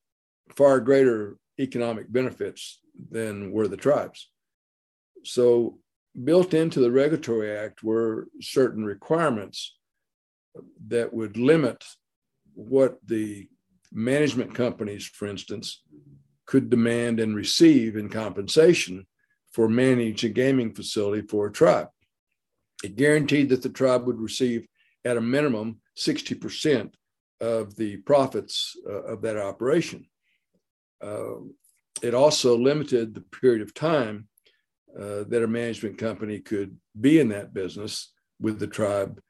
far 0.56 0.80
greater 0.80 1.38
economic 1.60 2.12
benefits 2.12 2.80
than 3.10 3.52
were 3.52 3.68
the 3.68 3.78
tribes. 3.78 4.30
So, 5.24 5.80
built 6.24 6.54
into 6.54 6.82
the 6.82 6.92
Regulatory 6.92 7.56
Act 7.58 7.84
were 7.84 8.28
certain 8.42 8.84
requirements 8.84 9.78
that 10.88 11.14
would 11.14 11.38
limit 11.38 11.84
what 12.54 12.98
the 13.06 13.48
management 13.92 14.54
companies, 14.54 15.06
for 15.06 15.28
instance, 15.28 15.84
could 16.52 16.70
demand 16.70 17.22
and 17.22 17.34
receive 17.34 17.96
in 17.96 18.10
compensation 18.10 19.08
for 19.54 19.70
managing 19.70 20.32
a 20.32 20.34
gaming 20.34 20.74
facility 20.74 21.26
for 21.26 21.48
a 21.48 21.52
tribe. 21.52 21.88
It 22.84 22.98
guaranteed 22.98 23.48
that 23.50 23.64
the 23.64 23.70
tribe 23.70 24.06
would 24.06 24.20
receive, 24.20 24.68
at 25.06 25.16
a 25.16 25.22
minimum, 25.22 25.80
60% 25.98 26.92
of 27.40 27.78
the 27.78 27.96
profits 27.98 28.76
uh, 28.86 29.04
of 29.04 29.22
that 29.22 29.38
operation. 29.38 30.08
Uh, 31.02 31.36
it 32.04 32.14
also 32.14 32.58
limited 32.58 33.16
the 33.16 33.22
period 33.22 33.62
of 33.62 33.74
time 33.74 34.28
uh, 34.94 35.24
that 35.30 35.44
a 35.44 35.48
management 35.48 35.98
company 35.98 36.40
could 36.40 36.76
be 37.00 37.22
in 37.22 37.30
that 37.30 37.54
business 37.54 38.12
with 38.42 38.60
the 38.60 38.68
tribe 38.68 39.22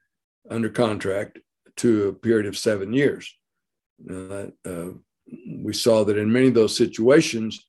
under 0.50 0.68
contract 0.68 1.38
to 1.76 2.08
a 2.08 2.12
period 2.12 2.46
of 2.46 2.58
seven 2.58 2.92
years. 2.92 3.32
Uh, 4.10 4.46
uh, 4.66 4.90
we 5.46 5.72
saw 5.72 6.04
that 6.04 6.18
in 6.18 6.32
many 6.32 6.48
of 6.48 6.54
those 6.54 6.76
situations, 6.76 7.64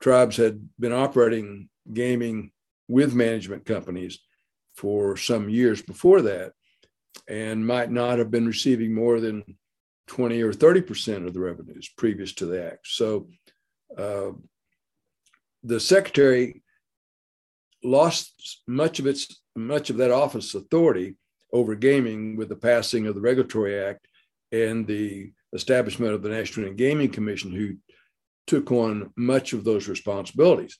tribes 0.00 0.36
had 0.36 0.68
been 0.78 0.92
operating 0.92 1.68
gaming 1.92 2.52
with 2.88 3.14
management 3.14 3.64
companies 3.64 4.18
for 4.74 5.16
some 5.16 5.48
years 5.48 5.82
before 5.82 6.22
that 6.22 6.52
and 7.28 7.66
might 7.66 7.90
not 7.90 8.18
have 8.18 8.30
been 8.30 8.46
receiving 8.46 8.94
more 8.94 9.20
than 9.20 9.42
20 10.06 10.40
or 10.42 10.52
30% 10.52 11.26
of 11.26 11.34
the 11.34 11.40
revenues 11.40 11.90
previous 11.96 12.32
to 12.34 12.46
the 12.46 12.64
act. 12.64 12.86
So 12.86 13.28
uh, 13.96 14.30
the 15.62 15.80
secretary 15.80 16.62
lost 17.82 18.62
much 18.66 18.98
of 18.98 19.06
its 19.06 19.42
much 19.54 19.90
of 19.90 19.96
that 19.98 20.10
office 20.10 20.54
authority 20.54 21.16
over 21.52 21.74
gaming 21.74 22.36
with 22.36 22.48
the 22.48 22.56
passing 22.56 23.06
of 23.06 23.14
the 23.14 23.20
Regulatory 23.20 23.82
Act 23.82 24.06
and 24.52 24.86
the 24.86 25.32
establishment 25.52 26.14
of 26.14 26.22
the 26.22 26.28
National 26.28 26.72
Gaming 26.72 27.10
Commission, 27.10 27.52
who 27.52 27.76
took 28.46 28.72
on 28.72 29.12
much 29.16 29.52
of 29.52 29.64
those 29.64 29.88
responsibilities. 29.88 30.78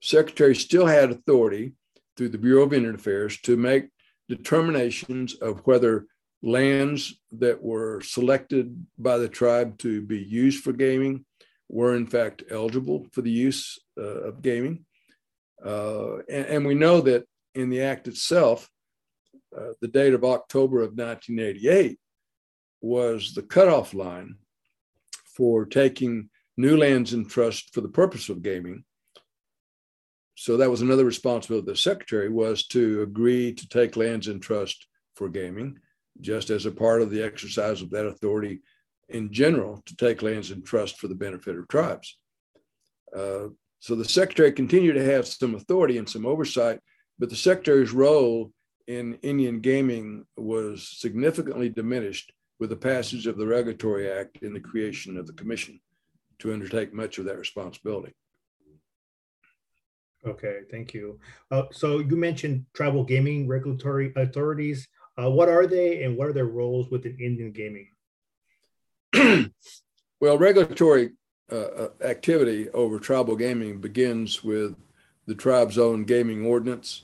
Secretary 0.00 0.54
still 0.54 0.86
had 0.86 1.10
authority 1.10 1.72
through 2.16 2.30
the 2.30 2.38
Bureau 2.38 2.64
of 2.64 2.72
Indian 2.72 2.94
Affairs 2.94 3.40
to 3.42 3.56
make 3.56 3.88
determinations 4.28 5.34
of 5.34 5.60
whether 5.66 6.06
lands 6.42 7.18
that 7.32 7.62
were 7.62 8.00
selected 8.02 8.86
by 8.98 9.18
the 9.18 9.28
tribe 9.28 9.78
to 9.78 10.02
be 10.02 10.18
used 10.18 10.62
for 10.62 10.72
gaming 10.72 11.24
were 11.68 11.96
in 11.96 12.06
fact 12.06 12.44
eligible 12.50 13.06
for 13.12 13.22
the 13.22 13.30
use 13.30 13.78
uh, 13.98 14.02
of 14.02 14.42
gaming. 14.42 14.84
Uh, 15.64 16.18
and, 16.28 16.46
and, 16.46 16.66
we 16.66 16.74
know 16.74 17.00
that 17.00 17.24
in 17.54 17.70
the 17.70 17.80
act 17.80 18.06
itself, 18.06 18.68
uh, 19.56 19.72
the 19.80 19.88
date 19.88 20.12
of 20.12 20.24
October 20.24 20.82
of 20.82 20.90
1988 20.90 21.98
was 22.84 23.32
the 23.32 23.42
cutoff 23.42 23.94
line 23.94 24.36
for 25.36 25.64
taking 25.64 26.28
new 26.58 26.76
lands 26.76 27.14
in 27.14 27.26
trust 27.26 27.72
for 27.72 27.80
the 27.80 27.88
purpose 27.88 28.28
of 28.28 28.42
gaming. 28.42 28.84
So 30.34 30.58
that 30.58 30.70
was 30.70 30.82
another 30.82 31.06
responsibility 31.06 31.62
of 31.62 31.74
the 31.74 31.80
secretary 31.80 32.28
was 32.28 32.66
to 32.68 33.02
agree 33.02 33.54
to 33.54 33.68
take 33.68 33.96
lands 33.96 34.28
in 34.28 34.38
trust 34.38 34.86
for 35.14 35.30
gaming 35.30 35.78
just 36.20 36.50
as 36.50 36.66
a 36.66 36.70
part 36.70 37.00
of 37.00 37.10
the 37.10 37.22
exercise 37.22 37.80
of 37.80 37.90
that 37.90 38.06
authority 38.06 38.60
in 39.08 39.32
general 39.32 39.82
to 39.86 39.96
take 39.96 40.22
lands 40.22 40.50
in 40.50 40.62
trust 40.62 40.98
for 40.98 41.08
the 41.08 41.14
benefit 41.14 41.56
of 41.56 41.66
tribes. 41.68 42.18
Uh, 43.16 43.48
so 43.80 43.94
the 43.94 44.04
secretary 44.04 44.52
continued 44.52 44.94
to 44.94 45.04
have 45.04 45.26
some 45.26 45.54
authority 45.54 45.96
and 45.96 46.08
some 46.08 46.26
oversight, 46.26 46.80
but 47.18 47.30
the 47.30 47.36
secretary's 47.36 47.92
role 47.92 48.52
in 48.86 49.14
Indian 49.22 49.60
gaming 49.60 50.26
was 50.36 50.86
significantly 50.86 51.70
diminished 51.70 52.30
with 52.60 52.70
the 52.70 52.76
passage 52.76 53.26
of 53.26 53.36
the 53.36 53.46
Regulatory 53.46 54.10
Act 54.10 54.42
and 54.42 54.54
the 54.54 54.60
creation 54.60 55.16
of 55.16 55.26
the 55.26 55.32
commission 55.32 55.80
to 56.38 56.52
undertake 56.52 56.92
much 56.92 57.18
of 57.18 57.24
that 57.24 57.38
responsibility. 57.38 58.12
Okay, 60.26 60.60
thank 60.70 60.94
you. 60.94 61.18
Uh, 61.50 61.64
so 61.70 61.98
you 61.98 62.16
mentioned 62.16 62.64
tribal 62.72 63.04
gaming 63.04 63.46
regulatory 63.46 64.12
authorities. 64.16 64.88
Uh, 65.18 65.30
what 65.30 65.48
are 65.48 65.66
they 65.66 66.02
and 66.02 66.16
what 66.16 66.28
are 66.28 66.32
their 66.32 66.46
roles 66.46 66.90
within 66.90 67.16
Indian 67.20 67.52
gaming? 67.52 67.88
well, 70.20 70.38
regulatory 70.38 71.12
uh, 71.52 71.56
uh, 71.56 71.88
activity 72.02 72.70
over 72.70 72.98
tribal 72.98 73.36
gaming 73.36 73.80
begins 73.80 74.42
with 74.42 74.74
the 75.26 75.34
tribe's 75.34 75.78
own 75.78 76.04
gaming 76.04 76.46
ordinance, 76.46 77.02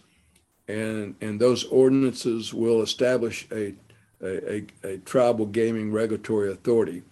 and, 0.66 1.14
and 1.20 1.38
those 1.38 1.64
ordinances 1.64 2.54
will 2.54 2.80
establish 2.82 3.46
a, 3.52 3.74
a, 4.22 4.56
a, 4.56 4.66
a 4.84 4.98
tribal 4.98 5.46
gaming 5.46 5.92
regulatory 5.92 6.52
authority. 6.52 7.02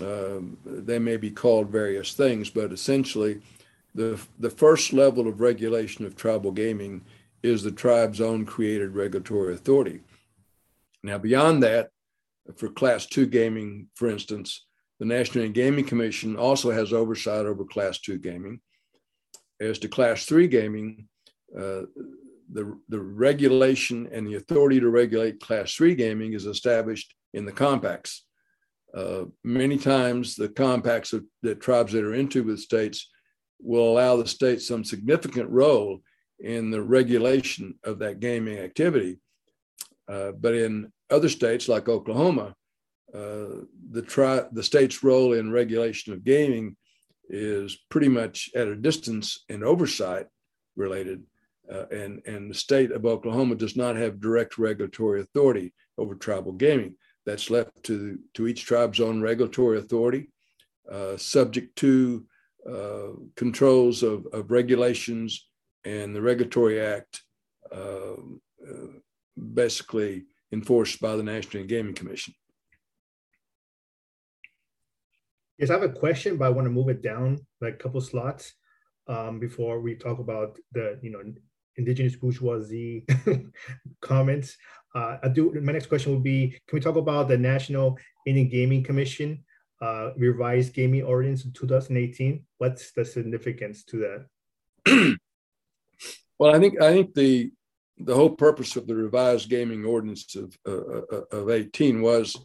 Um, 0.00 0.56
they 0.64 0.98
may 0.98 1.16
be 1.16 1.30
called 1.30 1.68
various 1.70 2.14
things, 2.14 2.50
but 2.50 2.72
essentially, 2.72 3.40
the, 3.94 4.20
the 4.38 4.50
first 4.50 4.92
level 4.92 5.26
of 5.26 5.40
regulation 5.40 6.04
of 6.04 6.16
tribal 6.16 6.52
gaming 6.52 7.02
is 7.42 7.62
the 7.62 7.70
tribe's 7.70 8.20
own 8.20 8.44
created 8.44 8.94
regulatory 8.94 9.54
authority. 9.54 10.00
Now, 11.02 11.18
beyond 11.18 11.62
that, 11.62 11.90
for 12.56 12.68
class 12.68 13.06
two 13.06 13.26
gaming, 13.26 13.88
for 13.94 14.08
instance, 14.08 14.66
the 14.98 15.06
National 15.06 15.48
Gaming 15.48 15.84
Commission 15.84 16.36
also 16.36 16.70
has 16.70 16.92
oversight 16.92 17.46
over 17.46 17.64
class 17.64 17.98
two 18.00 18.18
gaming. 18.18 18.60
As 19.60 19.78
to 19.80 19.88
class 19.88 20.24
three 20.24 20.48
gaming, 20.48 21.08
uh, 21.58 21.82
the, 22.52 22.78
the 22.88 23.00
regulation 23.00 24.08
and 24.12 24.26
the 24.26 24.34
authority 24.34 24.80
to 24.80 24.88
regulate 24.88 25.40
class 25.40 25.74
three 25.74 25.94
gaming 25.94 26.32
is 26.32 26.46
established 26.46 27.14
in 27.34 27.44
the 27.44 27.52
compacts. 27.52 28.24
Uh, 28.94 29.24
many 29.44 29.76
times, 29.76 30.36
the 30.36 30.48
compacts 30.48 31.12
of, 31.12 31.24
that 31.42 31.60
tribes 31.60 31.94
enter 31.94 32.14
into 32.14 32.42
with 32.42 32.60
states 32.60 33.10
will 33.60 33.92
allow 33.92 34.16
the 34.16 34.26
state 34.26 34.62
some 34.62 34.84
significant 34.84 35.50
role 35.50 36.00
in 36.40 36.70
the 36.70 36.82
regulation 36.82 37.74
of 37.84 37.98
that 37.98 38.20
gaming 38.20 38.58
activity. 38.58 39.18
Uh, 40.08 40.32
but 40.32 40.54
in 40.54 40.92
other 41.10 41.28
states 41.28 41.68
like 41.68 41.88
Oklahoma, 41.88 42.54
uh, 43.14 43.64
the 43.90 44.02
tri- 44.02 44.44
the 44.52 44.62
state's 44.62 45.02
role 45.02 45.32
in 45.32 45.50
regulation 45.50 46.12
of 46.12 46.24
gaming 46.24 46.76
is 47.28 47.76
pretty 47.88 48.08
much 48.08 48.50
at 48.54 48.68
a 48.68 48.76
distance 48.76 49.44
and 49.48 49.64
oversight 49.64 50.26
related. 50.76 51.22
Uh, 51.72 51.86
and, 51.88 52.22
and 52.26 52.50
the 52.50 52.54
state 52.54 52.92
of 52.92 53.04
Oklahoma 53.04 53.56
does 53.56 53.76
not 53.76 53.96
have 53.96 54.20
direct 54.20 54.56
regulatory 54.56 55.20
authority 55.20 55.74
over 55.98 56.14
tribal 56.14 56.52
gaming. 56.52 56.94
That's 57.24 57.50
left 57.50 57.82
to, 57.84 58.18
to 58.34 58.46
each 58.46 58.64
tribe's 58.64 59.00
own 59.00 59.20
regulatory 59.20 59.78
authority, 59.78 60.30
uh, 60.90 61.16
subject 61.16 61.74
to 61.76 62.24
uh, 62.70 63.08
controls 63.34 64.02
of, 64.02 64.26
of 64.32 64.50
regulations 64.50 65.48
and 65.84 66.14
the 66.14 66.22
Regulatory 66.22 66.80
Act 66.80 67.22
um, 67.72 68.40
uh, 68.68 68.98
basically 69.54 70.24
enforced 70.52 71.00
by 71.00 71.16
the 71.16 71.22
National 71.22 71.64
Gaming 71.64 71.94
Commission. 71.94 72.34
Yes, 75.58 75.70
I 75.70 75.74
have 75.74 75.82
a 75.82 75.88
question, 75.88 76.36
but 76.36 76.46
I 76.46 76.50
want 76.50 76.66
to 76.66 76.70
move 76.70 76.88
it 76.88 77.02
down 77.02 77.38
like 77.60 77.74
a 77.74 77.78
couple 77.78 78.00
slots 78.00 78.52
um, 79.06 79.38
before 79.38 79.80
we 79.80 79.94
talk 79.94 80.18
about 80.18 80.58
the 80.72 80.98
you 81.02 81.10
know 81.10 81.22
indigenous 81.76 82.16
bourgeoisie 82.16 83.04
comments. 84.00 84.56
Uh, 84.94 85.18
I 85.22 85.28
do. 85.28 85.52
My 85.60 85.72
next 85.72 85.86
question 85.86 86.12
would 86.12 86.22
be: 86.22 86.58
Can 86.66 86.76
we 86.76 86.80
talk 86.80 86.96
about 86.96 87.28
the 87.28 87.38
National 87.38 87.98
Indian 88.26 88.48
Gaming 88.48 88.82
Commission 88.82 89.44
uh, 89.82 90.10
revised 90.16 90.72
gaming 90.72 91.02
ordinance 91.02 91.44
in 91.44 91.52
2018? 91.52 92.44
What's 92.58 92.92
the 92.92 93.04
significance 93.04 93.84
to 93.84 94.26
that? 94.86 95.18
well, 96.38 96.54
I 96.54 96.58
think 96.58 96.80
I 96.80 96.92
think 96.92 97.14
the 97.14 97.50
the 97.98 98.14
whole 98.14 98.30
purpose 98.30 98.76
of 98.76 98.86
the 98.86 98.94
revised 98.94 99.48
gaming 99.48 99.84
ordinance 99.84 100.36
of, 100.36 100.56
uh, 100.66 101.36
of 101.36 101.50
18 101.50 102.02
was 102.02 102.36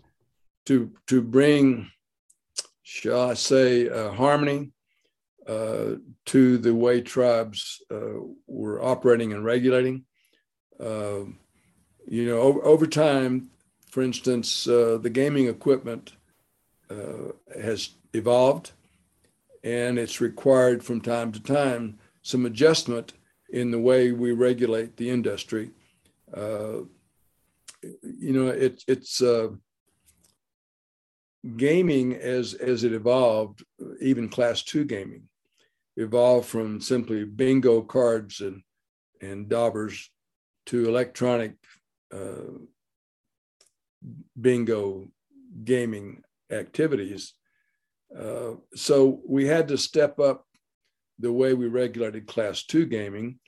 to, 0.65 0.91
to 1.07 1.21
bring, 1.21 1.89
shall 2.83 3.31
I 3.31 3.33
say, 3.33 3.89
uh, 3.89 4.11
harmony 4.11 4.71
uh, 5.47 5.95
to 6.25 6.57
the 6.57 6.73
way 6.73 7.01
tribes 7.01 7.81
uh, 7.91 8.19
were 8.47 8.83
operating 8.83 9.33
and 9.33 9.43
regulating. 9.43 10.05
Um, 10.79 11.39
you 12.07 12.25
know, 12.25 12.39
over, 12.39 12.63
over, 12.63 12.87
time, 12.87 13.49
for 13.89 14.01
instance, 14.01 14.67
uh, 14.67 14.97
the 15.01 15.09
gaming 15.09 15.47
equipment 15.47 16.13
has 17.61 17.91
evolved 18.13 18.71
and 19.63 19.97
it's 19.97 20.21
required 20.21 20.83
from 20.83 21.01
time 21.01 21.31
to 21.31 21.41
time 21.41 21.97
some 22.21 22.45
adjustment 22.45 23.13
in 23.51 23.71
the 23.71 23.79
way 23.79 24.11
we 24.11 24.31
regulate 24.31 24.97
the 24.97 25.09
industry. 25.09 25.71
Uh, 26.35 26.81
you 28.03 28.33
know, 28.33 28.47
it, 28.47 28.83
it's 28.87 29.21
uh, 29.21 29.49
gaming 31.57 32.13
as 32.13 32.53
as 32.53 32.83
it 32.83 32.93
evolved, 32.93 33.63
even 33.99 34.29
class 34.29 34.63
two 34.63 34.85
gaming 34.85 35.27
evolved 35.97 36.47
from 36.47 36.81
simply 36.81 37.25
bingo 37.25 37.81
cards 37.81 38.41
and 38.41 38.63
and 39.21 39.47
daubers 39.47 40.09
to 40.65 40.87
electronic 40.87 41.53
uh, 42.13 42.57
bingo 44.39 45.07
gaming 45.63 46.23
activities. 46.51 47.33
Uh, 48.17 48.53
so 48.75 49.21
we 49.27 49.45
had 49.45 49.67
to 49.67 49.77
step 49.77 50.19
up 50.19 50.45
the 51.19 51.31
way 51.31 51.53
we 51.53 51.67
regulated 51.67 52.25
class 52.27 52.63
two 52.63 52.85
gaming. 52.85 53.39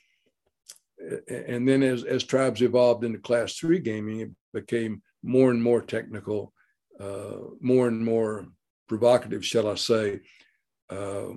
And 1.27 1.67
then 1.67 1.83
as, 1.83 2.03
as 2.03 2.23
tribes 2.23 2.61
evolved 2.61 3.03
into 3.03 3.19
class 3.19 3.55
three 3.55 3.79
gaming, 3.79 4.19
it 4.21 4.31
became 4.53 5.01
more 5.23 5.49
and 5.51 5.61
more 5.61 5.81
technical, 5.81 6.53
uh, 6.99 7.37
more 7.59 7.87
and 7.87 8.05
more 8.05 8.47
provocative, 8.87 9.43
shall 9.43 9.67
I 9.67 9.75
say. 9.75 10.21
Uh, 10.89 11.29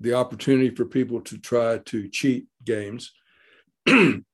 the 0.00 0.14
opportunity 0.14 0.70
for 0.70 0.84
people 0.84 1.20
to 1.22 1.38
try 1.38 1.78
to 1.78 2.08
cheat 2.08 2.46
games. 2.64 3.12
and 3.86 4.24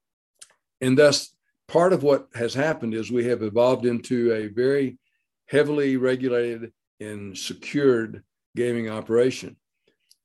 thus, 0.81 1.35
part 1.69 1.93
of 1.93 2.03
what 2.03 2.29
has 2.35 2.55
happened 2.55 2.95
is 2.95 3.11
we 3.11 3.25
have 3.27 3.43
evolved 3.43 3.87
into 3.87 4.33
a 4.33 4.49
very 4.49 4.99
heavily 5.47 5.97
regulated 5.97 6.73
and 7.01 7.37
secured 7.37 8.23
gaming 8.57 8.89
operation. 8.91 9.57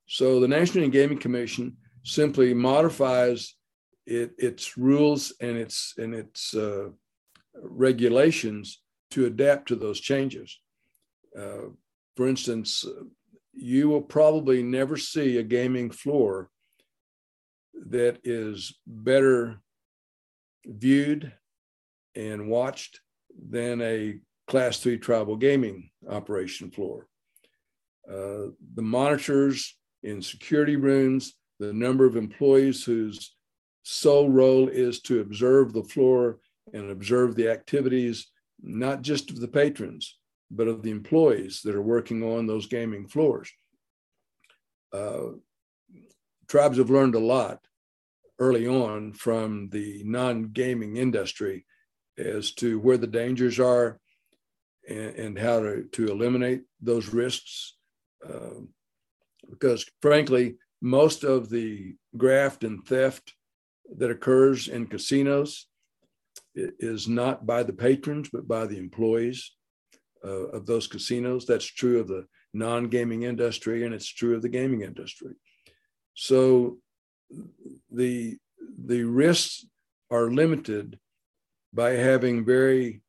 So 0.07 0.39
the 0.39 0.47
National 0.47 0.87
Gaming 0.89 1.17
Commission 1.17 1.77
simply 2.03 2.53
modifies 2.53 3.55
it, 4.05 4.31
its 4.37 4.77
rules 4.77 5.33
and 5.41 5.57
its 5.57 5.95
and 5.97 6.13
its 6.13 6.53
uh, 6.53 6.89
regulations 7.55 8.81
to 9.11 9.25
adapt 9.25 9.67
to 9.69 9.75
those 9.75 9.99
changes. 9.99 10.59
Uh, 11.37 11.69
for 12.15 12.27
instance, 12.27 12.85
you 13.55 13.89
will 13.89 14.01
probably 14.01 14.61
never 14.61 14.97
see 14.97 15.37
a 15.37 15.43
gaming 15.43 15.89
floor 15.89 16.49
that 17.87 18.19
is 18.23 18.77
better 18.85 19.61
viewed 20.65 21.31
and 22.15 22.47
watched 22.47 22.99
than 23.49 23.81
a 23.81 24.19
class 24.47 24.79
three 24.79 24.97
tribal 24.97 25.35
gaming 25.35 25.89
operation 26.09 26.69
floor. 26.71 27.07
Uh, 28.09 28.51
the 28.75 28.81
monitors 28.81 29.77
in 30.03 30.21
security 30.21 30.75
rooms, 30.75 31.33
the 31.59 31.73
number 31.73 32.05
of 32.05 32.15
employees 32.15 32.83
whose 32.83 33.35
sole 33.83 34.29
role 34.29 34.67
is 34.67 35.01
to 35.01 35.21
observe 35.21 35.73
the 35.73 35.83
floor 35.83 36.39
and 36.73 36.89
observe 36.89 37.35
the 37.35 37.49
activities, 37.49 38.27
not 38.61 39.01
just 39.01 39.29
of 39.29 39.39
the 39.39 39.47
patrons, 39.47 40.17
but 40.51 40.67
of 40.67 40.83
the 40.83 40.91
employees 40.91 41.61
that 41.63 41.75
are 41.75 41.81
working 41.81 42.23
on 42.23 42.45
those 42.45 42.67
gaming 42.67 43.07
floors. 43.07 43.51
Uh, 44.93 45.33
tribes 46.47 46.77
have 46.77 46.89
learned 46.89 47.15
a 47.15 47.19
lot 47.19 47.59
early 48.39 48.67
on 48.67 49.13
from 49.13 49.69
the 49.69 50.01
non 50.05 50.43
gaming 50.51 50.97
industry 50.97 51.65
as 52.17 52.51
to 52.53 52.79
where 52.79 52.97
the 52.97 53.07
dangers 53.07 53.59
are 53.59 53.99
and, 54.87 55.15
and 55.15 55.39
how 55.39 55.59
to, 55.59 55.83
to 55.91 56.07
eliminate 56.07 56.63
those 56.81 57.09
risks. 57.09 57.75
Uh, 58.27 58.61
because, 59.49 59.85
frankly, 60.01 60.55
most 60.81 61.23
of 61.23 61.49
the 61.49 61.95
graft 62.17 62.63
and 62.63 62.85
theft 62.85 63.33
that 63.97 64.09
occurs 64.09 64.67
in 64.67 64.87
casinos 64.87 65.67
is 66.55 67.07
not 67.07 67.45
by 67.45 67.63
the 67.63 67.73
patrons, 67.73 68.29
but 68.31 68.47
by 68.47 68.65
the 68.65 68.77
employees 68.77 69.51
uh, 70.25 70.47
of 70.57 70.65
those 70.65 70.87
casinos. 70.87 71.45
That's 71.45 71.65
true 71.65 71.99
of 71.99 72.07
the 72.07 72.25
non 72.53 72.87
gaming 72.87 73.23
industry 73.23 73.85
and 73.85 73.93
it's 73.93 74.07
true 74.07 74.35
of 74.35 74.41
the 74.41 74.49
gaming 74.49 74.81
industry. 74.81 75.35
So 76.13 76.77
the, 77.91 78.37
the 78.83 79.03
risks 79.03 79.65
are 80.09 80.31
limited 80.31 80.99
by 81.73 81.91
having 81.91 82.45
very 82.45 83.01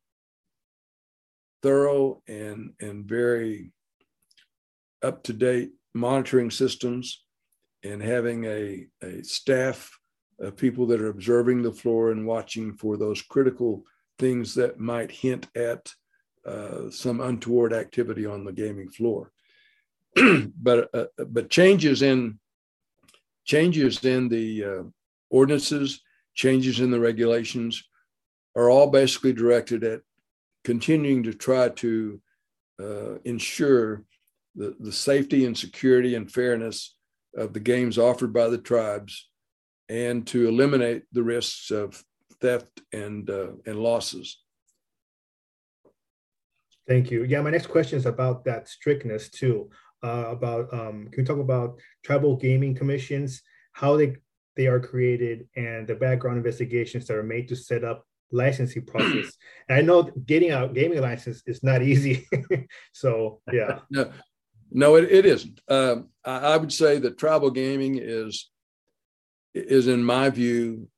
thorough 1.63 2.21
and, 2.27 2.73
and 2.79 3.05
very 3.05 3.71
up 5.01 5.23
to 5.23 5.33
date 5.33 5.71
monitoring 5.93 6.51
systems 6.51 7.23
and 7.83 8.01
having 8.01 8.45
a, 8.45 8.87
a 9.01 9.23
staff 9.23 9.97
of 10.39 10.57
people 10.57 10.85
that 10.87 11.01
are 11.01 11.09
observing 11.09 11.61
the 11.61 11.73
floor 11.73 12.11
and 12.11 12.27
watching 12.27 12.73
for 12.73 12.97
those 12.97 13.21
critical 13.21 13.83
things 14.19 14.53
that 14.55 14.79
might 14.79 15.11
hint 15.11 15.47
at 15.55 15.91
uh, 16.47 16.89
some 16.89 17.19
untoward 17.21 17.73
activity 17.73 18.25
on 18.25 18.45
the 18.45 18.53
gaming 18.53 18.89
floor. 18.89 19.31
but 20.61 20.89
uh, 20.93 21.05
but 21.27 21.49
changes 21.49 22.01
in 22.01 22.39
changes 23.45 24.03
in 24.03 24.29
the 24.29 24.63
uh, 24.63 24.83
ordinances, 25.29 26.01
changes 26.33 26.79
in 26.79 26.91
the 26.91 26.99
regulations 26.99 27.83
are 28.55 28.69
all 28.69 28.87
basically 28.87 29.33
directed 29.33 29.83
at 29.83 30.01
continuing 30.63 31.23
to 31.23 31.33
try 31.33 31.69
to 31.69 32.19
uh, 32.81 33.15
ensure 33.25 34.03
the, 34.55 34.75
the 34.79 34.91
safety 34.91 35.45
and 35.45 35.57
security 35.57 36.15
and 36.15 36.31
fairness 36.31 36.95
of 37.35 37.53
the 37.53 37.59
games 37.59 37.97
offered 37.97 38.33
by 38.33 38.49
the 38.49 38.57
tribes 38.57 39.29
and 39.89 40.25
to 40.27 40.47
eliminate 40.47 41.03
the 41.13 41.23
risks 41.23 41.71
of 41.71 42.03
theft 42.41 42.81
and, 42.91 43.29
uh, 43.29 43.51
and 43.65 43.79
losses. 43.79 44.39
Thank 46.87 47.11
you. 47.11 47.23
Yeah, 47.23 47.41
my 47.41 47.49
next 47.49 47.67
question 47.67 47.97
is 47.97 48.05
about 48.05 48.45
that 48.45 48.69
strictness 48.69 49.29
too. 49.29 49.69
Uh, 50.03 50.25
about 50.29 50.73
um, 50.73 51.09
can 51.11 51.23
we 51.23 51.23
talk 51.23 51.39
about 51.39 51.79
tribal 52.05 52.35
gaming 52.35 52.75
commissions, 52.75 53.41
how 53.73 53.97
they 53.97 54.15
they 54.55 54.67
are 54.67 54.79
created, 54.79 55.47
and 55.55 55.87
the 55.87 55.95
background 55.95 56.37
investigations 56.37 57.05
that 57.07 57.17
are 57.17 57.23
made 57.23 57.47
to 57.49 57.55
set 57.55 57.83
up 57.83 58.05
licensing 58.31 58.85
process. 58.85 59.37
and 59.67 59.77
I 59.77 59.81
know 59.81 60.03
getting 60.03 60.51
a 60.51 60.67
gaming 60.67 61.01
license 61.01 61.43
is 61.45 61.63
not 61.63 61.81
easy. 61.91 62.27
so 62.93 63.41
yeah. 63.51 63.79
No, 63.89 64.11
no, 64.71 64.95
it, 64.95 65.11
it 65.11 65.25
isn't. 65.25 65.61
Um, 65.69 66.09
I, 66.25 66.39
I, 66.39 66.57
would 66.57 66.73
say 66.73 66.99
that 66.99 67.17
tribal 67.17 67.51
gaming 67.51 67.99
is 68.01 68.49
is 69.53 69.87
in 69.87 70.03
my 70.03 70.29
view, 70.29 70.89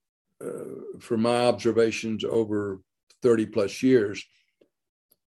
uh, 0.43 0.99
from 0.99 1.21
my 1.21 1.45
observations 1.45 2.23
over 2.23 2.81
30 3.21 3.45
plus 3.47 3.83
years, 3.83 4.25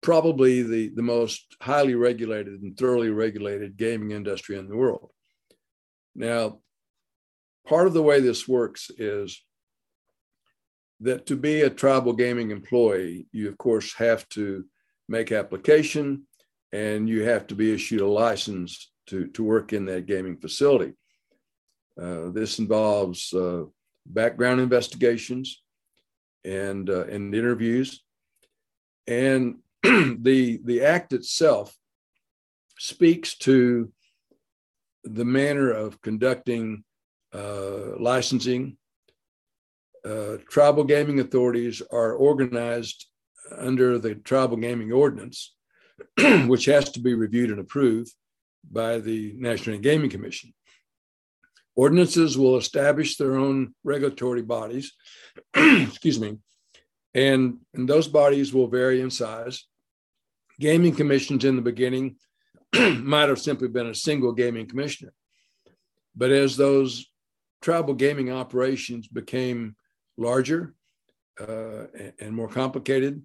probably 0.04 0.62
the, 0.62 0.90
the 0.90 1.02
most 1.02 1.56
highly 1.62 1.96
regulated 1.96 2.62
and 2.62 2.78
thoroughly 2.78 3.10
regulated 3.10 3.78
gaming 3.78 4.12
industry 4.12 4.58
in 4.58 4.68
the 4.68 4.76
world. 4.76 5.12
Now, 6.14 6.60
part 7.66 7.88
of 7.88 7.94
the 7.94 8.04
way 8.04 8.20
this 8.20 8.48
works 8.48 8.92
is 8.98 9.42
that 11.00 11.26
to 11.28 11.36
be 11.36 11.62
a 11.62 11.70
tribal 11.70 12.14
gaming 12.14 12.52
employee, 12.52 13.28
you 13.32 13.48
of 13.48 13.58
course 13.58 13.94
have 13.96 14.28
to 14.30 14.66
make 15.08 15.32
application 15.32 16.28
and 16.72 17.10
you 17.10 17.24
have 17.24 17.48
to 17.48 17.56
be 17.56 17.74
issued 17.74 18.02
a 18.02 18.08
license 18.08 18.92
to, 19.08 19.28
to 19.28 19.44
work 19.44 19.74
in 19.74 19.86
that 19.86 20.06
gaming 20.06 20.38
facility. 20.38 20.94
Uh, 22.02 22.30
this 22.30 22.60
involves 22.60 23.34
uh, 23.34 23.64
background 24.06 24.60
investigations 24.60 25.62
and, 26.44 26.90
uh, 26.90 27.06
and 27.06 27.34
interviews. 27.34 28.02
And 29.08 29.58
the, 30.20 30.60
the 30.64 30.82
act 30.82 31.14
itself 31.14 31.76
speaks 32.78 33.38
to 33.38 33.92
the 35.04 35.26
manner 35.26 35.72
of 35.72 36.02
conducting 36.02 36.84
uh, 37.34 37.98
licensing. 38.00 38.78
Uh, 40.06 40.38
tribal 40.50 40.84
gaming 40.84 41.20
authorities 41.20 41.82
are 41.92 42.14
organized 42.14 43.08
under 43.58 43.98
the 43.98 44.16
Tribal 44.16 44.58
Gaming 44.58 44.92
Ordinance, 44.92 45.54
which 46.48 46.66
has 46.66 46.90
to 46.92 47.00
be 47.00 47.14
reviewed 47.14 47.52
and 47.52 47.60
approved 47.60 48.12
by 48.70 49.00
the 49.00 49.34
National 49.38 49.78
Gaming 49.80 50.10
Commission. 50.10 50.54
Ordinances 51.76 52.38
will 52.38 52.58
establish 52.58 53.18
their 53.18 53.36
own 53.36 53.74
regulatory 53.84 54.44
bodies, 54.44 54.94
excuse 55.56 56.20
me, 56.20 56.38
and, 57.14 57.58
and 57.74 57.88
those 57.88 58.08
bodies 58.08 58.54
will 58.54 58.68
vary 58.68 59.02
in 59.02 59.10
size. 59.10 59.66
Gaming 60.60 60.96
commissions 60.96 61.46
in 61.46 61.56
the 61.56 61.62
beginning 61.62 62.18
might 62.74 63.30
have 63.30 63.40
simply 63.40 63.68
been 63.68 63.88
a 63.88 63.96
single 63.96 64.34
gaming 64.34 64.68
commissioner. 64.68 65.14
But 66.16 66.32
as 66.32 66.56
those 66.56 67.08
tribal 67.62 67.94
gaming 67.94 68.32
operations 68.32 69.08
became 69.08 69.76
larger 70.18 70.76
uh, 71.40 71.86
and 72.20 72.36
more 72.36 72.48
complicated, 72.48 73.22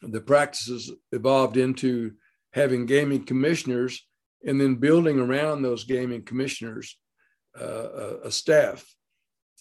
the 0.00 0.20
practices 0.20 0.90
evolved 1.12 1.56
into 1.56 2.12
having 2.52 2.86
gaming 2.86 3.24
commissioners 3.24 4.06
and 4.44 4.60
then 4.60 4.76
building 4.76 5.18
around 5.18 5.62
those 5.62 5.84
gaming 5.84 6.22
commissioners 6.22 6.98
uh, 7.60 8.18
a 8.24 8.30
staff 8.30 8.84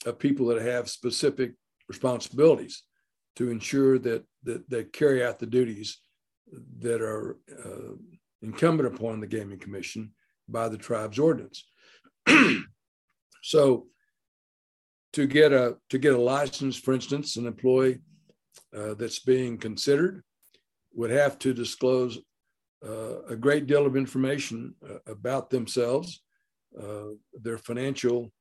of 0.05 0.17
people 0.17 0.47
that 0.47 0.61
have 0.61 0.89
specific 0.89 1.53
responsibilities 1.87 2.83
to 3.35 3.49
ensure 3.49 3.99
that, 3.99 4.23
that 4.43 4.69
they 4.69 4.83
carry 4.85 5.23
out 5.23 5.39
the 5.39 5.45
duties 5.45 5.99
that 6.79 7.01
are 7.01 7.37
uh, 7.65 7.95
incumbent 8.41 8.93
upon 8.93 9.19
the 9.19 9.27
Gaming 9.27 9.59
Commission 9.59 10.11
by 10.47 10.69
the 10.69 10.77
tribe's 10.77 11.19
ordinance. 11.19 11.65
so 13.41 13.87
to 15.13 15.27
get 15.27 15.51
a 15.51 15.77
to 15.89 15.97
get 15.97 16.13
a 16.13 16.21
license, 16.21 16.77
for 16.77 16.93
instance, 16.93 17.35
an 17.37 17.45
employee 17.45 17.99
uh, 18.75 18.93
that's 18.95 19.19
being 19.19 19.57
considered 19.57 20.23
would 20.93 21.11
have 21.11 21.39
to 21.39 21.53
disclose 21.53 22.19
uh, 22.85 23.21
a 23.29 23.35
great 23.35 23.67
deal 23.67 23.85
of 23.85 23.95
information 23.95 24.73
uh, 24.89 24.97
about 25.05 25.49
themselves 25.49 26.21
uh, 26.79 27.09
their 27.33 27.57
financial 27.57 28.31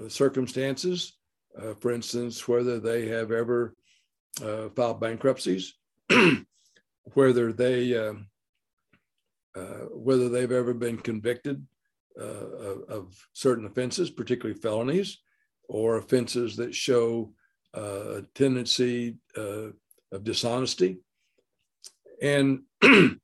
uh, 0.00 0.08
circumstances, 0.08 1.18
uh, 1.60 1.74
for 1.80 1.90
instance, 1.90 2.46
whether 2.46 2.78
they 2.78 3.08
have 3.08 3.32
ever 3.32 3.74
filed 4.76 5.00
bankruptcies, 5.00 5.74
whether 7.14 7.52
they 7.52 7.96
um, 7.96 8.28
whether 9.92 10.28
they've 10.28 10.52
ever 10.52 10.74
been 10.74 10.96
convicted 10.96 11.66
of, 12.16 12.82
of, 12.88 13.26
certain 13.32 13.66
offenses, 13.66 14.10
particularly 14.10 14.58
felonies, 14.58 15.18
or 15.68 15.96
offenses 15.96 16.56
that 16.56 16.74
show 16.74 17.32
a 17.74 18.22
tendency 18.34 19.16
of 19.36 20.24
dishonesty, 20.24 20.98
and 22.20 22.60
and 22.82 23.18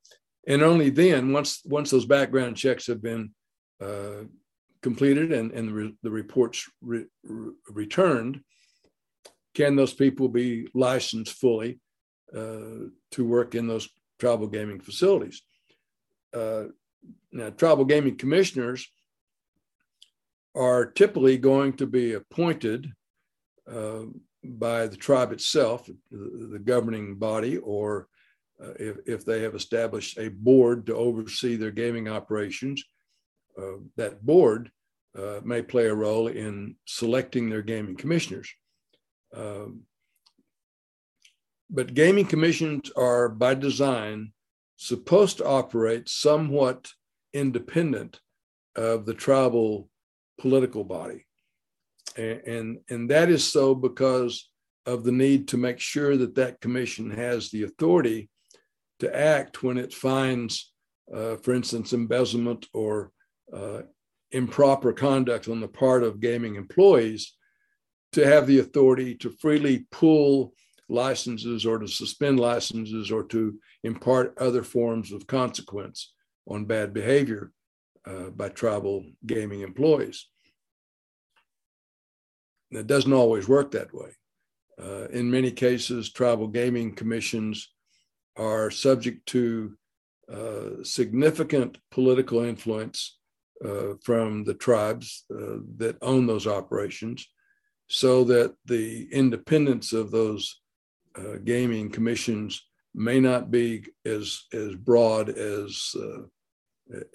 only 0.49 0.91
then, 0.91 1.33
once 1.33 1.63
once 1.65 1.91
those 1.91 2.07
background 2.07 2.57
checks 2.57 2.87
have 2.87 3.03
been 3.03 3.31
uh, 3.81 4.25
completed 4.83 5.33
and, 5.33 5.53
and 5.53 5.69
the, 5.69 5.73
re, 5.73 5.95
the 6.03 6.11
reports 6.11 6.69
re, 6.81 7.05
re, 7.25 7.53
returned, 7.71 8.41
can 9.55 9.77
those 9.77 9.95
people 9.95 10.29
be 10.29 10.67
licensed 10.75 11.35
fully? 11.35 11.79
uh, 11.79 11.88
to 12.33 12.93
work 13.19 13.55
in 13.55 13.67
those 13.67 13.89
tribal 14.19 14.47
gaming 14.47 14.81
facilities? 14.81 15.43
uh, 16.35 16.65
now, 17.33 17.51
tribal 17.51 17.85
gaming 17.85 18.17
commissioners 18.17 18.87
are 20.55 20.87
typically 20.87 21.39
going 21.39 21.75
to 21.75 21.87
be 21.87 22.15
appointed 22.15 22.91
uh, 23.71 24.03
by 24.45 24.87
the 24.87 24.97
tribe 24.97 25.33
itself, 25.33 25.87
the, 26.11 26.49
the 26.53 26.59
governing 26.59 27.17
body, 27.17 27.59
or 27.59 28.09
uh, 28.63 28.73
if, 28.79 28.97
if 29.07 29.25
they 29.25 29.43
have 29.43 29.55
established 29.55 30.19
a 30.19 30.29
board 30.29 30.87
to 30.87 30.95
oversee 30.95 31.57
their 31.57 31.71
gaming 31.71 32.09
operations, 32.09 32.83
uh, 33.57 33.77
that 33.97 34.25
board 34.25 34.71
uh, 35.17 35.41
may 35.45 35.63
play 35.63 35.87
a 35.87 35.95
role 35.95 36.29
in 36.29 36.75
selecting 36.87 37.49
their 37.49 37.63
gaming 37.63 37.97
commissioners. 37.97 38.53
But 41.71 41.95
gaming 41.95 42.27
commissions 42.27 42.91
are 42.97 43.29
by 43.29 43.55
design 43.55 44.33
supposed 44.77 45.39
to 45.39 45.47
operate 45.47 46.09
somewhat 46.09 46.89
independent 47.33 48.21
of 48.77 49.05
the 49.05 49.15
tribal 49.15 49.91
political 50.41 50.85
body. 50.85 51.27
And, 52.17 52.41
and, 52.47 52.79
and, 52.89 53.11
that 53.11 53.29
is 53.29 53.51
so 53.51 53.75
because 53.75 54.49
of 54.87 55.05
the 55.05 55.13
need 55.13 55.49
to 55.49 55.57
make 55.57 55.79
sure 55.79 56.17
that 56.17 56.37
that 56.37 56.61
commission 56.61 57.11
has 57.11 57.51
the 57.51 57.65
authority 57.65 58.31
to 59.01 59.15
act 59.15 59.63
when 59.63 59.77
it 59.77 59.93
finds, 59.93 60.73
uh, 61.15 61.37
for 61.37 61.53
instance, 61.53 61.93
embezzlement 61.93 62.67
or 62.73 63.13
uh, 63.53 63.83
improper 64.31 64.93
conduct 64.93 65.49
on 65.49 65.61
the 65.61 65.69
part 65.69 66.03
of 66.03 66.21
gaming 66.21 66.55
employees, 66.57 67.35
to 68.13 68.27
have 68.27 68.47
the 68.47 68.59
authority 68.59 69.15
to 69.15 69.31
freely 69.31 69.87
pull 69.91 70.55
licenses 70.89 71.67
or 71.67 71.79
to 71.79 71.87
suspend 71.87 72.41
licenses 72.41 73.11
or 73.11 73.23
to 73.25 73.59
impart 73.85 74.37
other 74.39 74.63
forms 74.63 75.13
of 75.13 75.27
consequence 75.27 76.13
on 76.47 76.65
bad 76.65 76.95
behavior 76.95 77.53
uh, 78.07 78.31
by 78.31 78.49
tribal 78.49 79.05
gaming 79.27 79.61
employees. 79.61 80.27
It 82.71 82.87
doesn't 82.87 83.13
always 83.13 83.49
work 83.49 83.71
that 83.73 83.93
way. 83.95 84.11
Uh, 84.83 85.09
in 85.09 85.31
many 85.31 85.51
cases, 85.51 86.13
tribal 86.13 86.49
gaming 86.49 86.95
commissions 86.95 87.73
are 88.37 88.71
subject 88.71 89.27
to 89.27 89.77
uh, 90.33 90.83
significant 90.83 91.79
political 91.91 92.45
influence 92.45 93.19
uh, 93.65 93.95
from 94.05 94.45
the 94.45 94.55
tribes 94.55 95.25
uh, 95.35 95.59
that 95.77 95.97
own 96.01 96.27
those 96.27 96.47
operations, 96.47 97.27
so 97.89 98.23
that 98.25 98.55
the 98.67 99.09
independence 99.11 99.93
of 99.93 100.11
those 100.11 100.61
uh, 101.17 101.37
gaming 101.45 101.91
commissions 101.91 102.65
may 102.95 103.21
not 103.21 103.51
be 103.51 103.85
as 104.05 104.45
as 104.53 104.75
broad 104.75 105.29
as 105.29 105.95
uh, 105.97 106.23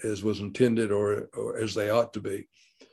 as 0.02 0.22
was 0.22 0.40
intended 0.40 0.92
or, 0.92 1.28
or 1.34 1.58
as 1.58 1.74
they 1.74 1.90
ought 1.90 2.12
to 2.12 2.20
be. 2.20 2.46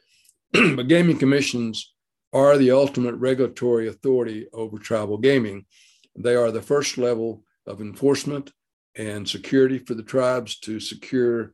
but 0.52 0.88
gaming 0.88 1.18
commissions 1.18 1.94
are 2.34 2.58
the 2.58 2.72
ultimate 2.72 3.16
regulatory 3.16 3.88
authority 3.88 4.48
over 4.54 4.78
tribal 4.78 5.18
gaming. 5.18 5.66
They 6.18 6.36
are 6.36 6.52
the 6.52 6.62
first 6.62 6.98
level 6.98 7.44
of 7.66 7.82
enforcement 7.82 8.52
and 8.96 9.28
security 9.28 9.80
for 9.80 9.94
the 9.94 10.04
tribes 10.04 10.60
to 10.60 10.80
secure 10.80 11.54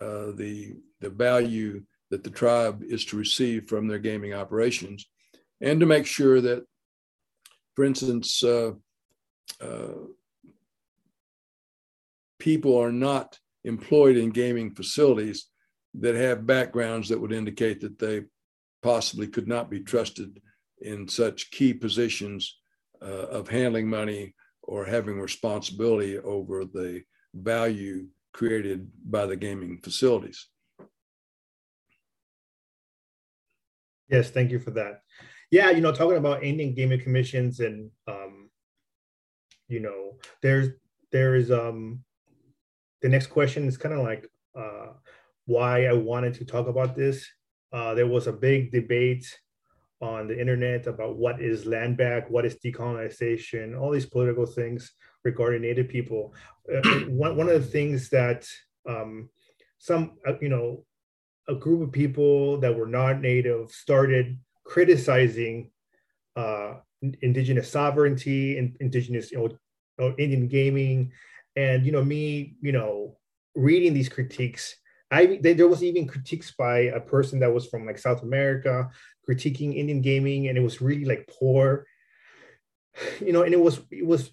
uh, 0.00 0.32
the, 0.34 0.76
the 1.00 1.10
value 1.10 1.82
that 2.10 2.24
the 2.24 2.30
tribe 2.30 2.82
is 2.82 3.04
to 3.06 3.16
receive 3.16 3.68
from 3.68 3.86
their 3.86 3.98
gaming 3.98 4.34
operations 4.34 5.06
and 5.60 5.80
to 5.80 5.86
make 5.86 6.06
sure 6.06 6.40
that, 6.40 6.64
for 7.74 7.84
instance, 7.84 8.42
uh, 8.44 8.72
uh, 9.60 9.92
people 12.38 12.76
are 12.76 12.92
not 12.92 13.38
employed 13.64 14.16
in 14.16 14.30
gaming 14.30 14.74
facilities 14.74 15.48
that 15.94 16.14
have 16.14 16.46
backgrounds 16.46 17.08
that 17.08 17.20
would 17.20 17.32
indicate 17.32 17.80
that 17.80 17.98
they 17.98 18.22
possibly 18.82 19.26
could 19.26 19.46
not 19.46 19.70
be 19.70 19.80
trusted 19.80 20.40
in 20.80 21.06
such 21.06 21.50
key 21.50 21.72
positions 21.72 22.58
uh, 23.00 23.26
of 23.28 23.48
handling 23.48 23.88
money 23.88 24.34
or 24.62 24.84
having 24.84 25.20
responsibility 25.20 26.18
over 26.18 26.64
the 26.64 27.02
value 27.34 28.06
created 28.32 28.90
by 29.04 29.26
the 29.26 29.36
gaming 29.36 29.78
facilities. 29.82 30.48
Yes, 34.08 34.30
thank 34.30 34.50
you 34.50 34.58
for 34.58 34.72
that. 34.72 35.02
Yeah, 35.52 35.68
you 35.68 35.82
know, 35.82 35.92
talking 35.92 36.16
about 36.16 36.42
Indian 36.42 36.74
gaming 36.74 36.98
commissions 36.98 37.60
and 37.60 37.90
um, 38.08 38.48
you 39.68 39.80
know, 39.80 40.16
there's 40.40 40.70
there 41.12 41.34
is 41.34 41.50
um 41.50 42.02
the 43.02 43.10
next 43.10 43.26
question 43.26 43.68
is 43.68 43.76
kind 43.76 43.94
of 43.94 44.00
like 44.00 44.26
uh 44.58 44.94
why 45.44 45.84
I 45.84 45.92
wanted 45.92 46.32
to 46.34 46.46
talk 46.46 46.68
about 46.68 46.96
this. 46.96 47.28
Uh, 47.70 47.92
there 47.92 48.06
was 48.06 48.26
a 48.26 48.32
big 48.32 48.72
debate 48.72 49.26
on 50.00 50.26
the 50.26 50.40
internet 50.40 50.86
about 50.86 51.16
what 51.16 51.42
is 51.42 51.66
land 51.66 51.98
back, 51.98 52.30
what 52.30 52.46
is 52.46 52.56
decolonization, 52.64 53.78
all 53.78 53.90
these 53.90 54.06
political 54.06 54.46
things 54.46 54.92
regarding 55.22 55.62
Native 55.62 55.88
people. 55.88 56.32
Uh, 56.72 56.80
one, 57.08 57.36
one 57.36 57.48
of 57.48 57.62
the 57.62 57.68
things 57.68 58.08
that 58.08 58.46
um, 58.88 59.28
some, 59.78 60.12
uh, 60.26 60.34
you 60.40 60.48
know, 60.48 60.84
a 61.48 61.54
group 61.54 61.82
of 61.82 61.92
people 61.92 62.58
that 62.60 62.74
were 62.74 62.86
not 62.86 63.20
Native 63.20 63.70
started 63.70 64.38
criticizing 64.64 65.70
uh, 66.36 66.74
indigenous 67.20 67.70
sovereignty 67.70 68.58
and 68.58 68.76
indigenous, 68.80 69.32
you 69.32 69.58
know, 69.98 70.14
Indian 70.18 70.48
gaming. 70.48 71.12
And, 71.56 71.84
you 71.84 71.92
know, 71.92 72.04
me, 72.04 72.56
you 72.60 72.72
know, 72.72 73.18
reading 73.54 73.92
these 73.92 74.08
critiques 74.08 74.76
I 75.12 75.38
there 75.42 75.68
was 75.68 75.84
even 75.84 76.08
critiques 76.08 76.52
by 76.52 76.78
a 76.88 76.98
person 76.98 77.38
that 77.40 77.52
was 77.52 77.66
from 77.66 77.84
like 77.84 77.98
South 77.98 78.22
America 78.22 78.88
critiquing 79.28 79.76
Indian 79.76 80.00
gaming, 80.00 80.48
and 80.48 80.56
it 80.56 80.62
was 80.62 80.80
really 80.80 81.04
like 81.04 81.28
poor, 81.28 81.86
you 83.20 83.32
know. 83.32 83.42
And 83.42 83.52
it 83.52 83.60
was 83.60 83.80
it 83.90 84.06
was 84.06 84.30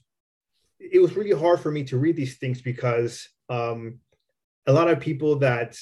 it 0.80 1.02
was 1.02 1.18
really 1.18 1.38
hard 1.38 1.60
for 1.60 1.70
me 1.70 1.84
to 1.84 1.98
read 1.98 2.16
these 2.16 2.38
things 2.38 2.62
because 2.62 3.28
um, 3.50 4.00
a 4.68 4.72
lot 4.72 4.90
of 4.90 5.02
people 5.02 5.40
that 5.40 5.78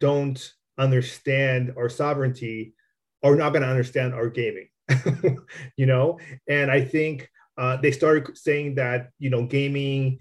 don't 0.00 0.52
understand 0.78 1.74
our 1.76 1.90
sovereignty 1.90 2.74
are 3.22 3.36
not 3.36 3.50
going 3.50 3.62
to 3.62 3.68
understand 3.68 4.14
our 4.14 4.28
gaming, 4.28 4.68
you 5.76 5.86
know. 5.86 6.18
And 6.48 6.70
I 6.70 6.84
think 6.84 7.28
uh, 7.58 7.76
they 7.76 7.92
started 7.92 8.36
saying 8.36 8.76
that 8.76 9.10
you 9.18 9.30
know 9.30 9.44
gaming 9.46 10.18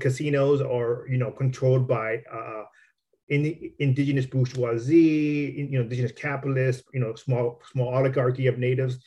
casinos 0.00 0.60
are 0.60 1.06
you 1.08 1.18
know 1.18 1.30
controlled 1.30 1.86
by 1.86 2.22
uh, 2.32 2.64
in 3.28 3.72
indigenous 3.78 4.26
bourgeoisie, 4.26 5.54
you 5.56 5.78
know, 5.78 5.82
indigenous 5.82 6.12
capitalists, 6.12 6.82
you 6.92 7.00
know, 7.00 7.14
small 7.14 7.60
small 7.72 7.88
oligarchy 7.88 8.46
of 8.46 8.58
natives, 8.58 8.98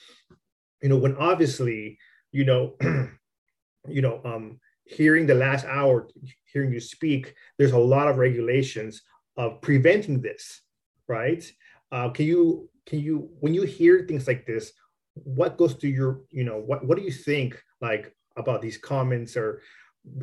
you 0.82 0.90
know, 0.90 0.98
when 0.98 1.16
obviously, 1.18 1.98
you 2.32 2.46
know, 2.46 2.76
you 3.88 4.02
know, 4.02 4.22
um, 4.26 4.60
hearing 4.86 5.28
the 5.28 5.36
last 5.36 5.66
hour, 5.66 6.10
hearing 6.52 6.72
you 6.72 6.80
speak, 6.80 7.34
there's 7.58 7.74
a 7.74 7.78
lot 7.78 8.08
of 8.08 8.18
regulations 8.18 9.02
of 9.36 9.62
preventing 9.62 10.22
this, 10.22 10.62
right? 11.08 11.44
Uh, 11.92 12.10
can 12.10 12.26
you 12.26 12.70
can 12.88 13.00
you 13.00 13.30
when 13.40 13.54
you 13.54 13.64
hear 13.64 14.06
things 14.08 14.26
like 14.28 14.46
this, 14.46 14.72
what 15.14 15.58
goes 15.58 15.74
through 15.74 15.92
your, 15.92 16.22
you 16.32 16.44
know, 16.44 16.58
what 16.58 16.86
what 16.86 16.98
do 16.98 17.04
you 17.04 17.12
think 17.12 17.62
like 17.82 18.16
about 18.38 18.62
these 18.62 18.78
comments 18.78 19.36
or, 19.36 19.62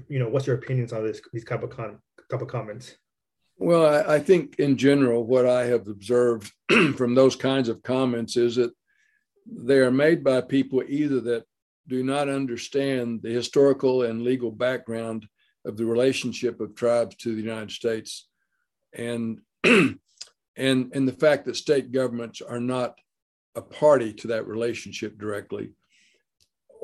you 0.08 0.18
know, 0.18 0.28
what's 0.28 0.46
your 0.46 0.56
opinions 0.56 0.92
on 0.92 1.04
this 1.04 1.20
these 1.32 1.44
type 1.44 1.62
of 1.62 1.70
con- 1.70 2.00
type 2.30 2.42
of 2.42 2.48
comments? 2.48 2.96
Well, 3.56 3.86
I, 3.86 4.16
I 4.16 4.18
think 4.18 4.58
in 4.58 4.76
general, 4.76 5.24
what 5.24 5.46
I 5.46 5.66
have 5.66 5.86
observed 5.86 6.50
from 6.96 7.14
those 7.14 7.36
kinds 7.36 7.68
of 7.68 7.82
comments 7.82 8.36
is 8.36 8.56
that 8.56 8.72
they 9.46 9.78
are 9.78 9.90
made 9.90 10.24
by 10.24 10.40
people 10.40 10.82
either 10.88 11.20
that 11.20 11.44
do 11.86 12.02
not 12.02 12.30
understand 12.30 13.20
the 13.22 13.28
historical 13.28 14.02
and 14.02 14.22
legal 14.22 14.50
background 14.50 15.28
of 15.66 15.76
the 15.76 15.84
relationship 15.84 16.60
of 16.60 16.74
tribes 16.74 17.14
to 17.16 17.34
the 17.34 17.42
United 17.42 17.70
States 17.70 18.26
and 18.94 19.40
and 20.56 20.92
and 20.94 21.06
the 21.06 21.12
fact 21.12 21.44
that 21.44 21.56
state 21.56 21.92
governments 21.92 22.40
are 22.40 22.60
not 22.60 22.98
a 23.54 23.62
party 23.62 24.12
to 24.12 24.28
that 24.28 24.46
relationship 24.46 25.16
directly 25.18 25.70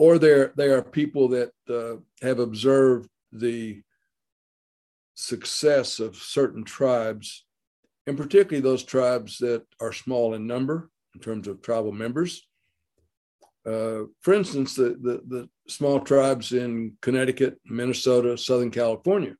or 0.00 0.18
there 0.18 0.54
they 0.56 0.68
are 0.68 0.82
people 0.82 1.28
that 1.28 1.52
uh, 1.68 1.96
have 2.22 2.38
observed 2.38 3.06
the 3.32 3.82
success 5.14 6.00
of 6.00 6.16
certain 6.16 6.64
tribes, 6.64 7.44
and 8.06 8.16
particularly 8.16 8.62
those 8.62 8.82
tribes 8.82 9.36
that 9.38 9.62
are 9.78 9.92
small 9.92 10.32
in 10.32 10.46
number 10.46 10.90
in 11.14 11.20
terms 11.20 11.46
of 11.46 11.60
tribal 11.60 11.92
members. 11.92 12.46
Uh, 13.66 14.04
for 14.22 14.32
instance, 14.32 14.74
the, 14.74 14.96
the, 15.02 15.20
the, 15.28 15.48
small 15.68 16.00
tribes 16.00 16.52
in 16.52 16.96
Connecticut, 17.02 17.60
Minnesota, 17.66 18.38
Southern 18.38 18.70
California, 18.70 19.36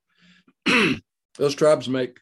those 1.37 1.55
tribes 1.55 1.89
make 1.89 2.19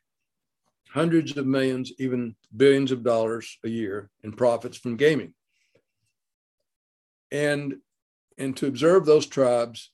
hundreds 0.91 1.37
of 1.37 1.45
millions, 1.45 1.91
even 1.99 2.35
billions 2.55 2.91
of 2.91 3.03
dollars 3.03 3.57
a 3.63 3.69
year 3.69 4.09
in 4.23 4.31
profits 4.31 4.77
from 4.77 4.97
gaming. 4.97 5.33
And, 7.31 7.75
and 8.37 8.57
to 8.57 8.67
observe 8.67 9.05
those 9.05 9.27
tribes 9.27 9.91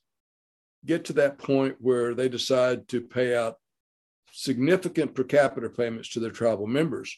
get 0.84 1.04
to 1.06 1.12
that 1.14 1.38
point 1.38 1.76
where 1.80 2.14
they 2.14 2.28
decide 2.28 2.88
to 2.88 3.00
pay 3.00 3.36
out 3.36 3.56
significant 4.32 5.14
per 5.14 5.24
capita 5.24 5.68
payments 5.68 6.10
to 6.10 6.20
their 6.20 6.30
tribal 6.30 6.66
members, 6.66 7.16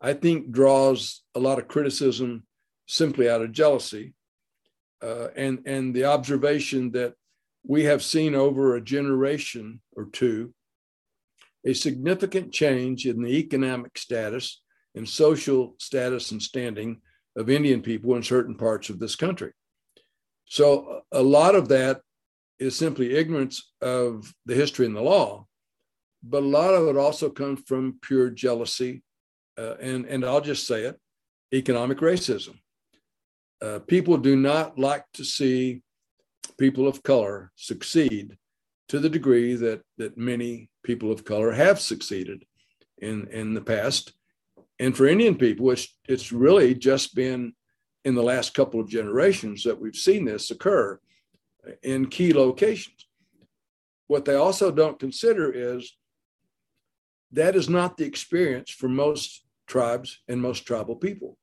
I 0.00 0.14
think 0.14 0.50
draws 0.50 1.22
a 1.34 1.40
lot 1.40 1.58
of 1.58 1.68
criticism 1.68 2.44
simply 2.86 3.28
out 3.28 3.42
of 3.42 3.52
jealousy. 3.52 4.14
Uh, 5.02 5.28
and, 5.36 5.62
and 5.66 5.94
the 5.94 6.04
observation 6.04 6.90
that 6.92 7.14
we 7.66 7.84
have 7.84 8.02
seen 8.02 8.34
over 8.34 8.74
a 8.74 8.80
generation 8.80 9.80
or 9.92 10.06
two 10.06 10.52
a 11.64 11.72
significant 11.72 12.52
change 12.52 13.06
in 13.06 13.22
the 13.22 13.30
economic 13.30 13.96
status 13.98 14.62
and 14.94 15.08
social 15.08 15.74
status 15.78 16.30
and 16.30 16.42
standing 16.42 17.00
of 17.36 17.50
Indian 17.50 17.82
people 17.82 18.14
in 18.14 18.22
certain 18.22 18.54
parts 18.54 18.90
of 18.90 18.98
this 18.98 19.16
country. 19.16 19.52
So, 20.46 21.00
a 21.10 21.22
lot 21.22 21.54
of 21.54 21.68
that 21.68 22.00
is 22.58 22.76
simply 22.76 23.14
ignorance 23.14 23.72
of 23.80 24.32
the 24.46 24.54
history 24.54 24.86
and 24.86 24.94
the 24.94 25.00
law, 25.00 25.46
but 26.22 26.42
a 26.42 26.46
lot 26.46 26.74
of 26.74 26.86
it 26.88 26.96
also 26.96 27.30
comes 27.30 27.60
from 27.66 27.98
pure 28.02 28.30
jealousy. 28.30 29.02
Uh, 29.56 29.74
and, 29.80 30.04
and 30.06 30.24
I'll 30.24 30.40
just 30.40 30.66
say 30.66 30.82
it 30.82 31.00
economic 31.52 31.98
racism. 31.98 32.58
Uh, 33.62 33.78
people 33.78 34.16
do 34.16 34.36
not 34.36 34.78
like 34.78 35.04
to 35.14 35.24
see 35.24 35.82
people 36.58 36.86
of 36.86 37.02
color 37.02 37.52
succeed 37.56 38.36
to 38.88 38.98
the 38.98 39.08
degree 39.08 39.54
that, 39.54 39.82
that 39.98 40.16
many 40.16 40.68
people 40.82 41.10
of 41.10 41.24
color 41.24 41.52
have 41.52 41.80
succeeded 41.80 42.44
in, 42.98 43.26
in 43.28 43.54
the 43.54 43.60
past. 43.60 44.12
And 44.78 44.96
for 44.96 45.06
Indian 45.06 45.36
people, 45.36 45.70
it's, 45.70 45.88
it's 46.08 46.32
really 46.32 46.74
just 46.74 47.14
been 47.14 47.54
in 48.04 48.14
the 48.14 48.22
last 48.22 48.54
couple 48.54 48.80
of 48.80 48.88
generations 48.88 49.62
that 49.64 49.80
we've 49.80 49.96
seen 49.96 50.24
this 50.24 50.50
occur 50.50 50.98
in 51.82 52.08
key 52.08 52.32
locations. 52.32 53.06
What 54.06 54.26
they 54.26 54.34
also 54.34 54.70
don't 54.70 54.98
consider 54.98 55.50
is 55.50 55.96
that 57.32 57.56
is 57.56 57.68
not 57.68 57.96
the 57.96 58.04
experience 58.04 58.70
for 58.70 58.88
most 58.88 59.44
tribes 59.66 60.20
and 60.28 60.40
most 60.40 60.66
tribal 60.66 60.96
people. 60.96 61.38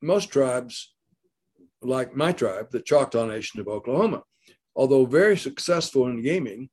Most 0.00 0.30
tribes, 0.30 0.94
like 1.82 2.14
my 2.14 2.30
tribe, 2.30 2.70
the 2.70 2.80
Choctaw 2.80 3.26
Nation 3.26 3.60
of 3.60 3.66
Oklahoma, 3.66 4.22
although 4.78 5.04
very 5.04 5.36
successful 5.36 6.06
in 6.06 6.22
gaming 6.22 6.70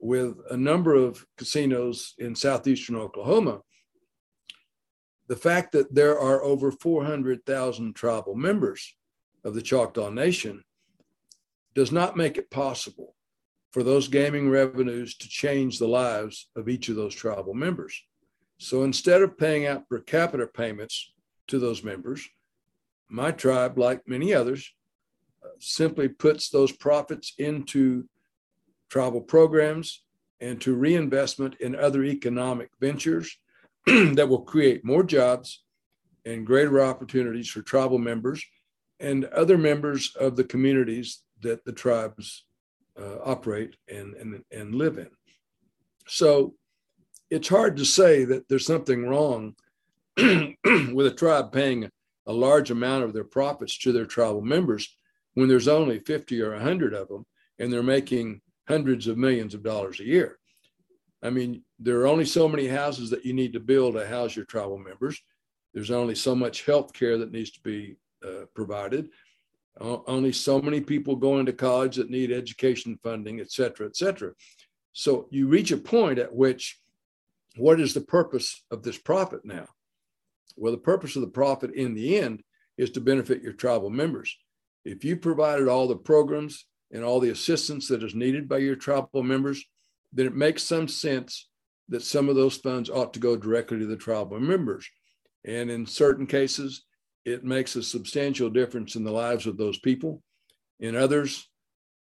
with 0.00 0.38
a 0.50 0.56
number 0.56 0.94
of 0.94 1.24
casinos 1.36 2.14
in 2.18 2.34
southeastern 2.34 2.96
Oklahoma, 2.96 3.60
the 5.28 5.36
fact 5.36 5.72
that 5.72 5.94
there 5.94 6.18
are 6.18 6.42
over 6.42 6.72
400,000 6.72 7.94
tribal 7.94 8.34
members 8.34 8.96
of 9.44 9.54
the 9.54 9.60
Choctaw 9.60 10.08
Nation 10.08 10.64
does 11.74 11.92
not 11.92 12.16
make 12.16 12.38
it 12.38 12.50
possible 12.50 13.14
for 13.70 13.82
those 13.82 14.08
gaming 14.08 14.48
revenues 14.48 15.14
to 15.18 15.28
change 15.28 15.78
the 15.78 15.86
lives 15.86 16.48
of 16.56 16.70
each 16.70 16.88
of 16.88 16.96
those 16.96 17.14
tribal 17.14 17.54
members. 17.54 18.02
So 18.58 18.82
instead 18.82 19.20
of 19.20 19.36
paying 19.36 19.66
out 19.66 19.88
per 19.90 20.00
capita 20.00 20.46
payments 20.46 21.12
to 21.48 21.58
those 21.58 21.84
members, 21.84 22.26
my 23.10 23.30
tribe, 23.30 23.78
like 23.78 24.08
many 24.08 24.32
others, 24.32 24.72
simply 25.58 26.08
puts 26.08 26.48
those 26.48 26.72
profits 26.72 27.34
into 27.38 28.04
tribal 28.90 29.20
programs 29.20 30.02
and 30.40 30.60
to 30.60 30.74
reinvestment 30.74 31.54
in 31.60 31.74
other 31.74 32.04
economic 32.04 32.70
ventures 32.80 33.38
that 33.86 34.28
will 34.28 34.42
create 34.42 34.84
more 34.84 35.02
jobs 35.02 35.62
and 36.24 36.46
greater 36.46 36.82
opportunities 36.82 37.48
for 37.48 37.62
tribal 37.62 37.98
members 37.98 38.44
and 39.00 39.24
other 39.26 39.58
members 39.58 40.14
of 40.16 40.36
the 40.36 40.44
communities 40.44 41.22
that 41.40 41.64
the 41.64 41.72
tribes 41.72 42.44
uh, 43.00 43.18
operate 43.24 43.76
and, 43.88 44.14
and, 44.14 44.42
and 44.52 44.74
live 44.74 44.98
in. 44.98 45.10
So 46.06 46.54
it's 47.30 47.48
hard 47.48 47.76
to 47.78 47.84
say 47.84 48.24
that 48.24 48.48
there's 48.48 48.66
something 48.66 49.06
wrong 49.06 49.54
with 50.16 51.06
a 51.06 51.14
tribe 51.16 51.52
paying 51.52 51.88
a 52.26 52.32
large 52.32 52.70
amount 52.70 53.04
of 53.04 53.12
their 53.12 53.24
profits 53.24 53.78
to 53.78 53.92
their 53.92 54.06
tribal 54.06 54.42
members 54.42 54.96
when 55.34 55.48
there's 55.48 55.68
only 55.68 55.98
50 55.98 56.40
or 56.42 56.52
100 56.52 56.94
of 56.94 57.08
them 57.08 57.26
and 57.58 57.72
they're 57.72 57.82
making 57.82 58.40
hundreds 58.68 59.06
of 59.06 59.18
millions 59.18 59.54
of 59.54 59.62
dollars 59.62 60.00
a 60.00 60.04
year. 60.04 60.38
I 61.22 61.30
mean, 61.30 61.62
there 61.78 62.00
are 62.00 62.06
only 62.06 62.24
so 62.24 62.48
many 62.48 62.66
houses 62.66 63.10
that 63.10 63.24
you 63.24 63.32
need 63.32 63.52
to 63.52 63.60
build 63.60 63.94
to 63.94 64.06
house 64.06 64.34
your 64.34 64.44
tribal 64.44 64.78
members. 64.78 65.20
There's 65.72 65.90
only 65.90 66.14
so 66.14 66.34
much 66.34 66.66
health 66.66 66.92
care 66.92 67.16
that 67.18 67.32
needs 67.32 67.50
to 67.52 67.60
be 67.60 67.96
uh, 68.26 68.46
provided. 68.54 69.08
only 69.80 70.32
so 70.32 70.60
many 70.60 70.80
people 70.80 71.16
going 71.16 71.46
to 71.46 71.52
college 71.52 71.96
that 71.96 72.10
need 72.10 72.30
education 72.30 72.98
funding, 73.02 73.40
et 73.40 73.50
cetera, 73.50 73.86
et 73.86 73.96
cetera. 73.96 74.32
So 74.92 75.28
you 75.30 75.48
reach 75.48 75.72
a 75.72 75.76
point 75.76 76.18
at 76.18 76.34
which, 76.34 76.78
what 77.56 77.80
is 77.80 77.94
the 77.94 78.00
purpose 78.00 78.64
of 78.70 78.82
this 78.82 78.98
profit 78.98 79.44
now? 79.44 79.66
Well, 80.56 80.72
the 80.72 80.78
purpose 80.78 81.16
of 81.16 81.22
the 81.22 81.28
profit 81.28 81.74
in 81.74 81.94
the 81.94 82.18
end 82.18 82.42
is 82.76 82.90
to 82.90 83.00
benefit 83.00 83.42
your 83.42 83.54
tribal 83.54 83.90
members. 83.90 84.36
If 84.84 85.04
you 85.04 85.16
provided 85.16 85.68
all 85.68 85.88
the 85.88 85.96
programs 85.96 86.66
and 86.90 87.04
all 87.04 87.20
the 87.20 87.30
assistance 87.30 87.88
that 87.88 88.02
is 88.02 88.14
needed 88.14 88.48
by 88.48 88.58
your 88.58 88.76
tribal 88.76 89.22
members, 89.22 89.64
then 90.12 90.26
it 90.26 90.34
makes 90.34 90.62
some 90.62 90.88
sense 90.88 91.48
that 91.88 92.02
some 92.02 92.28
of 92.28 92.36
those 92.36 92.56
funds 92.56 92.90
ought 92.90 93.12
to 93.14 93.20
go 93.20 93.36
directly 93.36 93.78
to 93.78 93.86
the 93.86 93.96
tribal 93.96 94.40
members. 94.40 94.88
And 95.44 95.70
in 95.70 95.86
certain 95.86 96.26
cases, 96.26 96.84
it 97.24 97.44
makes 97.44 97.76
a 97.76 97.82
substantial 97.82 98.50
difference 98.50 98.96
in 98.96 99.04
the 99.04 99.12
lives 99.12 99.46
of 99.46 99.56
those 99.56 99.78
people. 99.78 100.22
In 100.80 100.96
others, 100.96 101.48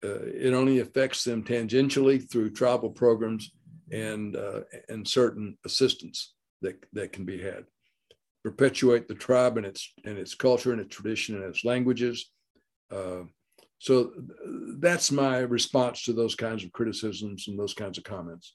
uh, 0.03 0.23
it 0.23 0.55
only 0.55 0.79
affects 0.79 1.25
them 1.25 1.45
tangentially 1.45 2.29
through 2.31 2.51
tribal 2.51 2.91
programs 2.91 3.53
and 3.93 4.37
uh, 4.37 4.61
and 4.89 5.07
certain 5.07 5.59
assistance 5.65 6.35
that 6.63 6.77
that 6.93 7.13
can 7.13 7.25
be 7.25 7.41
had. 7.43 7.65
Perpetuate 8.43 9.09
the 9.09 9.15
tribe 9.15 9.59
and 9.59 9.67
its 9.67 9.93
and 10.05 10.17
its 10.17 10.35
culture 10.35 10.73
and 10.73 10.81
its 10.81 10.95
tradition 10.95 11.37
and 11.37 11.45
its 11.45 11.65
languages. 11.65 12.31
Uh, 12.91 13.25
so 13.79 14.13
that's 14.79 15.11
my 15.11 15.39
response 15.39 16.05
to 16.05 16.13
those 16.13 16.35
kinds 16.35 16.65
of 16.65 16.73
criticisms 16.73 17.49
and 17.49 17.59
those 17.59 17.75
kinds 17.75 17.97
of 17.97 18.05
comments. 18.05 18.55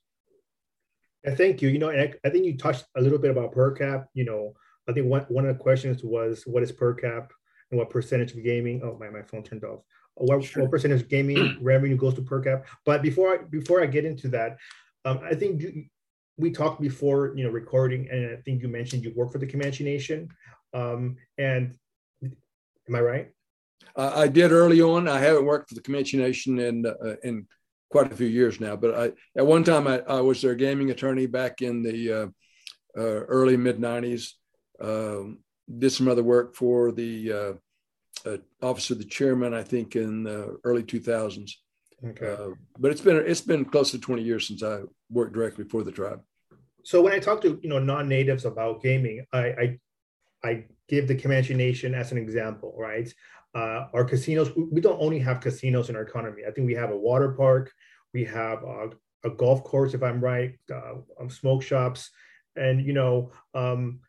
Yeah, 1.24 1.34
thank 1.34 1.62
you. 1.62 1.70
You 1.70 1.80
know, 1.80 1.90
I, 1.90 2.14
I 2.24 2.30
think 2.30 2.46
you 2.46 2.58
touched 2.58 2.86
a 2.96 3.02
little 3.02 3.18
bit 3.18 3.32
about 3.32 3.52
per 3.52 3.72
cap. 3.72 4.08
You 4.14 4.26
know, 4.26 4.54
I 4.88 4.94
think 4.94 5.08
one, 5.08 5.26
one 5.30 5.46
of 5.46 5.58
the 5.58 5.64
questions 5.64 6.04
was 6.04 6.44
what 6.46 6.62
is 6.62 6.72
per 6.72 6.94
cap 6.94 7.32
and 7.72 7.80
what 7.80 7.90
percentage 7.90 8.34
of 8.34 8.44
gaming? 8.44 8.82
Oh, 8.84 8.98
my, 9.00 9.10
my 9.10 9.24
phone 9.24 9.44
turned 9.44 9.64
off. 9.64 9.82
What, 10.14 10.44
sure. 10.44 10.62
what 10.62 10.72
percentage 10.72 11.02
of 11.02 11.10
gaming 11.10 11.58
revenue 11.62 11.98
goes 11.98 12.14
to 12.16 12.22
per 12.22 12.42
cap? 12.42 12.66
But 12.86 13.02
before 13.02 13.34
I 13.34 13.38
before 13.50 13.82
I 13.82 13.88
get 13.88 14.06
into 14.06 14.28
that, 14.30 14.58
um, 15.04 15.20
I 15.24 15.34
think 15.34 15.62
you, 15.62 15.86
we 16.38 16.52
talked 16.52 16.82
before, 16.82 17.34
you 17.36 17.44
know, 17.44 17.50
recording, 17.50 18.08
and 18.12 18.38
I 18.38 18.42
think 18.42 18.62
you 18.62 18.68
mentioned 18.68 19.04
you 19.04 19.14
work 19.16 19.32
for 19.32 19.40
the 19.40 19.48
Comanche 19.48 19.84
Nation. 19.84 20.30
Um, 20.74 21.18
and 21.38 21.76
am 22.24 22.96
I 22.96 23.00
right? 23.00 23.32
Uh, 23.96 24.12
I 24.16 24.28
did 24.28 24.52
early 24.52 24.82
on. 24.82 25.08
I 25.08 25.20
haven't 25.20 25.46
worked 25.46 25.70
for 25.70 25.76
the 25.76 25.82
Comanche 25.82 26.18
Nation 26.18 26.60
in 26.60 26.86
uh, 26.86 27.16
in 27.24 27.48
quite 27.90 28.12
a 28.12 28.16
few 28.16 28.28
years 28.28 28.60
now, 28.60 28.76
but 28.76 28.96
I 28.96 29.12
at 29.38 29.46
one 29.46 29.64
time 29.64 29.88
I, 29.88 30.00
I 30.02 30.22
was 30.22 30.42
their 30.42 30.56
gaming 30.56 30.92
attorney 30.92 31.28
back 31.28 31.62
in 31.62 31.82
the 31.82 32.12
uh, 32.12 32.28
uh 32.98 33.24
early 33.28 33.58
mid 33.58 33.80
'90s. 33.80 34.32
Um, 34.82 35.40
did 35.78 35.92
some 35.92 36.08
other 36.08 36.24
work 36.24 36.56
for 36.56 36.92
the 36.92 37.32
uh, 37.32 37.54
uh, 38.30 38.38
office 38.62 38.90
of 38.92 38.98
the 38.98 39.06
chairman, 39.06 39.54
I 39.54 39.64
think, 39.64 39.96
in 39.96 40.24
the 40.24 40.58
early 40.64 40.84
2000s. 40.84 41.52
Okay. 42.06 42.54
but 42.78 42.92
it's 42.92 43.02
been 43.02 43.24
it's 43.26 43.42
been 43.42 43.66
close 43.66 43.90
to 43.92 43.98
20 43.98 44.22
years 44.22 44.48
since 44.48 44.62
I 44.62 44.82
worked 45.10 45.34
directly 45.34 45.64
for 45.64 45.82
the 45.82 45.92
tribe. 45.92 46.22
So 46.84 47.02
when 47.02 47.14
I 47.14 47.20
talk 47.20 47.42
to 47.42 47.60
you 47.64 47.70
know 47.70 47.80
non-natives 47.80 48.46
about 48.46 48.84
gaming, 48.84 49.26
I, 49.34 49.40
I 49.40 49.80
I 50.44 50.66
give 50.88 51.08
the 51.08 51.16
Comanche 51.16 51.54
Nation 51.54 51.96
as 51.96 52.12
an 52.12 52.18
example, 52.18 52.76
right? 52.78 53.12
Uh, 53.56 53.88
our 53.94 54.04
casinos, 54.04 54.52
we 54.56 54.82
don't 54.82 55.02
only 55.02 55.18
have 55.20 55.40
casinos 55.40 55.90
in 55.90 55.96
our 55.96 56.02
economy. 56.02 56.44
I 56.46 56.52
think 56.52 56.68
we 56.68 56.76
have 56.76 56.92
a 56.92 56.98
water 56.98 57.32
park, 57.32 57.72
we 58.14 58.26
have 58.26 58.62
a, 58.64 58.90
a 59.24 59.30
golf 59.30 59.64
course, 59.64 59.94
if 59.94 60.04
I'm 60.04 60.20
right, 60.20 60.54
uh, 60.72 60.96
um, 61.20 61.30
smoke 61.30 61.64
shops, 61.64 62.12
and 62.58 62.86
you 62.86 62.92
know, 62.94 63.32
um, 63.54 64.02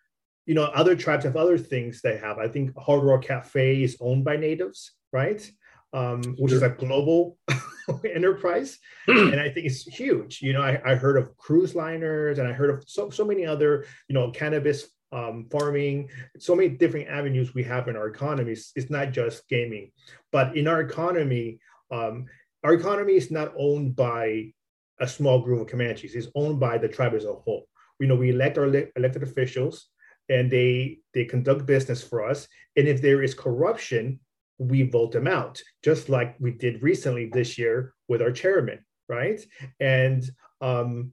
you 0.46 0.54
know, 0.54 0.64
other 0.64 0.96
tribes 0.96 1.24
have 1.24 1.36
other 1.36 1.58
things 1.58 2.02
they 2.02 2.16
have. 2.18 2.38
I 2.38 2.48
think 2.48 2.76
Hard 2.76 3.02
Rock 3.02 3.22
Cafe 3.22 3.82
is 3.82 3.96
owned 4.00 4.24
by 4.24 4.36
natives, 4.36 4.92
right? 5.12 5.48
Um, 5.92 6.22
which 6.38 6.50
sure. 6.50 6.56
is 6.56 6.62
a 6.62 6.68
global 6.68 7.38
enterprise, 8.04 8.78
and 9.06 9.40
I 9.40 9.48
think 9.48 9.66
it's 9.66 9.84
huge. 9.84 10.42
You 10.42 10.54
know, 10.54 10.62
I, 10.62 10.80
I 10.84 10.94
heard 10.96 11.16
of 11.16 11.36
cruise 11.36 11.76
liners, 11.76 12.40
and 12.40 12.48
I 12.48 12.52
heard 12.52 12.70
of 12.70 12.84
so 12.88 13.10
so 13.10 13.24
many 13.24 13.46
other, 13.46 13.86
you 14.08 14.14
know, 14.14 14.32
cannabis 14.32 14.88
um, 15.16 15.46
farming, 15.50 16.10
so 16.38 16.54
many 16.54 16.68
different 16.68 17.08
avenues 17.08 17.54
we 17.54 17.64
have 17.64 17.88
in 17.88 17.96
our 17.96 18.06
economies. 18.06 18.72
It's 18.76 18.90
not 18.90 19.12
just 19.12 19.48
gaming, 19.48 19.90
but 20.30 20.56
in 20.56 20.68
our 20.68 20.80
economy, 20.82 21.58
um, 21.90 22.26
our 22.62 22.74
economy 22.74 23.14
is 23.14 23.30
not 23.30 23.54
owned 23.58 23.96
by 23.96 24.52
a 25.00 25.08
small 25.08 25.40
group 25.40 25.60
of 25.60 25.66
Comanches. 25.68 26.14
It's 26.14 26.28
owned 26.34 26.60
by 26.60 26.76
the 26.76 26.88
tribe 26.88 27.14
as 27.14 27.24
a 27.24 27.32
whole. 27.32 27.66
We 27.98 28.06
know 28.06 28.14
we 28.14 28.30
elect 28.30 28.58
our 28.58 28.66
elected 28.66 29.22
officials, 29.22 29.86
and 30.28 30.50
they 30.50 30.98
they 31.14 31.24
conduct 31.24 31.64
business 31.64 32.02
for 32.02 32.28
us. 32.28 32.46
And 32.76 32.86
if 32.86 33.00
there 33.00 33.22
is 33.22 33.34
corruption, 33.34 34.20
we 34.58 34.82
vote 34.82 35.12
them 35.12 35.26
out, 35.26 35.62
just 35.82 36.10
like 36.10 36.36
we 36.38 36.50
did 36.50 36.82
recently 36.82 37.30
this 37.32 37.56
year 37.56 37.94
with 38.08 38.20
our 38.20 38.32
chairman, 38.32 38.84
right? 39.08 39.40
And 39.80 40.22
um, 40.60 41.12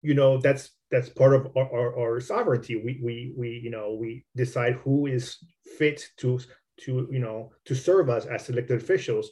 you 0.00 0.14
know 0.14 0.38
that's 0.38 0.70
that's 0.90 1.08
part 1.08 1.34
of 1.34 1.56
our, 1.56 1.70
our, 1.72 1.98
our, 1.98 2.20
sovereignty. 2.20 2.76
We 2.76 3.00
we 3.02 3.32
we 3.36 3.60
you 3.62 3.70
know 3.70 3.94
we 3.94 4.24
decide 4.36 4.74
who 4.84 5.06
is 5.06 5.36
fit 5.76 6.06
to 6.18 6.40
to 6.82 7.08
you 7.10 7.18
know 7.18 7.52
to 7.66 7.74
serve 7.74 8.08
us 8.08 8.26
as 8.26 8.48
elected 8.48 8.80
officials. 8.80 9.30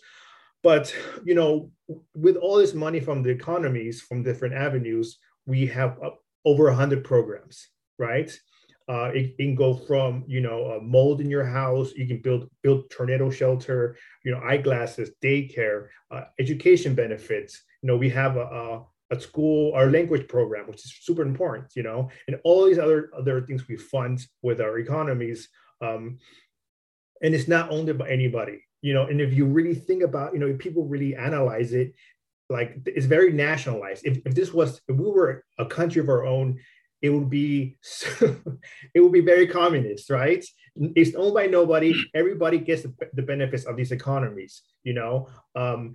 But 0.63 0.95
you 1.25 1.35
know 1.35 1.71
with 2.15 2.37
all 2.37 2.57
this 2.57 2.75
money 2.75 3.01
from 3.01 3.23
the 3.23 3.31
economies 3.31 4.01
from 4.03 4.23
different 4.23 4.55
avenues 4.55 5.19
we 5.47 5.65
have 5.67 5.97
over 6.45 6.65
100 6.65 7.05
programs 7.05 7.69
right? 7.99 8.31
Uh, 8.89 9.11
it, 9.13 9.35
it, 9.37 9.37
can 9.37 9.57
go 9.57 9.75
from 9.75 10.23
you 10.29 10.41
know 10.41 10.79
mold 10.81 11.21
in 11.21 11.29
your 11.29 11.45
house 11.45 11.91
you 11.97 12.07
can 12.07 12.19
build 12.19 12.49
build 12.63 12.89
tornado 12.89 13.29
shelter 13.29 13.97
you 14.25 14.31
know 14.31 14.41
eyeglasses 14.45 15.11
daycare 15.23 15.89
uh, 16.13 16.23
education 16.39 16.95
benefits. 16.95 17.65
You 17.83 17.89
know 17.89 17.97
we 17.97 18.09
have 18.11 18.37
a, 18.37 18.43
a 18.43 18.87
at 19.13 19.23
school 19.23 19.73
our 19.75 19.91
language 19.91 20.27
program 20.29 20.67
which 20.67 20.85
is 20.85 20.95
super 21.03 21.23
important 21.23 21.67
you 21.77 21.83
know 21.83 22.11
and 22.27 22.39
all 22.45 22.67
these 22.67 22.79
other 22.79 23.11
other 23.17 23.41
things 23.43 23.69
we 23.69 23.77
fund 23.77 24.27
with 24.43 24.61
our 24.61 24.79
economies 24.79 25.49
um, 25.81 26.19
and 27.23 27.35
it's 27.35 27.49
not 27.49 27.71
owned 27.71 27.97
by 27.99 28.09
anybody 28.09 28.65
you 28.83 28.93
know 28.93 29.07
and 29.07 29.21
if 29.21 29.33
you 29.33 29.47
really 29.47 29.75
think 29.75 30.03
about 30.03 30.33
you 30.33 30.39
know 30.39 30.47
if 30.47 30.59
people 30.59 30.85
really 30.85 31.15
analyze 31.15 31.73
it 31.73 31.95
like 32.49 32.79
it's 32.87 33.07
very 33.07 33.33
nationalized. 33.33 34.07
If, 34.07 34.19
if 34.25 34.35
this 34.35 34.53
was 34.53 34.81
if 34.89 34.97
we 34.97 35.11
were 35.11 35.45
a 35.59 35.67
country 35.67 36.01
of 36.01 36.09
our 36.09 36.25
own 36.25 36.59
it 37.03 37.11
would 37.11 37.29
be 37.29 37.77
it 38.95 39.01
would 39.01 39.13
be 39.13 39.21
very 39.21 39.47
communist 39.47 40.11
right? 40.11 40.45
It's 40.77 41.15
owned 41.15 41.35
by 41.35 41.47
nobody. 41.47 41.95
Everybody 42.15 42.59
gets 42.59 42.83
the, 42.83 42.93
the 43.15 43.23
benefits 43.23 43.65
of 43.65 43.77
these 43.77 43.93
economies 43.93 44.63
you 44.85 44.93
know? 44.93 45.29
Um, 45.57 45.95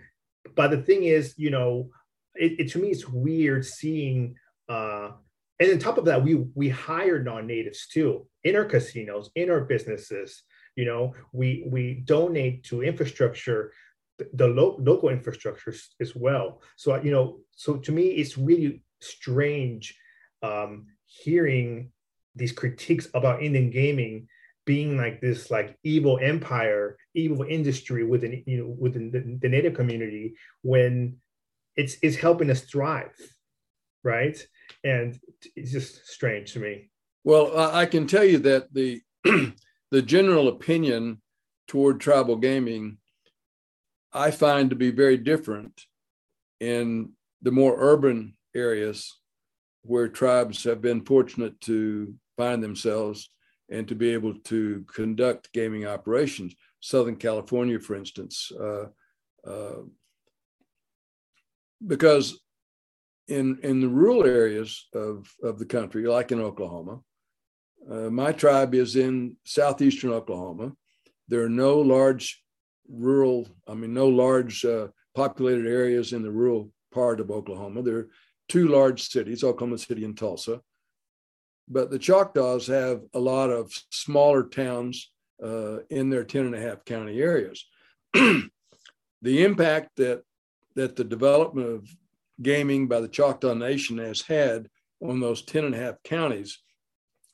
but 0.55 0.71
the 0.71 0.81
thing 0.81 1.03
is 1.03 1.33
you 1.37 1.49
know 1.49 1.89
it, 2.35 2.59
it, 2.59 2.71
to 2.71 2.79
me 2.79 2.89
it's 2.89 3.07
weird 3.07 3.65
seeing 3.65 4.35
uh 4.69 5.11
and 5.59 5.71
on 5.71 5.79
top 5.79 5.97
of 5.97 6.05
that 6.05 6.23
we 6.23 6.35
we 6.55 6.69
hire 6.69 7.21
non-natives 7.21 7.87
too 7.87 8.27
in 8.43 8.55
our 8.55 8.65
casinos 8.65 9.29
in 9.35 9.49
our 9.49 9.61
businesses 9.61 10.43
you 10.75 10.85
know 10.85 11.13
we 11.33 11.65
we 11.67 12.01
donate 12.05 12.63
to 12.63 12.81
infrastructure 12.81 13.71
the 14.33 14.47
lo- 14.47 14.77
local 14.79 15.09
infrastructure 15.09 15.73
as 15.99 16.15
well. 16.15 16.61
So 16.75 16.95
you 17.01 17.11
know 17.11 17.39
so 17.55 17.77
to 17.77 17.91
me 17.91 18.07
it's 18.09 18.37
really 18.37 18.83
strange 18.99 19.97
um 20.43 20.87
hearing 21.05 21.91
these 22.35 22.51
critiques 22.51 23.07
about 23.13 23.41
indian 23.41 23.69
gaming 23.69 24.27
being 24.65 24.95
like 24.95 25.19
this 25.19 25.49
like 25.51 25.75
evil 25.83 26.19
empire 26.21 26.97
evil 27.15 27.43
industry 27.43 28.03
within 28.03 28.43
you 28.45 28.57
know 28.57 28.75
within 28.79 29.11
the, 29.11 29.19
the 29.41 29.49
native 29.49 29.73
community 29.73 30.35
when 30.61 31.17
it's 31.75 31.95
it's 32.01 32.17
helping 32.17 32.49
us 32.49 32.61
thrive 32.61 33.13
right? 34.03 34.37
And 34.83 35.19
it's 35.55 35.71
just 35.71 36.07
strange 36.07 36.53
to 36.53 36.59
me. 36.59 36.89
Well 37.23 37.55
i 37.55 37.85
can 37.85 38.07
tell 38.07 38.23
you 38.23 38.39
that 38.39 38.73
the 38.73 39.01
the 39.91 40.01
general 40.01 40.47
opinion 40.47 41.21
toward 41.67 41.99
tribal 41.99 42.35
gaming 42.35 42.97
i 44.11 44.31
find 44.31 44.71
to 44.71 44.75
be 44.75 44.89
very 44.89 45.17
different 45.17 45.85
in 46.59 47.11
the 47.43 47.51
more 47.51 47.75
urban 47.77 48.35
areas 48.55 49.19
where 49.83 50.07
tribes 50.07 50.63
have 50.63 50.81
been 50.81 51.05
fortunate 51.05 51.61
to 51.61 52.15
find 52.37 52.63
themselves 52.63 53.29
and 53.69 53.87
to 53.87 53.93
be 53.93 54.09
able 54.09 54.33
to 54.33 54.83
conduct 54.91 55.53
gaming 55.53 55.85
operations. 55.85 56.55
Southern 56.79 57.17
california 57.17 57.79
for 57.79 57.95
instance 57.95 58.51
uh, 58.59 58.85
uh, 59.47 59.81
because 61.85 62.39
in 63.27 63.59
in 63.63 63.81
the 63.81 63.89
rural 63.89 64.25
areas 64.25 64.87
of 64.93 65.27
of 65.43 65.59
the 65.59 65.65
country, 65.65 66.05
like 66.05 66.31
in 66.31 66.41
Oklahoma, 66.41 66.99
uh, 67.89 68.09
my 68.09 68.31
tribe 68.31 68.75
is 68.75 68.95
in 68.95 69.35
southeastern 69.45 70.11
Oklahoma. 70.11 70.73
There 71.27 71.43
are 71.43 71.49
no 71.49 71.79
large 71.79 72.43
rural, 72.89 73.47
I 73.67 73.73
mean, 73.73 73.93
no 73.93 74.07
large 74.07 74.65
uh, 74.65 74.87
populated 75.15 75.65
areas 75.65 76.13
in 76.13 76.21
the 76.23 76.31
rural 76.31 76.71
part 76.93 77.19
of 77.19 77.31
Oklahoma. 77.31 77.81
There 77.81 77.97
are 77.97 78.09
two 78.49 78.67
large 78.67 79.01
cities, 79.09 79.43
Oklahoma 79.43 79.77
City 79.77 80.03
and 80.03 80.17
Tulsa. 80.17 80.61
But 81.67 81.89
the 81.89 81.99
Choctaws 81.99 82.67
have 82.67 83.01
a 83.13 83.19
lot 83.19 83.49
of 83.49 83.71
smaller 83.91 84.43
towns 84.43 85.09
uh, 85.41 85.79
in 85.89 86.09
their 86.09 86.25
10 86.25 86.47
and 86.47 86.55
a 86.55 86.59
half 86.59 86.83
county 86.83 87.21
areas. 87.21 87.65
the 88.13 88.49
impact 89.21 89.91
that 89.97 90.23
that 90.75 90.95
the 90.95 91.03
development 91.03 91.67
of 91.67 91.89
gaming 92.41 92.87
by 92.87 92.99
the 92.99 93.07
Choctaw 93.07 93.53
Nation 93.53 93.97
has 93.97 94.21
had 94.21 94.67
on 95.01 95.19
those 95.19 95.43
10 95.43 95.65
and 95.65 95.75
a 95.75 95.77
half 95.77 95.95
counties 96.03 96.59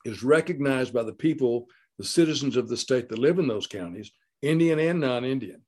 is 0.04 0.22
recognized 0.22 0.92
by 0.92 1.02
the 1.02 1.12
people, 1.12 1.66
the 1.98 2.04
citizens 2.04 2.56
of 2.56 2.68
the 2.68 2.76
state 2.76 3.08
that 3.08 3.18
live 3.18 3.38
in 3.38 3.46
those 3.46 3.66
counties, 3.66 4.10
Indian 4.42 4.78
and 4.78 5.00
non 5.00 5.24
Indian, 5.24 5.62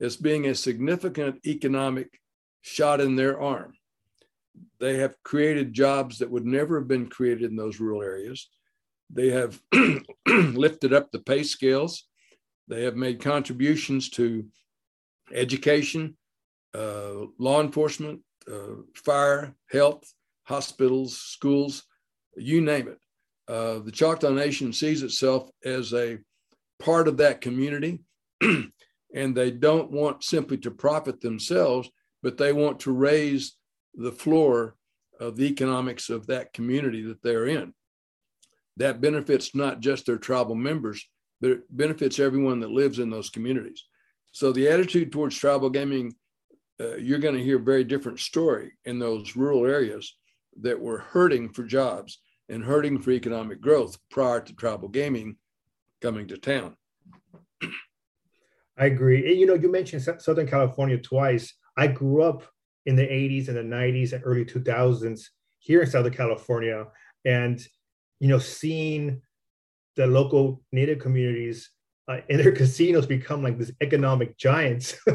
as 0.00 0.16
being 0.16 0.46
a 0.46 0.54
significant 0.54 1.40
economic 1.46 2.20
shot 2.62 3.00
in 3.00 3.16
their 3.16 3.40
arm. 3.40 3.72
They 4.80 4.96
have 4.98 5.14
created 5.22 5.72
jobs 5.72 6.18
that 6.18 6.30
would 6.30 6.44
never 6.44 6.78
have 6.78 6.88
been 6.88 7.08
created 7.08 7.50
in 7.50 7.56
those 7.56 7.80
rural 7.80 8.02
areas. 8.02 8.48
They 9.10 9.30
have 9.30 9.60
lifted 10.26 10.92
up 10.92 11.10
the 11.10 11.20
pay 11.20 11.42
scales. 11.42 12.04
They 12.66 12.84
have 12.84 12.96
made 12.96 13.22
contributions 13.22 14.10
to 14.10 14.44
education, 15.32 16.17
uh, 16.78 17.26
law 17.38 17.60
enforcement, 17.60 18.20
uh, 18.50 18.82
fire, 18.94 19.54
health, 19.70 20.04
hospitals, 20.44 21.18
schools, 21.18 21.84
you 22.36 22.60
name 22.60 22.88
it. 22.88 22.98
Uh, 23.48 23.80
the 23.80 23.90
Choctaw 23.90 24.30
Nation 24.30 24.72
sees 24.72 25.02
itself 25.02 25.50
as 25.64 25.92
a 25.92 26.18
part 26.78 27.08
of 27.08 27.16
that 27.16 27.40
community, 27.40 28.00
and 28.42 29.34
they 29.34 29.50
don't 29.50 29.90
want 29.90 30.22
simply 30.22 30.56
to 30.58 30.70
profit 30.70 31.20
themselves, 31.20 31.90
but 32.22 32.36
they 32.36 32.52
want 32.52 32.80
to 32.80 32.92
raise 32.92 33.56
the 33.94 34.12
floor 34.12 34.76
of 35.18 35.36
the 35.36 35.46
economics 35.46 36.10
of 36.10 36.26
that 36.28 36.52
community 36.52 37.02
that 37.02 37.22
they're 37.22 37.46
in. 37.46 37.74
That 38.76 39.00
benefits 39.00 39.54
not 39.54 39.80
just 39.80 40.06
their 40.06 40.18
tribal 40.18 40.54
members, 40.54 41.04
but 41.40 41.50
it 41.50 41.76
benefits 41.76 42.20
everyone 42.20 42.60
that 42.60 42.70
lives 42.70 43.00
in 43.00 43.10
those 43.10 43.30
communities. 43.30 43.84
So 44.30 44.52
the 44.52 44.68
attitude 44.68 45.10
towards 45.10 45.36
tribal 45.36 45.70
gaming 45.70 46.14
uh, 46.80 46.96
you're 46.96 47.18
going 47.18 47.36
to 47.36 47.42
hear 47.42 47.58
a 47.58 47.62
very 47.62 47.84
different 47.84 48.20
story 48.20 48.72
in 48.84 48.98
those 48.98 49.36
rural 49.36 49.66
areas 49.66 50.16
that 50.60 50.78
were 50.78 50.98
hurting 50.98 51.48
for 51.48 51.64
jobs 51.64 52.18
and 52.48 52.64
hurting 52.64 53.00
for 53.00 53.10
economic 53.10 53.60
growth 53.60 53.98
prior 54.10 54.40
to 54.40 54.54
tribal 54.54 54.88
gaming 54.88 55.36
coming 56.00 56.26
to 56.28 56.36
town. 56.36 56.76
I 58.78 58.86
agree. 58.86 59.34
You 59.34 59.46
know, 59.46 59.54
you 59.54 59.70
mentioned 59.70 60.02
Southern 60.18 60.46
California 60.46 60.98
twice. 60.98 61.52
I 61.76 61.88
grew 61.88 62.22
up 62.22 62.44
in 62.86 62.94
the 62.94 63.02
80s 63.02 63.48
and 63.48 63.56
the 63.56 63.62
90s 63.76 64.12
and 64.12 64.22
early 64.24 64.44
2000s 64.44 65.22
here 65.58 65.82
in 65.82 65.90
Southern 65.90 66.12
California. 66.14 66.86
And, 67.24 67.60
you 68.20 68.28
know, 68.28 68.38
seeing 68.38 69.20
the 69.96 70.06
local 70.06 70.62
Native 70.70 71.00
communities 71.00 71.70
uh, 72.08 72.20
and 72.28 72.40
their 72.40 72.52
casinos 72.52 73.06
become 73.06 73.42
like 73.42 73.58
this 73.58 73.72
economic 73.80 74.36
giants. 74.36 74.98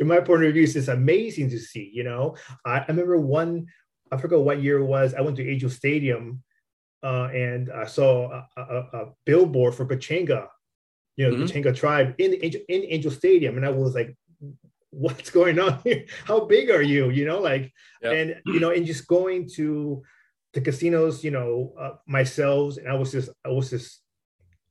In 0.00 0.06
my 0.06 0.20
point 0.20 0.44
of 0.44 0.52
view, 0.52 0.62
it's 0.62 0.74
just 0.74 0.88
amazing 0.88 1.50
to 1.50 1.58
see. 1.58 1.90
You 1.92 2.04
know, 2.04 2.36
I, 2.64 2.78
I, 2.78 2.84
remember 2.88 3.18
one, 3.18 3.66
I 4.12 4.16
forgot 4.16 4.44
what 4.44 4.62
year 4.62 4.78
it 4.78 4.84
was. 4.84 5.14
I 5.14 5.22
went 5.22 5.36
to 5.38 5.48
Angel 5.48 5.70
Stadium, 5.70 6.42
uh, 7.02 7.28
and 7.32 7.70
I 7.72 7.86
saw 7.86 8.30
a, 8.30 8.60
a, 8.60 8.62
a, 8.92 9.06
billboard 9.24 9.74
for 9.74 9.86
Pechanga, 9.86 10.48
you 11.16 11.26
know, 11.26 11.34
mm-hmm. 11.34 11.46
the 11.46 11.52
Pechanga 11.52 11.74
tribe 11.76 12.14
in 12.18 12.36
Angel, 12.42 12.60
in 12.68 12.84
Angel 12.88 13.10
Stadium, 13.10 13.56
and 13.56 13.64
I 13.64 13.70
was 13.70 13.94
like, 13.94 14.16
"What's 14.90 15.30
going 15.30 15.58
on 15.58 15.80
here? 15.84 16.04
How 16.24 16.40
big 16.40 16.70
are 16.70 16.82
you?" 16.82 17.10
You 17.10 17.24
know, 17.24 17.40
like, 17.40 17.72
yep. 18.02 18.12
and 18.12 18.42
you 18.46 18.60
know, 18.60 18.70
and 18.70 18.84
just 18.84 19.06
going 19.06 19.48
to 19.54 20.02
the 20.52 20.60
casinos, 20.60 21.22
you 21.22 21.30
know, 21.30 21.72
uh, 21.78 21.92
myself, 22.06 22.76
and 22.76 22.88
I 22.88 22.94
was 22.94 23.12
just, 23.12 23.30
I 23.44 23.50
was 23.50 23.70
just 23.70 24.00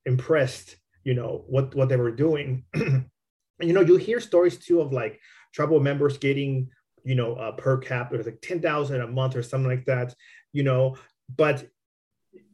impressed 0.05 0.75
you 1.03 1.13
know 1.13 1.43
what 1.47 1.73
what 1.75 1.89
they 1.89 1.95
were 1.95 2.11
doing 2.11 2.63
and 2.73 3.05
you 3.61 3.73
know 3.73 3.81
you 3.81 3.95
hear 3.97 4.19
stories 4.19 4.57
too 4.57 4.81
of 4.81 4.91
like 4.91 5.19
tribal 5.53 5.79
members 5.79 6.17
getting 6.17 6.69
you 7.03 7.15
know 7.15 7.33
uh, 7.35 7.51
per 7.53 7.77
cap 7.77 8.13
it 8.13 8.17
was 8.17 8.25
like 8.25 8.41
10,000 8.41 9.01
a 9.01 9.07
month 9.07 9.35
or 9.35 9.43
something 9.43 9.69
like 9.69 9.85
that 9.85 10.13
you 10.53 10.63
know 10.63 10.95
but 11.35 11.65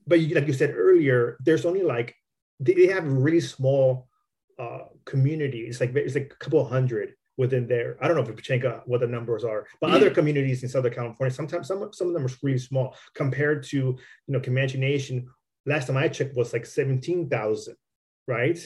but 0.08 0.20
you, 0.20 0.36
like 0.36 0.48
you 0.48 0.54
said 0.54 0.74
earlier 0.76 1.38
there's 1.44 1.66
only 1.66 1.84
like 1.84 2.16
they, 2.60 2.88
have 2.88 3.06
really 3.06 3.42
small 3.42 4.08
uh 4.60 4.86
communities 5.06 5.82
like 5.82 5.94
it's 5.96 6.16
like 6.16 6.32
a 6.32 6.44
couple 6.44 6.64
hundred 6.64 7.16
within 7.38 7.68
there. 7.68 7.98
I 8.02 8.08
don't 8.08 8.16
know 8.16 8.24
if 8.24 8.30
Pechanga 8.30 8.82
what 8.86 9.02
the 9.02 9.08
numbers 9.08 9.44
are, 9.44 9.68
but 9.82 9.92
other 9.92 10.10
communities 10.10 10.64
in 10.64 10.70
Southern 10.70 10.94
California, 10.94 11.34
sometimes 11.34 11.68
some 11.68 11.90
some 11.92 12.08
of 12.08 12.14
them 12.14 12.26
are 12.26 12.30
really 12.42 12.58
small 12.58 12.96
compared 13.14 13.64
to 13.66 13.78
you 13.78 13.98
know 14.28 14.40
Comanche 14.40 14.78
Nation. 14.78 15.28
Last 15.66 15.88
time 15.88 15.98
I 15.98 16.08
checked 16.08 16.36
was 16.36 16.54
like 16.54 16.66
seventeen 16.66 17.30
thousand 17.30 17.76
right? 18.28 18.58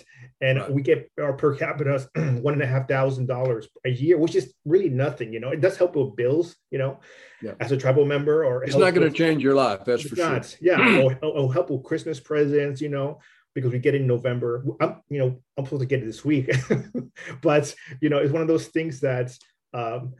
And 0.41 0.59
right. 0.59 0.71
we 0.71 0.81
get 0.81 1.11
our 1.19 1.33
per 1.33 1.55
capita 1.55 2.09
one 2.15 2.53
and 2.53 2.63
a 2.63 2.67
half 2.67 2.87
thousand 2.87 3.27
dollars 3.27 3.67
a 3.85 3.89
year, 3.89 4.17
which 4.17 4.35
is 4.35 4.53
really 4.65 4.89
nothing. 4.89 5.33
You 5.33 5.39
know, 5.39 5.49
it 5.49 5.61
does 5.61 5.77
help 5.77 5.95
with 5.95 6.15
bills. 6.15 6.55
You 6.71 6.79
know, 6.79 6.99
yeah. 7.41 7.53
as 7.59 7.71
a 7.71 7.77
tribal 7.77 8.05
member, 8.05 8.45
or 8.45 8.63
it's 8.63 8.75
not 8.75 8.93
going 8.93 9.11
to 9.11 9.17
change 9.17 9.43
your 9.43 9.55
life. 9.55 9.85
That's 9.85 10.07
for 10.07 10.15
not. 10.15 10.45
sure. 10.45 10.59
Yeah, 10.61 11.01
or, 11.21 11.25
or 11.25 11.53
help 11.53 11.69
with 11.69 11.83
Christmas 11.83 12.19
presents. 12.19 12.81
You 12.81 12.89
know, 12.89 13.19
because 13.53 13.71
we 13.71 13.79
get 13.79 13.95
in 13.95 14.07
November. 14.07 14.63
I'm, 14.79 15.01
you 15.09 15.19
know, 15.19 15.41
I'm 15.57 15.65
supposed 15.65 15.81
to 15.81 15.87
get 15.87 16.01
it 16.01 16.05
this 16.05 16.23
week, 16.23 16.49
but 17.41 17.73
you 18.01 18.09
know, 18.09 18.17
it's 18.17 18.31
one 18.31 18.41
of 18.41 18.47
those 18.47 18.67
things 18.67 19.01
that, 19.01 19.35
um, 19.73 20.13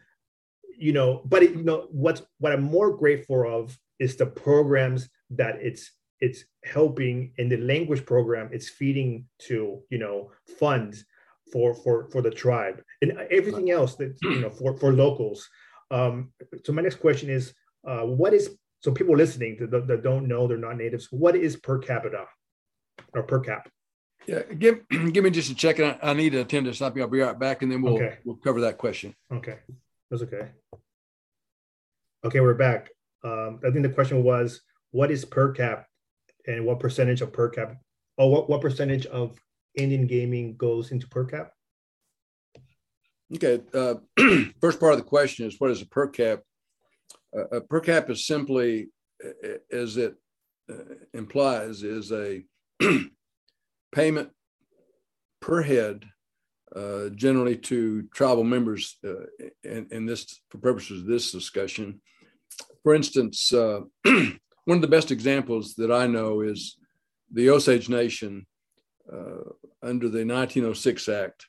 you 0.77 0.93
know, 0.93 1.21
but 1.25 1.43
it, 1.43 1.51
you 1.51 1.63
know, 1.63 1.87
what's 1.91 2.21
what 2.39 2.51
I'm 2.51 2.63
more 2.63 2.95
grateful 2.95 3.45
of 3.47 3.77
is 3.99 4.15
the 4.15 4.25
programs 4.25 5.09
that 5.31 5.57
it's 5.61 5.91
it's 6.21 6.43
helping 6.65 7.31
in 7.37 7.49
the 7.49 7.57
language 7.57 8.05
program. 8.05 8.49
It's 8.51 8.69
feeding 8.69 9.25
to 9.47 9.81
you 9.89 9.99
know 9.99 10.31
funds 10.59 11.05
for 11.51 11.73
for 11.73 12.09
for 12.09 12.21
the 12.21 12.31
tribe 12.31 12.81
and 13.01 13.17
everything 13.31 13.71
else 13.71 13.95
that 13.95 14.15
you 14.21 14.41
know 14.41 14.49
for 14.49 14.77
for 14.77 14.93
locals. 14.93 15.47
Um, 15.91 16.31
so 16.63 16.73
my 16.73 16.81
next 16.81 16.97
question 16.97 17.29
is, 17.29 17.53
uh, 17.87 18.01
what 18.01 18.33
is 18.33 18.55
so 18.81 18.91
people 18.91 19.15
listening 19.15 19.57
that, 19.71 19.87
that 19.87 20.03
don't 20.03 20.27
know 20.27 20.47
they're 20.47 20.57
not 20.57 20.77
natives? 20.77 21.07
What 21.11 21.35
is 21.35 21.55
per 21.55 21.79
capita? 21.79 22.25
or 23.13 23.23
per 23.23 23.39
cap. 23.39 23.69
Yeah, 24.27 24.41
give 24.57 24.87
give 25.13 25.23
me 25.23 25.29
just 25.29 25.51
a 25.51 25.59
second. 25.59 25.97
I, 26.01 26.11
I 26.11 26.13
need 26.13 26.31
to 26.31 26.41
attend 26.41 26.65
to 26.65 26.73
something. 26.73 27.01
I'll 27.01 27.09
be 27.09 27.19
right 27.19 27.37
back, 27.37 27.61
and 27.61 27.71
then 27.71 27.81
we'll 27.81 27.95
okay. 27.95 28.17
we'll 28.23 28.37
cover 28.37 28.61
that 28.61 28.77
question. 28.77 29.15
Okay, 29.31 29.57
that's 30.09 30.23
okay. 30.23 30.49
Okay, 32.25 32.39
we're 32.39 32.53
back. 32.53 32.89
Um, 33.23 33.59
I 33.65 33.71
think 33.71 33.83
the 33.83 33.89
question 33.89 34.23
was, 34.23 34.61
what 34.91 35.11
is 35.11 35.23
per 35.25 35.51
cap, 35.51 35.87
and 36.49 36.65
what 36.65 36.79
percentage 36.79 37.21
of 37.21 37.31
per 37.31 37.49
cap? 37.49 37.75
Oh, 38.17 38.27
what 38.27 38.49
what 38.49 38.61
percentage 38.61 39.05
of 39.07 39.37
Indian 39.75 40.07
gaming 40.07 40.55
goes 40.57 40.91
into 40.91 41.07
per 41.07 41.25
cap? 41.25 41.51
Okay, 43.35 43.61
uh, 43.73 43.95
first 44.61 44.79
part 44.79 44.93
of 44.93 44.99
the 44.99 45.05
question 45.05 45.45
is 45.45 45.55
what 45.59 45.71
is 45.71 45.81
a 45.81 45.87
per 45.87 46.07
cap? 46.07 46.41
Uh, 47.35 47.57
a 47.57 47.61
per 47.61 47.79
cap 47.79 48.09
is 48.09 48.25
simply, 48.25 48.89
as 49.71 49.97
it 49.97 50.15
uh, 50.69 50.95
implies, 51.13 51.83
is 51.83 52.11
a 52.11 52.43
payment 53.91 54.29
per 55.39 55.61
head, 55.61 56.05
uh, 56.75 57.09
generally 57.09 57.55
to 57.55 58.03
tribal 58.13 58.43
members, 58.43 58.97
uh, 59.05 59.25
in, 59.63 59.87
in, 59.91 60.05
this 60.07 60.41
for 60.49 60.57
purposes 60.57 61.01
of 61.01 61.07
this 61.07 61.31
discussion. 61.31 62.01
For 62.83 62.95
instance, 62.95 63.53
uh, 63.53 63.81
one 64.69 64.77
of 64.77 64.81
the 64.83 64.87
best 64.87 65.09
examples 65.09 65.73
that 65.73 65.91
I 65.91 66.05
know 66.05 66.41
is 66.41 66.77
the 67.31 67.49
Osage 67.49 67.89
Nation 67.89 68.45
uh, 69.11 69.49
under 69.81 70.07
the 70.07 70.23
1906 70.23 71.09
Act. 71.09 71.47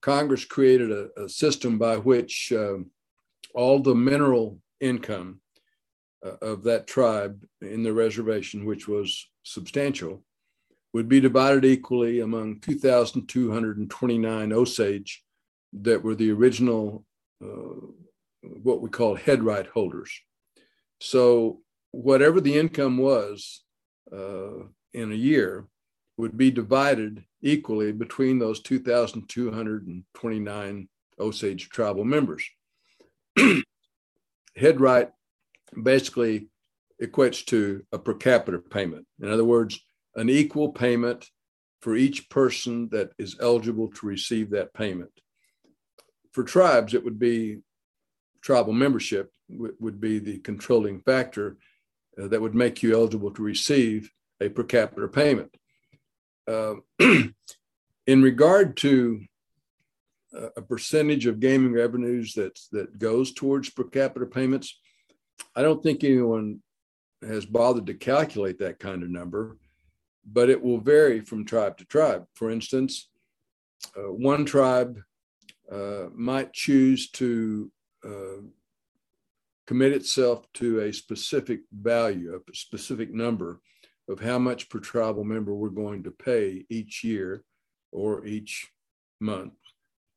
Congress 0.00 0.46
created 0.46 0.90
a, 0.90 1.10
a 1.22 1.28
system 1.28 1.76
by 1.76 1.98
which 1.98 2.54
um, 2.56 2.90
all 3.54 3.80
the 3.80 3.94
mineral 3.94 4.60
income 4.80 5.42
uh, 6.24 6.36
of 6.40 6.62
that 6.62 6.86
tribe 6.86 7.44
in 7.60 7.82
the 7.82 7.92
reservation, 7.92 8.64
which 8.64 8.88
was 8.88 9.28
substantial, 9.42 10.24
would 10.94 11.06
be 11.06 11.20
divided 11.20 11.66
equally 11.66 12.20
among 12.20 12.60
2,229 12.60 14.52
Osage 14.54 15.22
that 15.74 16.02
were 16.02 16.14
the 16.14 16.30
original, 16.30 17.04
uh, 17.44 17.76
what 18.40 18.80
we 18.80 18.88
call 18.88 19.14
headright 19.14 19.66
holders. 19.66 20.10
So, 21.04 21.62
whatever 21.90 22.40
the 22.40 22.56
income 22.56 22.96
was 22.96 23.64
uh, 24.12 24.66
in 24.94 25.10
a 25.10 25.16
year 25.16 25.66
would 26.16 26.36
be 26.36 26.52
divided 26.52 27.24
equally 27.42 27.90
between 27.90 28.38
those 28.38 28.62
2,229 28.62 30.88
Osage 31.18 31.68
tribal 31.70 32.04
members. 32.04 32.48
head 34.56 34.80
right 34.80 35.10
basically 35.82 36.46
equates 37.02 37.44
to 37.46 37.84
a 37.90 37.98
per 37.98 38.14
capita 38.14 38.60
payment. 38.60 39.04
In 39.20 39.28
other 39.28 39.44
words, 39.44 39.80
an 40.14 40.30
equal 40.30 40.68
payment 40.68 41.28
for 41.80 41.96
each 41.96 42.30
person 42.30 42.88
that 42.92 43.10
is 43.18 43.36
eligible 43.40 43.88
to 43.88 44.06
receive 44.06 44.50
that 44.50 44.72
payment. 44.72 45.10
For 46.30 46.44
tribes, 46.44 46.94
it 46.94 47.02
would 47.02 47.18
be 47.18 47.58
tribal 48.42 48.72
membership 48.72 49.32
would 49.48 50.00
be 50.00 50.18
the 50.18 50.38
controlling 50.38 51.00
factor 51.00 51.56
uh, 52.20 52.26
that 52.28 52.40
would 52.40 52.54
make 52.54 52.82
you 52.82 52.94
eligible 52.94 53.30
to 53.30 53.42
receive 53.42 54.10
a 54.40 54.48
per 54.48 54.64
capita 54.64 55.08
payment. 55.08 55.54
Uh, 56.46 56.74
in 58.06 58.22
regard 58.22 58.76
to 58.76 59.22
a 60.56 60.62
percentage 60.62 61.26
of 61.26 61.40
gaming 61.40 61.72
revenues 61.72 62.32
that 62.32 62.58
that 62.72 62.98
goes 62.98 63.32
towards 63.32 63.68
per 63.68 63.84
capita 63.84 64.26
payments, 64.26 64.78
I 65.54 65.62
don't 65.62 65.82
think 65.82 66.04
anyone 66.04 66.62
has 67.26 67.44
bothered 67.44 67.86
to 67.86 67.94
calculate 67.94 68.58
that 68.58 68.78
kind 68.78 69.02
of 69.02 69.10
number, 69.10 69.58
but 70.24 70.50
it 70.50 70.60
will 70.60 70.78
vary 70.78 71.20
from 71.20 71.44
tribe 71.44 71.76
to 71.78 71.84
tribe. 71.84 72.26
For 72.34 72.50
instance, 72.50 73.08
uh, 73.96 74.12
one 74.12 74.44
tribe 74.44 75.00
uh, 75.70 76.06
might 76.14 76.52
choose 76.52 77.10
to 77.10 77.70
uh, 78.04 78.42
commit 79.66 79.92
itself 79.92 80.44
to 80.54 80.80
a 80.80 80.92
specific 80.92 81.60
value, 81.72 82.34
a 82.34 82.54
specific 82.54 83.12
number 83.12 83.60
of 84.08 84.20
how 84.20 84.38
much 84.38 84.68
per 84.68 84.78
tribal 84.78 85.24
member 85.24 85.54
we're 85.54 85.68
going 85.68 86.02
to 86.02 86.10
pay 86.10 86.64
each 86.68 87.04
year 87.04 87.44
or 87.92 88.26
each 88.26 88.70
month 89.20 89.52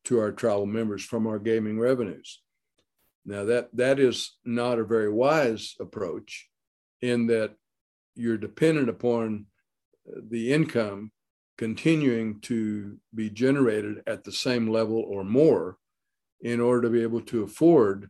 to 0.04 0.18
our 0.18 0.32
tribal 0.32 0.66
members 0.66 1.04
from 1.04 1.26
our 1.26 1.38
gaming 1.38 1.78
revenues. 1.78 2.42
Now 3.24 3.44
that 3.44 3.74
that 3.76 3.98
is 3.98 4.36
not 4.44 4.78
a 4.78 4.84
very 4.84 5.10
wise 5.10 5.74
approach 5.80 6.48
in 7.02 7.26
that 7.26 7.54
you're 8.14 8.38
dependent 8.38 8.88
upon 8.88 9.46
the 10.06 10.52
income 10.52 11.10
continuing 11.58 12.40
to 12.40 12.98
be 13.14 13.30
generated 13.30 14.02
at 14.06 14.24
the 14.24 14.32
same 14.32 14.68
level 14.68 14.98
or 15.08 15.24
more 15.24 15.76
in 16.40 16.60
order 16.60 16.82
to 16.82 16.90
be 16.90 17.02
able 17.02 17.20
to 17.20 17.42
afford 17.42 18.08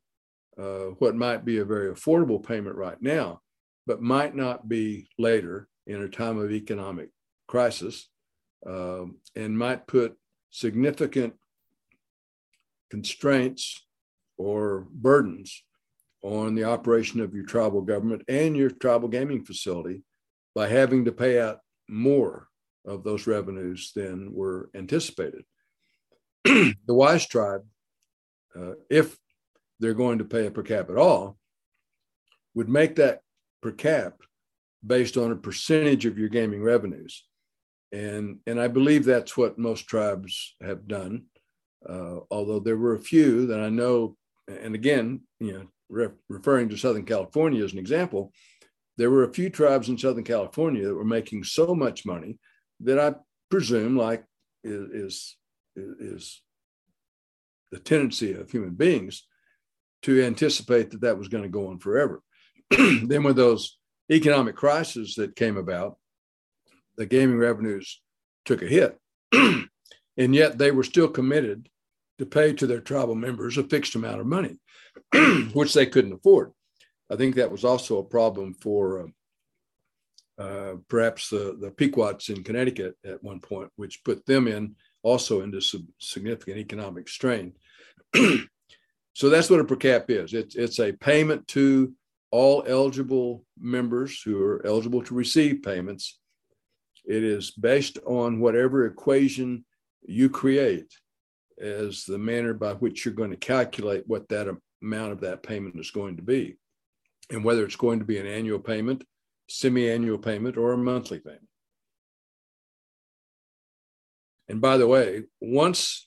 uh, 0.59 0.90
what 0.98 1.15
might 1.15 1.44
be 1.44 1.59
a 1.59 1.65
very 1.65 1.93
affordable 1.93 2.44
payment 2.44 2.77
right 2.77 3.01
now, 3.01 3.40
but 3.86 4.03
might 4.03 4.35
not 4.35 4.69
be 4.69 5.09
later 5.19 5.69
in 5.86 6.03
a 6.03 6.09
time 6.09 6.39
of 6.39 6.51
economic 6.51 7.11
crisis 7.47 8.09
uh, 8.69 9.05
and 9.35 9.59
might 9.59 9.86
put 9.86 10.16
significant 10.51 11.35
constraints 12.90 13.85
or 14.39 14.86
burdens 14.90 15.62
on 16.23 16.55
the 16.55 16.65
operation 16.65 17.20
of 17.20 17.35
your 17.35 17.44
tribal 17.44 17.82
government 17.82 18.23
and 18.28 18.57
your 18.57 18.70
tribal 18.70 19.09
gaming 19.09 19.44
facility 19.44 20.03
by 20.55 20.69
having 20.69 21.05
to 21.05 21.12
pay 21.12 21.40
out 21.40 21.59
more 21.89 22.48
of 22.85 23.05
those 23.05 23.27
revenues 23.27 23.93
than 23.94 24.32
were 24.32 24.70
anticipated. 24.74 25.44
the 26.44 26.74
wise 26.89 27.27
tribe, 27.27 27.62
uh, 28.57 28.73
if 28.91 29.16
they're 29.81 29.95
going 29.95 30.19
to 30.19 30.24
pay 30.24 30.47
a 30.47 30.51
per 30.51 30.62
cap 30.62 30.91
at 30.91 30.97
all, 30.97 31.37
would 32.55 32.69
make 32.69 32.97
that 32.97 33.20
per 33.62 33.73
cap 33.73 34.15
based 34.87 35.16
on 35.16 35.33
a 35.33 35.37
percentage 35.37 36.07
of 36.07 36.19
your 36.19 36.28
gaming 36.28 36.62
revenues. 36.62 37.24
And, 37.93 38.39
and 38.47 38.61
I 38.61 38.69
believe 38.69 39.05
that's 39.05 39.37
what 39.37 39.59
most 39.59 39.87
tribes 39.87 40.55
have 40.62 40.89
done. 40.89 41.24
Uh, 41.89 42.20
although 42.31 42.61
there 42.61 42.77
were 42.77 42.95
a 42.95 43.01
few 43.01 43.47
that 43.47 43.61
I 43.61 43.69
know, 43.69 44.16
and 44.49 44.74
again, 44.74 45.20
you 45.41 45.53
know, 45.53 45.66
re- 45.89 46.09
referring 46.28 46.69
to 46.70 46.77
Southern 46.77 47.05
California 47.05 47.65
as 47.65 47.73
an 47.73 47.78
example, 47.78 48.33
there 48.97 49.11
were 49.11 49.24
a 49.24 49.33
few 49.33 49.51
tribes 49.51 49.89
in 49.89 49.99
Southern 49.99 50.24
California 50.24 50.87
that 50.87 50.95
were 50.95 51.05
making 51.05 51.45
so 51.45 51.74
much 51.74 52.07
money 52.07 52.39
that 52.81 52.99
I 52.99 53.15
presume, 53.51 53.97
like 53.97 54.24
is, 54.65 55.37
is, 55.77 55.97
is 56.01 56.43
the 57.77 57.82
tendency 57.82 58.32
of 58.32 58.51
human 58.51 58.74
beings, 58.74 59.27
to 60.03 60.23
anticipate 60.23 60.90
that 60.90 61.01
that 61.01 61.19
was 61.19 61.28
going 61.28 61.43
to 61.43 61.48
go 61.48 61.69
on 61.69 61.78
forever. 61.78 62.23
then, 62.70 63.23
with 63.23 63.36
those 63.36 63.78
economic 64.11 64.57
crises 64.57 65.15
that 65.16 65.36
came 65.36 65.57
about, 65.57 65.97
the 66.97 67.07
gaming 67.07 67.39
revenues 67.39 68.01
took 68.44 68.62
a 68.62 68.66
hit. 68.66 68.98
and 69.32 70.35
yet 70.35 70.59
they 70.59 70.70
were 70.70 70.85
still 70.85 71.09
committed 71.09 71.69
to 72.19 72.27
pay 72.27 72.53
to 72.53 72.66
their 72.66 72.81
tribal 72.81 73.15
members 73.15 73.59
a 73.59 73.65
fixed 73.65 73.94
amount 73.94 74.20
of 74.20 74.27
money. 74.27 74.59
which 75.53 75.74
they 75.74 75.86
couldn't 75.86 76.12
afford. 76.12 76.53
I 77.11 77.16
think 77.16 77.35
that 77.35 77.51
was 77.51 77.65
also 77.65 77.98
a 77.98 78.05
problem 78.05 78.55
for 78.55 79.11
uh, 80.39 80.43
uh, 80.43 80.74
perhaps 80.89 81.31
the, 81.31 81.57
the 81.61 81.70
Pequots 81.70 82.28
in 82.28 82.43
Connecticut 82.43 82.97
at 83.05 83.23
one 83.23 83.40
point, 83.40 83.70
which 83.77 84.05
put 84.05 84.24
them 84.27 84.48
in 84.48 84.74
also 85.03 85.43
into 85.43 85.61
some 85.61 85.89
significant 85.98 86.59
economic 86.59 87.09
strain. 87.09 87.53
So 89.14 89.28
that's 89.30 89.51
what 89.51 89.60
a 89.60 89.64
per 89.64 89.76
cap 89.76 90.10
is. 90.10 90.34
It's, 90.34 90.55
it's 90.56 90.78
a 90.80 90.93
payment 90.93 91.47
to 91.48 91.93
all 92.30 92.64
eligible 92.66 93.44
members 93.59 94.20
who 94.22 94.43
are 94.43 94.66
eligible 94.66 95.02
to 95.05 95.14
receive 95.14 95.62
payments 95.62 96.18
It 97.05 97.22
is 97.22 97.52
based 97.52 97.98
on 98.05 98.40
whatever 98.40 98.84
equation 98.84 99.64
you 100.06 100.28
create 100.28 100.93
as 101.60 102.05
the 102.05 102.18
manner 102.18 102.52
by 102.52 102.74
which 102.74 103.05
you're 103.05 103.14
going 103.14 103.30
to 103.30 103.36
calculate 103.36 104.05
what 104.06 104.28
that 104.28 104.48
amount 104.82 105.12
of 105.12 105.20
that 105.20 105.43
payment 105.43 105.78
is 105.78 105.90
going 105.90 106.16
to 106.16 106.22
be, 106.22 106.56
and 107.30 107.44
whether 107.44 107.64
it's 107.64 107.76
going 107.76 108.01
to 108.01 108.05
be 108.05 108.18
an 108.18 108.26
annual 108.26 108.59
payment, 108.59 109.05
semi 109.48 109.88
annual 109.88 110.18
payment, 110.18 110.56
or 110.56 110.72
a 110.72 110.76
monthly 110.76 111.20
payment. 111.20 111.48
And 114.48 114.60
by 114.60 114.76
the 114.76 114.86
way, 114.86 115.24
once 115.40 116.06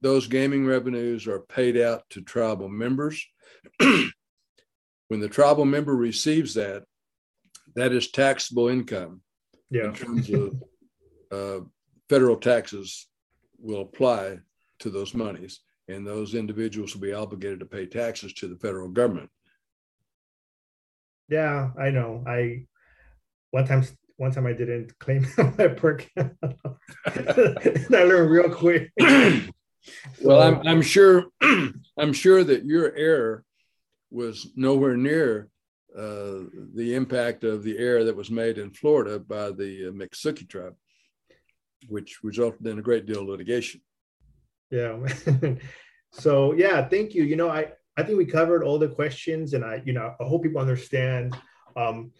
those 0.00 0.26
gaming 0.26 0.66
revenues 0.66 1.26
are 1.26 1.40
paid 1.40 1.76
out 1.76 2.02
to 2.10 2.20
tribal 2.20 2.68
members, 2.68 3.24
when 3.78 5.20
the 5.20 5.28
tribal 5.28 5.64
member 5.64 5.94
receives 5.94 6.54
that, 6.54 6.84
that 7.74 7.92
is 7.92 8.10
taxable 8.10 8.68
income. 8.68 9.22
Yeah. 9.70 9.86
In 9.86 9.94
terms 9.94 10.30
of 10.30 10.62
uh, 11.30 11.64
federal 12.08 12.36
taxes 12.36 13.06
will 13.58 13.82
apply 13.82 14.38
to 14.80 14.90
those 14.90 15.14
monies, 15.14 15.60
and 15.88 16.06
those 16.06 16.34
individuals 16.34 16.94
will 16.94 17.02
be 17.02 17.12
obligated 17.12 17.60
to 17.60 17.66
pay 17.66 17.86
taxes 17.86 18.32
to 18.34 18.48
the 18.48 18.56
federal 18.56 18.88
government. 18.88 19.30
Yeah, 21.28 21.70
I 21.78 21.90
know. 21.90 22.24
I 22.26 22.66
one 23.50 23.66
time 23.66 23.84
one 24.16 24.32
time 24.32 24.46
I 24.46 24.52
didn't 24.52 24.98
claim 24.98 25.26
my 25.58 25.68
perk. 25.68 26.08
I 26.16 26.30
learned 27.90 28.30
real 28.30 28.50
quick. 28.50 28.90
well, 30.22 30.42
I'm 30.42 30.66
I'm 30.66 30.82
sure 30.82 31.26
I'm 31.98 32.12
sure 32.12 32.44
that 32.44 32.64
your 32.64 32.94
error 32.94 33.44
was 34.10 34.48
nowhere 34.56 34.96
near 34.96 35.48
uh, 35.96 36.44
the 36.74 36.94
impact 36.94 37.44
of 37.44 37.62
the 37.62 37.76
error 37.78 38.04
that 38.04 38.16
was 38.16 38.30
made 38.30 38.58
in 38.58 38.70
Florida 38.70 39.18
by 39.18 39.50
the 39.50 39.88
uh, 39.88 39.90
Miccosukee 39.90 40.48
tribe, 40.48 40.74
which 41.88 42.20
resulted 42.22 42.66
in 42.66 42.78
a 42.78 42.82
great 42.82 43.06
deal 43.06 43.22
of 43.22 43.28
litigation. 43.28 43.80
Yeah. 44.70 44.98
so 46.12 46.52
yeah, 46.52 46.86
thank 46.86 47.14
you. 47.14 47.24
You 47.24 47.36
know, 47.36 47.50
I 47.50 47.72
I 47.96 48.02
think 48.02 48.18
we 48.18 48.26
covered 48.26 48.62
all 48.62 48.78
the 48.78 48.88
questions, 48.88 49.54
and 49.54 49.64
I 49.64 49.82
you 49.84 49.92
know 49.92 50.14
I 50.20 50.24
hope 50.24 50.42
people 50.42 50.60
understand. 50.60 51.36
Um, 51.76 52.12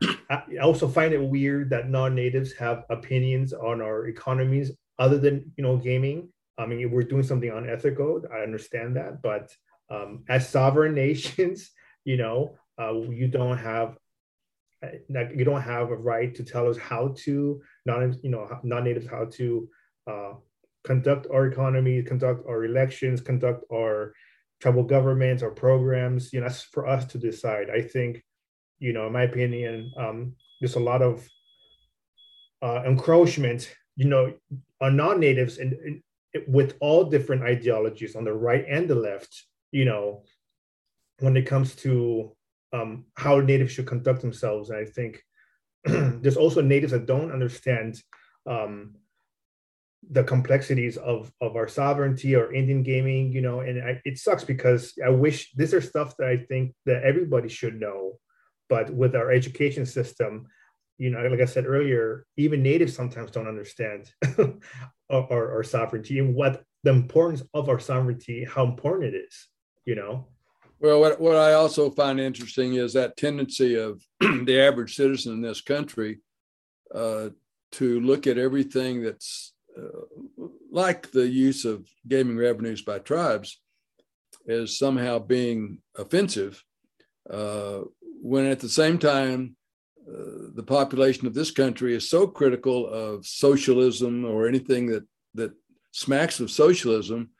I 0.30 0.58
also 0.62 0.88
find 0.88 1.12
it 1.14 1.22
weird 1.22 1.70
that 1.70 1.88
non-natives 1.88 2.52
have 2.54 2.84
opinions 2.90 3.52
on 3.52 3.80
our 3.80 4.06
economies 4.08 4.72
other 4.98 5.18
than 5.18 5.52
you 5.56 5.64
know 5.64 5.76
gaming. 5.76 6.28
I 6.58 6.66
mean, 6.66 6.90
we're 6.90 7.02
doing 7.02 7.22
something 7.22 7.50
unethical. 7.50 8.22
I 8.32 8.38
understand 8.38 8.96
that, 8.96 9.22
but 9.22 9.54
um, 9.90 10.24
as 10.28 10.48
sovereign 10.48 10.94
nations, 11.06 11.70
you 12.04 12.16
know, 12.16 12.56
uh, 12.78 12.94
you 12.94 13.28
don't 13.28 13.58
have 13.58 13.96
like 15.08 15.32
you 15.34 15.44
don't 15.44 15.62
have 15.62 15.90
a 15.90 15.96
right 15.96 16.34
to 16.34 16.44
tell 16.44 16.68
us 16.68 16.76
how 16.76 17.14
to 17.16 17.60
non 17.86 18.14
you 18.22 18.30
know 18.30 18.46
non-natives 18.62 19.06
how 19.06 19.24
to 19.24 19.68
uh, 20.06 20.34
conduct 20.84 21.26
our 21.32 21.46
economy, 21.46 22.02
conduct 22.02 22.46
our 22.46 22.64
elections, 22.64 23.20
conduct 23.20 23.64
our 23.72 24.14
tribal 24.60 24.84
governments, 24.84 25.42
our 25.42 25.50
programs. 25.50 26.32
You 26.32 26.40
know, 26.40 26.46
that's 26.46 26.62
for 26.62 26.86
us 26.86 27.04
to 27.06 27.18
decide. 27.18 27.68
I 27.70 27.82
think, 27.82 28.22
you 28.78 28.92
know, 28.92 29.06
in 29.08 29.12
my 29.12 29.24
opinion, 29.24 29.92
um, 29.98 30.34
there's 30.60 30.76
a 30.76 30.80
lot 30.80 31.02
of 31.02 31.28
uh, 32.62 32.82
encroachment, 32.86 33.74
you 33.96 34.08
know, 34.08 34.32
on 34.80 34.96
non-natives 34.96 35.58
and 35.58 36.00
with 36.46 36.76
all 36.80 37.04
different 37.04 37.42
ideologies 37.42 38.16
on 38.16 38.24
the 38.24 38.32
right 38.32 38.64
and 38.68 38.88
the 38.88 38.94
left, 38.94 39.44
you 39.72 39.84
know, 39.84 40.24
when 41.20 41.36
it 41.36 41.46
comes 41.46 41.74
to 41.76 42.34
um, 42.72 43.06
how 43.14 43.40
natives 43.40 43.72
should 43.72 43.86
conduct 43.86 44.20
themselves. 44.20 44.70
And 44.70 44.78
I 44.78 44.84
think 44.84 45.22
there's 45.84 46.36
also 46.36 46.60
natives 46.60 46.92
that 46.92 47.06
don't 47.06 47.32
understand 47.32 48.00
um, 48.46 48.94
the 50.10 50.22
complexities 50.22 50.96
of 50.96 51.32
of 51.40 51.56
our 51.56 51.66
sovereignty 51.66 52.36
or 52.36 52.52
Indian 52.52 52.82
gaming, 52.82 53.32
you 53.32 53.40
know, 53.40 53.60
and 53.60 53.82
I, 53.82 54.00
it 54.04 54.18
sucks 54.18 54.44
because 54.44 54.92
I 55.04 55.08
wish 55.08 55.52
these 55.54 55.74
are 55.74 55.80
stuff 55.80 56.16
that 56.18 56.28
I 56.28 56.36
think 56.36 56.74
that 56.84 57.02
everybody 57.02 57.48
should 57.48 57.80
know, 57.80 58.18
but 58.68 58.90
with 58.90 59.16
our 59.16 59.32
education 59.32 59.84
system, 59.84 60.46
you 60.98 61.10
know, 61.10 61.26
like 61.26 61.40
I 61.40 61.44
said 61.44 61.66
earlier, 61.66 62.24
even 62.36 62.62
natives 62.62 62.94
sometimes 62.94 63.30
don't 63.30 63.48
understand 63.48 64.10
our, 65.10 65.52
our, 65.52 65.62
sovereignty 65.62 66.18
and 66.18 66.34
what 66.34 66.62
the 66.82 66.90
importance 66.90 67.42
of 67.54 67.68
our 67.68 67.78
sovereignty, 67.78 68.44
how 68.44 68.64
important 68.64 69.14
it 69.14 69.18
is, 69.18 69.48
you 69.84 69.94
know. 69.94 70.26
Well, 70.80 71.00
what, 71.00 71.20
what 71.20 71.36
I 71.36 71.54
also 71.54 71.90
find 71.90 72.20
interesting 72.20 72.74
is 72.74 72.92
that 72.92 73.16
tendency 73.16 73.76
of 73.76 74.02
the 74.20 74.60
average 74.60 74.94
citizen 74.94 75.32
in 75.32 75.40
this 75.40 75.60
country 75.60 76.20
uh, 76.94 77.30
to 77.72 78.00
look 78.00 78.26
at 78.26 78.38
everything 78.38 79.02
that's 79.02 79.54
uh, 79.76 80.04
like 80.70 81.10
the 81.10 81.26
use 81.26 81.64
of 81.64 81.88
gaming 82.06 82.36
revenues 82.36 82.82
by 82.82 82.98
tribes 82.98 83.60
as 84.48 84.78
somehow 84.78 85.18
being 85.18 85.78
offensive, 85.96 86.62
uh, 87.30 87.80
when 88.22 88.46
at 88.46 88.60
the 88.60 88.68
same 88.68 88.98
time, 88.98 89.56
uh, 90.08 90.50
the 90.54 90.62
population 90.62 91.26
of 91.26 91.34
this 91.34 91.50
country 91.50 91.94
is 91.94 92.08
so 92.08 92.26
critical 92.26 92.86
of 92.86 93.26
socialism 93.26 94.24
or 94.24 94.46
anything 94.46 94.86
that, 94.86 95.04
that 95.34 95.52
smacks 95.92 96.38
of 96.40 96.50
socialism. 96.50 97.30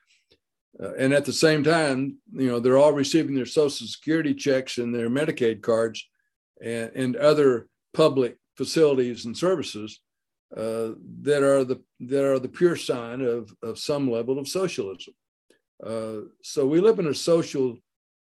Uh, 0.81 0.93
and 0.95 1.13
at 1.13 1.25
the 1.25 1.33
same 1.33 1.63
time, 1.63 2.17
you 2.33 2.47
know, 2.47 2.59
they're 2.59 2.77
all 2.77 2.91
receiving 2.91 3.35
their 3.35 3.45
social 3.45 3.87
security 3.87 4.33
checks 4.33 4.77
and 4.77 4.93
their 4.93 5.09
Medicaid 5.09 5.61
cards 5.61 6.07
and, 6.61 6.91
and 6.93 7.15
other 7.15 7.67
public 7.93 8.37
facilities 8.57 9.25
and 9.25 9.37
services 9.37 10.01
uh, 10.55 10.89
that 11.21 11.43
are 11.43 11.63
the 11.63 11.81
that 11.99 12.23
are 12.23 12.39
the 12.39 12.47
pure 12.47 12.75
sign 12.75 13.21
of 13.21 13.53
of 13.61 13.77
some 13.77 14.09
level 14.09 14.39
of 14.39 14.47
socialism. 14.47 15.13
Uh, 15.85 16.19
so 16.41 16.65
we 16.65 16.79
live 16.79 16.99
in 16.99 17.07
a 17.07 17.13
social 17.13 17.77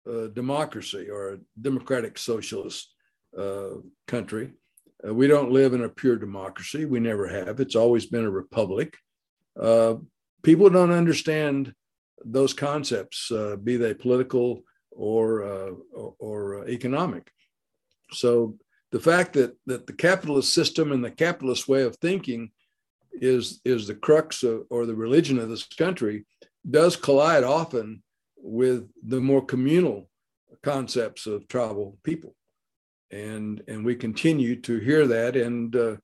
uh, 0.10 0.28
democracy 0.28 1.08
or 1.10 1.34
a 1.34 1.40
democratic 1.62 2.18
socialist 2.18 2.95
Uh, 3.38 3.82
country. 4.08 4.54
Uh, 5.06 5.14
we 5.14 5.28
don't 5.28 5.52
live 5.52 5.74
in 5.74 5.84
a 5.84 5.90
pure 5.90 6.16
democracy. 6.16 6.86
We 6.86 7.02
never 7.02 7.28
have. 7.28 7.60
It's 7.60 7.76
always 7.76 8.06
been 8.06 8.24
a 8.24 8.32
republic. 8.32 8.96
Uh, 9.60 9.96
people 10.42 10.70
don't 10.70 10.92
understand 10.92 11.74
those 12.24 12.54
concepts, 12.54 13.30
uh, 13.32 13.58
be 13.62 13.76
they 13.76 13.94
political 13.94 14.62
or 14.92 15.42
or, 15.92 16.16
or 16.18 16.68
economic. 16.70 17.30
So 18.14 18.56
the 18.92 19.02
fact 19.02 19.34
that 19.34 19.58
that 19.66 19.86
the 19.86 19.94
capitalist 19.94 20.54
system 20.54 20.94
and 20.94 21.04
the 21.04 21.12
capitalist 21.12 21.68
way 21.68 21.82
of 21.82 21.98
thinking 21.98 22.52
is 23.12 23.60
is 23.66 23.88
the 23.88 23.96
crux 23.96 24.44
of, 24.44 24.64
or 24.70 24.86
the 24.86 24.96
religion 24.96 25.40
of 25.40 25.50
this 25.50 25.66
country 25.66 26.26
does 26.70 26.96
collide 26.96 27.44
often 27.44 28.02
with 28.38 28.90
the 29.04 29.20
more 29.20 29.44
communal 29.44 30.08
concepts 30.64 31.28
of 31.28 31.50
tribal 31.50 31.98
people 32.04 32.34
and 33.12 33.62
and 33.68 33.86
we 33.86 33.96
continue 33.96 34.60
to 34.62 34.80
hear 34.80 35.08
that. 35.08 35.36
And 35.36 35.76
uh, 35.76 35.96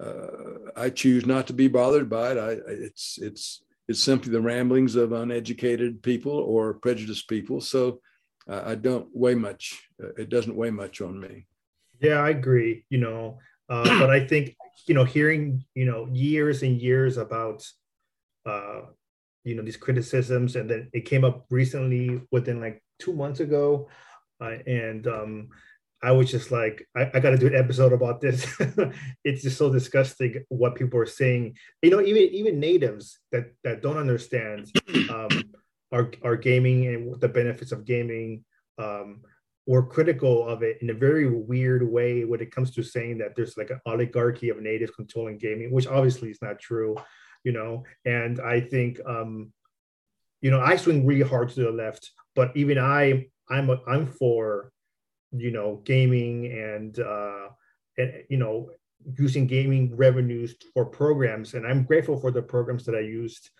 uh, 0.00 0.70
i 0.76 0.90
choose 0.90 1.26
not 1.26 1.46
to 1.46 1.52
be 1.52 1.68
bothered 1.68 2.08
by 2.08 2.32
it. 2.32 2.38
I, 2.38 2.50
it's 2.66 3.18
it's 3.20 3.62
it's 3.88 4.02
simply 4.02 4.32
the 4.32 4.40
ramblings 4.40 4.96
of 4.96 5.12
uneducated 5.12 6.02
people 6.02 6.32
or 6.32 6.74
prejudiced 6.74 7.28
people. 7.28 7.60
So 7.60 8.00
uh, 8.48 8.62
i 8.66 8.74
don't 8.74 9.08
weigh 9.12 9.34
much. 9.34 9.82
Uh, 10.02 10.14
it 10.18 10.28
doesn't 10.28 10.56
weigh 10.56 10.70
much 10.70 11.00
on 11.00 11.20
me. 11.20 11.46
Yeah, 12.00 12.18
I 12.18 12.30
agree. 12.30 12.84
You 12.90 12.98
know, 12.98 13.38
uh, 13.68 13.84
but 14.00 14.10
I 14.10 14.26
think 14.26 14.56
you 14.86 14.94
know, 14.94 15.04
hearing 15.04 15.64
you 15.74 15.84
know 15.84 16.08
years 16.12 16.62
and 16.62 16.80
years 16.80 17.16
about 17.16 17.66
uh, 18.46 18.82
you 19.44 19.54
know 19.54 19.62
these 19.62 19.76
criticisms, 19.76 20.56
and 20.56 20.68
then 20.68 20.88
it 20.92 21.04
came 21.04 21.24
up 21.24 21.46
recently 21.50 22.20
within 22.30 22.60
like 22.60 22.82
two 22.98 23.12
months 23.12 23.40
ago, 23.40 23.88
and 24.40 25.06
um, 25.06 25.48
I 26.02 26.12
was 26.12 26.30
just 26.30 26.50
like, 26.50 26.86
I, 26.96 27.10
I 27.14 27.20
got 27.20 27.30
to 27.30 27.38
do 27.38 27.46
an 27.46 27.54
episode 27.54 27.92
about 27.92 28.20
this. 28.20 28.44
it's 29.24 29.42
just 29.42 29.56
so 29.56 29.72
disgusting 29.72 30.44
what 30.48 30.74
people 30.74 30.98
are 30.98 31.06
saying. 31.06 31.56
You 31.80 31.90
know, 31.90 32.00
even 32.00 32.22
even 32.22 32.60
natives 32.60 33.18
that 33.30 33.52
that 33.64 33.82
don't 33.82 33.98
understand 33.98 34.70
um, 35.10 35.30
our 35.92 36.10
our 36.22 36.36
gaming 36.36 36.86
and 36.86 37.20
the 37.20 37.28
benefits 37.28 37.72
of 37.72 37.84
gaming. 37.84 38.44
Um, 38.78 39.22
were 39.66 39.82
critical 39.82 40.48
of 40.48 40.62
it 40.62 40.78
in 40.82 40.90
a 40.90 40.94
very 40.94 41.28
weird 41.28 41.88
way 41.88 42.24
when 42.24 42.40
it 42.40 42.50
comes 42.50 42.72
to 42.72 42.82
saying 42.82 43.18
that 43.18 43.36
there's 43.36 43.56
like 43.56 43.70
an 43.70 43.80
oligarchy 43.86 44.48
of 44.48 44.60
natives 44.60 44.92
controlling 44.92 45.38
gaming, 45.38 45.70
which 45.70 45.86
obviously 45.86 46.30
is 46.30 46.42
not 46.42 46.58
true, 46.58 46.96
you 47.44 47.52
know. 47.52 47.84
And 48.04 48.40
I 48.40 48.60
think, 48.60 48.98
um, 49.06 49.52
you 50.40 50.50
know, 50.50 50.60
I 50.60 50.76
swing 50.76 51.06
really 51.06 51.28
hard 51.28 51.50
to 51.50 51.62
the 51.62 51.70
left, 51.70 52.10
but 52.34 52.50
even 52.56 52.78
I, 52.78 53.26
I'm 53.48 53.70
a, 53.70 53.78
I'm 53.86 54.06
for, 54.08 54.71
you 55.32 55.50
know, 55.50 55.80
gaming 55.84 56.46
and 56.46 56.98
uh, 56.98 57.48
and 57.98 58.24
you 58.28 58.36
know 58.36 58.70
using 59.18 59.46
gaming 59.46 59.96
revenues 59.96 60.54
for 60.72 60.84
programs, 60.84 61.54
and 61.54 61.66
I'm 61.66 61.84
grateful 61.84 62.18
for 62.18 62.30
the 62.30 62.42
programs 62.42 62.84
that 62.86 62.94
I 62.94 63.00
used, 63.00 63.50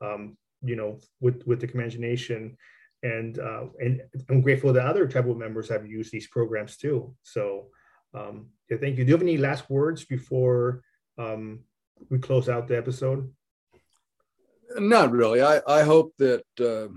um, 0.00 0.36
you 0.62 0.76
know, 0.76 0.98
with 1.20 1.42
with 1.46 1.60
the 1.60 1.66
Comanche 1.66 1.98
Nation 1.98 2.56
and 3.02 3.38
uh, 3.38 3.64
and 3.80 4.02
I'm 4.28 4.40
grateful 4.40 4.72
that 4.72 4.86
other 4.86 5.06
tribal 5.06 5.34
members 5.34 5.68
have 5.68 5.86
used 5.86 6.12
these 6.12 6.28
programs 6.28 6.76
too. 6.76 7.14
So 7.22 7.68
um, 8.14 8.50
yeah, 8.70 8.76
thank 8.78 8.96
you. 8.96 9.04
Do 9.04 9.08
you 9.08 9.14
have 9.14 9.22
any 9.22 9.38
last 9.38 9.68
words 9.68 10.04
before 10.04 10.82
um, 11.18 11.60
we 12.10 12.18
close 12.18 12.48
out 12.48 12.68
the 12.68 12.76
episode? 12.76 13.32
Not 14.76 15.10
really. 15.10 15.42
I, 15.42 15.60
I 15.66 15.82
hope 15.82 16.14
that 16.18 16.44
uh, 16.60 16.92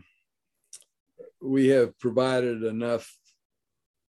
we 1.42 1.68
have 1.70 1.98
provided 2.00 2.64
enough 2.64 3.12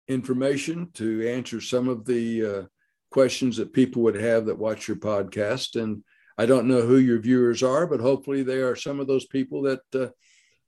information 0.09 0.91
to 0.95 1.29
answer 1.29 1.61
some 1.61 1.89
of 1.89 2.05
the 2.05 2.45
uh, 2.45 2.63
questions 3.11 3.57
that 3.57 3.73
people 3.73 4.03
would 4.03 4.17
have 4.17 4.47
that 4.47 4.59
watch 4.59 4.89
your 4.89 4.97
podcast. 4.97 5.81
And 5.81 6.03
I 6.37 6.47
don't 6.47 6.69
know 6.69 6.83
who 6.83 6.97
your 6.97 7.21
viewers 7.21 7.63
are, 7.63 7.87
but 7.87 8.01
hopefully 8.01 8.43
they 8.43 8.61
are 8.61 8.77
some 8.77 9.01
of 9.01 9.07
those 9.07 9.27
people 9.27 9.63
that 9.63 9.81
uh, 9.95 10.09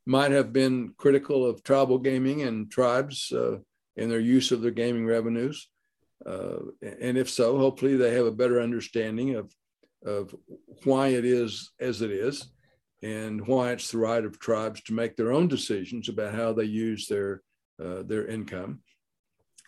might 0.07 0.31
have 0.31 0.53
been 0.53 0.95
critical 0.97 1.45
of 1.45 1.63
tribal 1.63 1.99
gaming 1.99 2.43
and 2.43 2.71
tribes 2.71 3.33
uh, 3.33 3.59
in 3.97 4.09
their 4.09 4.21
use 4.21 4.53
of 4.53 4.63
their 4.63 4.71
gaming 4.71 5.07
revenues. 5.07 5.69
Uh, 6.25 6.59
and 7.01 7.19
if 7.19 7.29
so, 7.29 7.59
hopefully 7.59 7.97
they 7.97 8.15
have 8.15 8.27
a 8.27 8.33
better 8.33 8.61
understanding 8.61 9.35
of, 9.35 9.53
of 10.05 10.35
why 10.85 11.09
it 11.09 11.25
is 11.25 11.73
as 11.81 12.01
it 12.01 12.11
is 12.11 12.49
and 13.03 13.47
why 13.47 13.73
it's 13.73 13.91
the 13.91 13.99
right 13.99 14.25
of 14.25 14.39
tribes 14.39 14.81
to 14.83 14.95
make 14.95 15.17
their 15.17 15.33
own 15.33 15.49
decisions 15.49 16.09
about 16.09 16.35
how 16.35 16.53
they 16.53 16.65
use 16.65 17.07
their, 17.07 17.43
uh, 17.85 18.03
their 18.05 18.27
income. 18.27 18.81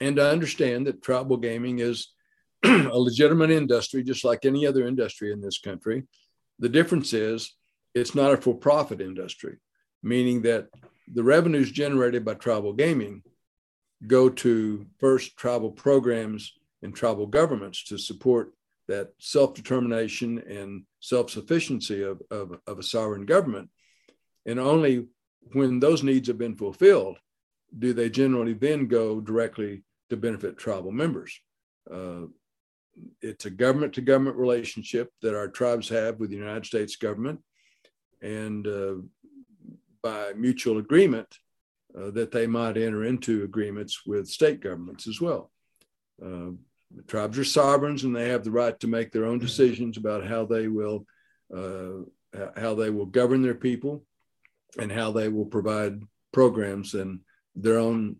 And 0.00 0.16
to 0.16 0.30
understand 0.30 0.86
that 0.86 1.02
tribal 1.02 1.36
gaming 1.36 1.80
is 1.80 2.08
a 2.64 2.98
legitimate 2.98 3.50
industry, 3.50 4.02
just 4.02 4.24
like 4.24 4.44
any 4.44 4.66
other 4.66 4.86
industry 4.86 5.32
in 5.32 5.40
this 5.40 5.58
country. 5.58 6.04
The 6.58 6.68
difference 6.68 7.12
is 7.12 7.54
it's 7.94 8.14
not 8.14 8.32
a 8.32 8.36
for 8.36 8.54
profit 8.54 9.00
industry, 9.00 9.56
meaning 10.02 10.42
that 10.42 10.68
the 11.12 11.22
revenues 11.22 11.70
generated 11.70 12.24
by 12.24 12.34
tribal 12.34 12.72
gaming 12.72 13.22
go 14.06 14.28
to 14.28 14.86
first 14.98 15.36
tribal 15.36 15.70
programs 15.70 16.52
and 16.82 16.94
tribal 16.94 17.26
governments 17.26 17.84
to 17.84 17.98
support 17.98 18.52
that 18.86 19.10
self 19.18 19.54
determination 19.54 20.38
and 20.38 20.84
self 21.00 21.30
sufficiency 21.30 22.02
of, 22.02 22.22
of, 22.30 22.58
of, 22.66 22.78
a 22.78 22.82
sovereign 22.82 23.26
government. 23.26 23.68
And 24.46 24.58
only 24.58 25.06
when 25.52 25.80
those 25.80 26.02
needs 26.02 26.28
have 26.28 26.38
been 26.38 26.56
fulfilled 26.56 27.18
do 27.76 27.92
they 27.92 28.08
generally 28.08 28.54
then 28.54 28.86
go 28.86 29.20
directly 29.20 29.82
to 30.10 30.16
benefit 30.16 30.58
tribal 30.58 30.92
members. 30.92 31.38
Uh, 31.90 32.26
it's 33.20 33.44
a 33.46 33.50
government 33.50 33.92
to 33.94 34.00
government 34.00 34.36
relationship 34.36 35.10
that 35.22 35.36
our 35.36 35.48
tribes 35.48 35.88
have 35.88 36.18
with 36.18 36.30
the 36.30 36.36
United 36.36 36.66
States 36.66 36.96
government. 36.96 37.40
And 38.20 38.66
uh, 38.66 38.94
by 40.02 40.32
mutual 40.36 40.78
agreement, 40.78 41.28
uh, 41.96 42.10
that 42.10 42.30
they 42.30 42.46
might 42.46 42.76
enter 42.76 43.04
into 43.04 43.44
agreements 43.44 44.02
with 44.04 44.28
state 44.28 44.60
governments 44.60 45.06
as 45.08 45.20
well. 45.20 45.50
Uh, 46.24 46.50
tribes 47.06 47.38
are 47.38 47.44
sovereigns 47.44 48.04
and 48.04 48.14
they 48.14 48.28
have 48.28 48.44
the 48.44 48.50
right 48.50 48.78
to 48.80 48.86
make 48.86 49.10
their 49.12 49.24
own 49.24 49.38
decisions 49.38 49.96
about 49.96 50.26
how 50.26 50.44
they 50.44 50.68
will 50.68 51.06
uh, 51.54 52.02
how 52.56 52.74
they 52.74 52.90
will 52.90 53.06
govern 53.06 53.40
their 53.40 53.54
people 53.54 54.04
and 54.78 54.92
how 54.92 55.10
they 55.10 55.28
will 55.28 55.46
provide 55.46 56.00
programs 56.32 56.92
and 56.94 57.20
their 57.56 57.78
own 57.78 58.16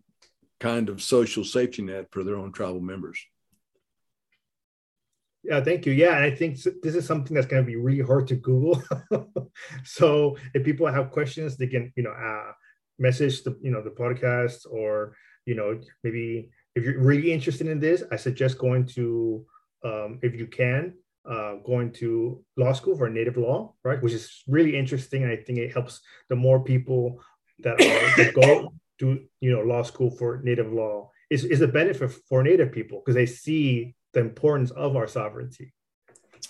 kind 0.59 0.89
of 0.89 1.01
social 1.01 1.43
safety 1.43 1.81
net 1.81 2.07
for 2.11 2.23
their 2.23 2.35
own 2.35 2.51
tribal 2.51 2.81
members. 2.81 3.19
Yeah, 5.43 5.63
thank 5.63 5.85
you. 5.85 5.93
Yeah, 5.93 6.19
I 6.19 6.35
think 6.35 6.61
this 6.83 6.95
is 6.95 7.05
something 7.05 7.33
that's 7.33 7.47
going 7.47 7.63
to 7.63 7.67
be 7.67 7.77
really 7.77 8.03
hard 8.03 8.27
to 8.27 8.35
Google. 8.35 8.83
so 9.85 10.37
if 10.53 10.65
people 10.65 10.85
have 10.87 11.11
questions, 11.11 11.55
they 11.55 11.67
can, 11.67 11.93
you 11.95 12.03
know, 12.03 12.11
uh, 12.11 12.51
message 12.97 13.43
the, 13.43 13.57
you 13.61 13.71
know, 13.71 13.81
the 13.81 13.89
podcast 13.89 14.65
or, 14.69 15.15
you 15.45 15.55
know, 15.55 15.79
maybe 16.03 16.49
if 16.75 16.83
you're 16.83 16.99
really 16.99 17.31
interested 17.31 17.67
in 17.67 17.79
this, 17.79 18.03
I 18.11 18.17
suggest 18.17 18.57
going 18.57 18.85
to, 18.87 19.45
um, 19.85 20.19
if 20.21 20.35
you 20.35 20.45
can, 20.45 20.95
uh, 21.29 21.55
going 21.65 21.93
to 21.93 22.43
law 22.57 22.73
school 22.73 22.97
for 22.97 23.09
native 23.09 23.37
law, 23.37 23.73
right? 23.85 24.01
Which 24.01 24.13
is 24.13 24.43
really 24.45 24.75
interesting. 24.77 25.23
I 25.23 25.37
think 25.37 25.57
it 25.57 25.71
helps 25.71 26.01
the 26.27 26.35
more 26.35 26.61
people 26.61 27.21
that, 27.59 27.79
are, 27.79 28.23
that 28.23 28.33
go 28.33 28.73
to, 28.99 29.25
you 29.39 29.51
know, 29.51 29.61
law 29.61 29.83
school 29.83 30.11
for 30.11 30.41
native 30.43 30.71
law 30.71 31.09
is, 31.29 31.43
is 31.45 31.61
a 31.61 31.67
benefit 31.67 32.11
for 32.27 32.43
native 32.43 32.71
people 32.71 33.01
because 33.03 33.15
they 33.15 33.25
see 33.25 33.95
the 34.13 34.19
importance 34.19 34.71
of 34.71 34.95
our 34.95 35.07
sovereignty. 35.07 35.73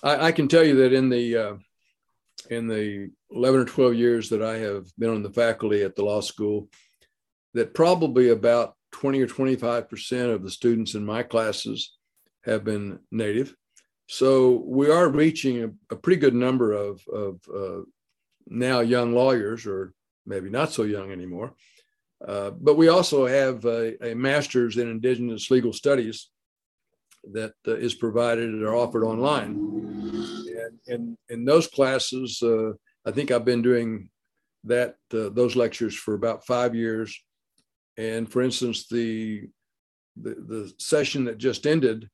I, 0.03 0.27
I 0.27 0.31
can 0.31 0.47
tell 0.47 0.63
you 0.63 0.75
that 0.77 0.93
in 0.93 1.09
the 1.09 1.37
uh, 1.37 1.53
in 2.49 2.67
the 2.67 3.11
11 3.31 3.59
or 3.59 3.65
12 3.65 3.95
years 3.95 4.29
that 4.29 4.41
I 4.41 4.57
have 4.59 4.85
been 4.97 5.09
on 5.09 5.23
the 5.23 5.31
faculty 5.31 5.83
at 5.83 5.95
the 5.95 6.03
law 6.03 6.21
school, 6.21 6.69
that 7.53 7.73
probably 7.73 8.29
about 8.29 8.75
20 8.93 9.21
or 9.21 9.27
25 9.27 9.89
percent 9.89 10.29
of 10.29 10.43
the 10.43 10.49
students 10.49 10.95
in 10.95 11.05
my 11.05 11.23
classes 11.23 11.95
have 12.45 12.63
been 12.63 12.99
native. 13.11 13.55
So 14.07 14.63
we 14.65 14.89
are 14.89 15.07
reaching 15.07 15.63
a, 15.63 15.93
a 15.93 15.95
pretty 15.95 16.19
good 16.19 16.33
number 16.33 16.73
of, 16.73 17.01
of 17.13 17.39
uh, 17.53 17.83
now 18.47 18.79
young 18.79 19.13
lawyers, 19.13 19.67
or 19.67 19.93
maybe 20.25 20.49
not 20.49 20.71
so 20.71 20.83
young 20.83 21.11
anymore. 21.11 21.53
Uh, 22.25 22.51
but 22.51 22.75
we 22.75 22.89
also 22.89 23.25
have 23.25 23.63
a, 23.65 24.11
a, 24.11 24.13
master's 24.13 24.77
in 24.77 24.89
Indigenous 24.89 25.49
Legal 25.49 25.71
Studies 25.71 26.29
that 27.31 27.53
uh, 27.67 27.75
is 27.75 27.93
provided 27.95 28.61
or 28.61 28.75
offered 28.75 29.05
online. 29.05 29.55
And 29.55 30.79
in, 30.87 31.17
in 31.29 31.45
those 31.45 31.67
classes, 31.67 32.41
uh, 32.43 32.71
I 33.05 33.11
think 33.11 33.31
I've 33.31 33.45
been 33.45 33.61
doing 33.61 34.09
that 34.65 34.95
uh, 35.13 35.29
those 35.29 35.55
lectures 35.55 35.95
for 35.95 36.13
about 36.13 36.45
five 36.45 36.75
years. 36.75 37.17
And 37.97 38.29
for 38.29 38.41
instance, 38.41 38.87
the, 38.87 39.43
the, 40.21 40.35
the 40.35 40.73
session 40.77 41.25
that 41.25 41.37
just 41.37 41.65
ended, 41.65 42.09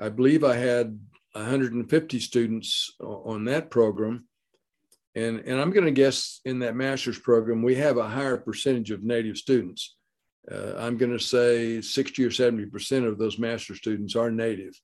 I 0.00 0.08
believe 0.08 0.44
I 0.44 0.56
had 0.56 0.98
150 1.32 2.20
students 2.20 2.94
on 3.00 3.44
that 3.46 3.70
program. 3.70 4.26
And, 5.14 5.40
and 5.40 5.60
I'm 5.60 5.70
going 5.70 5.84
to 5.84 5.90
guess 5.90 6.40
in 6.44 6.60
that 6.60 6.76
master's 6.76 7.18
program, 7.18 7.62
we 7.62 7.74
have 7.74 7.98
a 7.98 8.08
higher 8.08 8.38
percentage 8.38 8.90
of 8.90 9.02
Native 9.02 9.36
students 9.36 9.96
uh, 10.50 10.74
I'm 10.76 10.96
going 10.96 11.12
to 11.12 11.22
say 11.22 11.80
60 11.80 12.24
or 12.24 12.30
70% 12.30 13.06
of 13.06 13.18
those 13.18 13.38
master 13.38 13.74
students 13.74 14.16
are 14.16 14.30
native. 14.30 14.74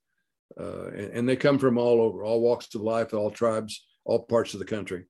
Uh, 0.59 0.87
and, 0.89 1.13
and, 1.13 1.29
they 1.29 1.37
come 1.37 1.59
from 1.59 1.77
all 1.77 2.01
over, 2.01 2.25
all 2.25 2.41
walks 2.41 2.75
of 2.75 2.81
life, 2.81 3.13
all 3.13 3.31
tribes, 3.31 3.85
all 4.05 4.21
parts 4.21 4.55
of 4.55 4.61
the 4.61 4.67
country. 4.67 5.05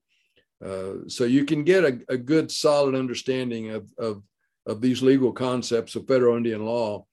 Uh, 0.63 1.07
so 1.07 1.23
you 1.23 1.45
can 1.45 1.63
get 1.63 1.85
a, 1.85 1.99
a, 2.09 2.17
good, 2.17 2.51
solid 2.51 2.93
understanding 2.93 3.69
of, 3.69 3.89
of, 3.97 4.21
of 4.65 4.81
these 4.81 5.01
legal 5.01 5.31
concepts 5.31 5.95
of 5.95 6.07
federal 6.07 6.35
Indian 6.35 6.65
law, 6.65 7.05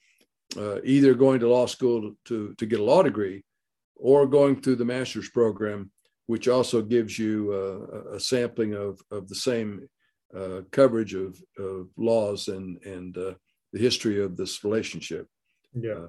uh, 0.57 0.79
either 0.83 1.15
going 1.15 1.39
to 1.39 1.49
law 1.49 1.67
school 1.67 2.15
to, 2.25 2.53
to 2.55 2.67
get 2.67 2.81
a 2.81 2.85
law 2.85 3.03
degree 3.03 3.45
or 3.95 4.27
going 4.27 4.61
through 4.61 4.77
the 4.77 4.85
master's 4.85 5.31
program, 5.31 5.91
which 6.27 6.49
also 6.49 6.83
gives 6.83 7.19
you 7.19 7.53
uh, 7.53 8.17
a 8.17 8.21
sampling 8.21 8.75
of, 8.75 9.01
of 9.11 9.29
the 9.29 9.35
same 9.35 9.89
uh, 10.37 10.63
coverage 10.73 11.15
of, 11.15 11.41
of, 11.59 11.89
laws 11.97 12.49
and 12.49 12.83
and 12.85 13.17
uh, 13.17 13.33
the 13.73 13.79
history 13.79 14.23
of 14.23 14.37
this 14.37 14.65
relationship. 14.65 15.29
Yeah. 15.73 15.93
Uh, 15.93 16.07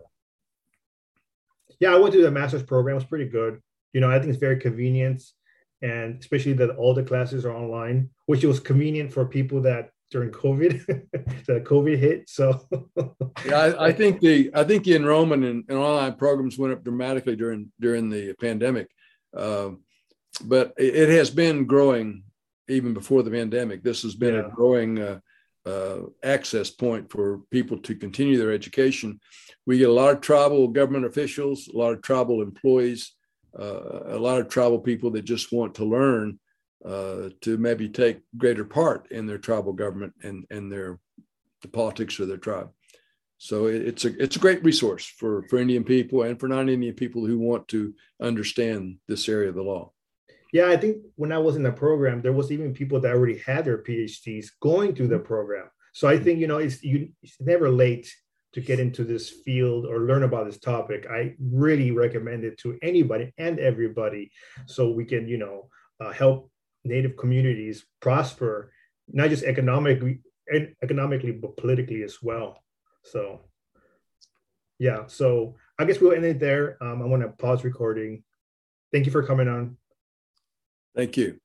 yeah, 1.80 1.94
I 1.94 1.98
went 1.98 2.14
through 2.14 2.24
the 2.24 2.32
master's 2.32 2.64
program. 2.64 2.94
It 2.94 3.02
was 3.02 3.04
pretty 3.06 3.30
good. 3.30 3.62
You 3.94 4.02
know, 4.02 4.10
I 4.10 4.18
think 4.18 4.30
it's 4.30 4.40
very 4.40 4.58
convenient, 4.58 5.24
and 5.82 6.20
especially 6.20 6.54
that 6.54 6.72
all 6.72 6.94
the 6.94 7.04
classes 7.04 7.46
are 7.46 7.56
online, 7.56 8.10
which 8.26 8.44
was 8.44 8.60
convenient 8.60 9.14
for 9.14 9.26
people 9.26 9.62
that 9.62 9.92
during 10.10 10.32
COVID, 10.32 10.86
the 11.46 11.62
COVID 11.62 11.98
hit. 11.98 12.30
So 12.30 12.68
yeah, 13.46 13.58
I, 13.58 13.88
I, 13.88 13.92
think 13.92 14.20
the 14.20 14.50
I 14.54 14.64
think 14.64 14.84
the 14.84 14.96
enrollment 14.96 15.44
in, 15.44 15.64
in, 15.70 15.76
online 15.76 16.16
programs 16.16 16.58
went 16.58 16.74
up 16.74 16.84
dramatically 16.84 17.36
during 17.36 17.72
during 17.80 18.10
the 18.10 18.34
pandemic, 18.34 18.90
uh, 19.36 19.72
but 20.44 20.74
it, 20.78 21.10
has 21.10 21.30
been 21.30 21.66
growing 21.66 22.24
even 22.68 22.94
before 22.94 23.24
the 23.24 23.32
pandemic. 23.32 23.84
This 23.84 24.02
has 24.04 24.16
been 24.16 24.36
yeah. 24.36 24.48
a 24.48 24.50
growing 24.50 25.00
uh, 25.00 25.20
uh, 25.66 26.00
access 26.24 26.70
point 26.70 27.12
for 27.12 27.40
people 27.52 27.78
to 27.80 27.96
continue 27.96 28.38
their 28.38 28.52
education. 28.52 29.20
We 29.66 29.80
get 29.80 29.90
a 29.90 29.94
lot 29.94 30.14
of 30.14 30.22
tribal 30.22 30.68
government 30.68 31.06
officials, 31.06 31.68
a 31.68 31.78
lot 31.78 31.94
of 31.94 32.02
tribal 32.02 32.42
employees, 32.42 33.14
uh, 33.58 34.04
a 34.06 34.20
lot 34.20 34.40
of 34.40 34.50
tribal 34.50 34.80
people 34.80 35.12
that 35.12 35.24
just 35.24 35.52
want 35.52 35.76
to 35.76 35.86
learn 35.86 36.40
uh, 36.86 37.30
to 37.42 37.58
maybe 37.58 37.90
take 37.90 38.22
greater 38.38 38.64
part 38.64 39.12
in 39.12 39.26
their 39.26 39.40
tribal 39.40 39.74
government 39.74 40.14
and, 40.24 40.46
and 40.52 40.72
their 40.72 41.00
the 41.62 41.68
politics 41.68 42.20
of 42.20 42.28
their 42.28 42.38
tribe. 42.38 42.70
So 43.40 43.68
it's 43.68 44.06
a 44.06 44.24
it's 44.24 44.36
a 44.36 44.40
great 44.40 44.64
resource 44.64 45.06
for 45.06 45.44
for 45.50 45.58
Indian 45.58 45.84
people 45.84 46.24
and 46.24 46.40
for 46.40 46.48
non-Indian 46.48 46.96
people 46.96 47.26
who 47.26 47.38
want 47.38 47.68
to 47.70 47.94
understand 48.22 48.98
this 49.08 49.30
area 49.30 49.50
of 49.50 49.56
the 49.56 49.64
law. 49.64 49.92
Yeah, 50.54 50.70
I 50.70 50.78
think 50.78 50.98
when 51.16 51.32
I 51.32 51.38
was 51.38 51.56
in 51.56 51.64
the 51.64 51.72
program, 51.72 52.22
there 52.22 52.34
was 52.34 52.52
even 52.52 52.74
people 52.74 53.00
that 53.02 53.14
already 53.14 53.38
had 53.40 53.66
their 53.66 53.84
PhDs 53.84 54.48
going 54.62 54.96
through 54.96 55.10
the 55.10 55.16
mm-hmm. 55.16 55.26
program. 55.26 55.70
So 55.94 56.08
I 56.08 56.20
think 56.20 56.40
you 56.40 56.48
know 56.48 56.58
it's 56.58 56.84
you 56.84 57.10
it's 57.24 57.40
never 57.42 57.70
late 57.70 58.14
to 58.54 58.62
get 58.62 58.80
into 58.80 59.04
this 59.04 59.30
field 59.30 59.86
or 59.86 60.02
learn 60.02 60.24
about 60.24 60.46
this 60.46 60.60
topic. 60.60 61.06
I 61.10 61.36
really 61.40 61.92
recommend 61.92 62.44
it 62.44 62.58
to 62.60 62.78
anybody 62.82 63.34
and 63.38 63.60
everybody, 63.60 64.32
so 64.66 64.92
we 64.92 65.06
can 65.06 65.28
you 65.28 65.38
know 65.38 65.70
uh, 66.00 66.12
help 66.12 66.52
Native 66.86 67.18
communities 67.18 67.86
prosper, 68.00 68.72
not 69.08 69.30
just 69.30 69.44
economically 69.44 70.20
economically 70.82 71.34
but 71.34 71.58
politically 71.58 72.04
as 72.04 72.22
well. 72.22 72.64
So 73.04 73.42
yeah, 74.80 75.08
so 75.08 75.56
I 75.80 75.86
guess 75.86 76.00
we'll 76.00 76.14
end 76.14 76.26
it 76.26 76.40
there. 76.40 76.78
Um, 76.82 77.02
I 77.02 77.06
want 77.06 77.24
to 77.24 77.30
pause 77.30 77.64
recording 77.64 78.24
Thank 78.92 79.06
you 79.06 79.12
for 79.12 79.24
coming 79.24 79.48
on. 79.48 79.78
Thank 80.98 81.16
you. 81.16 81.40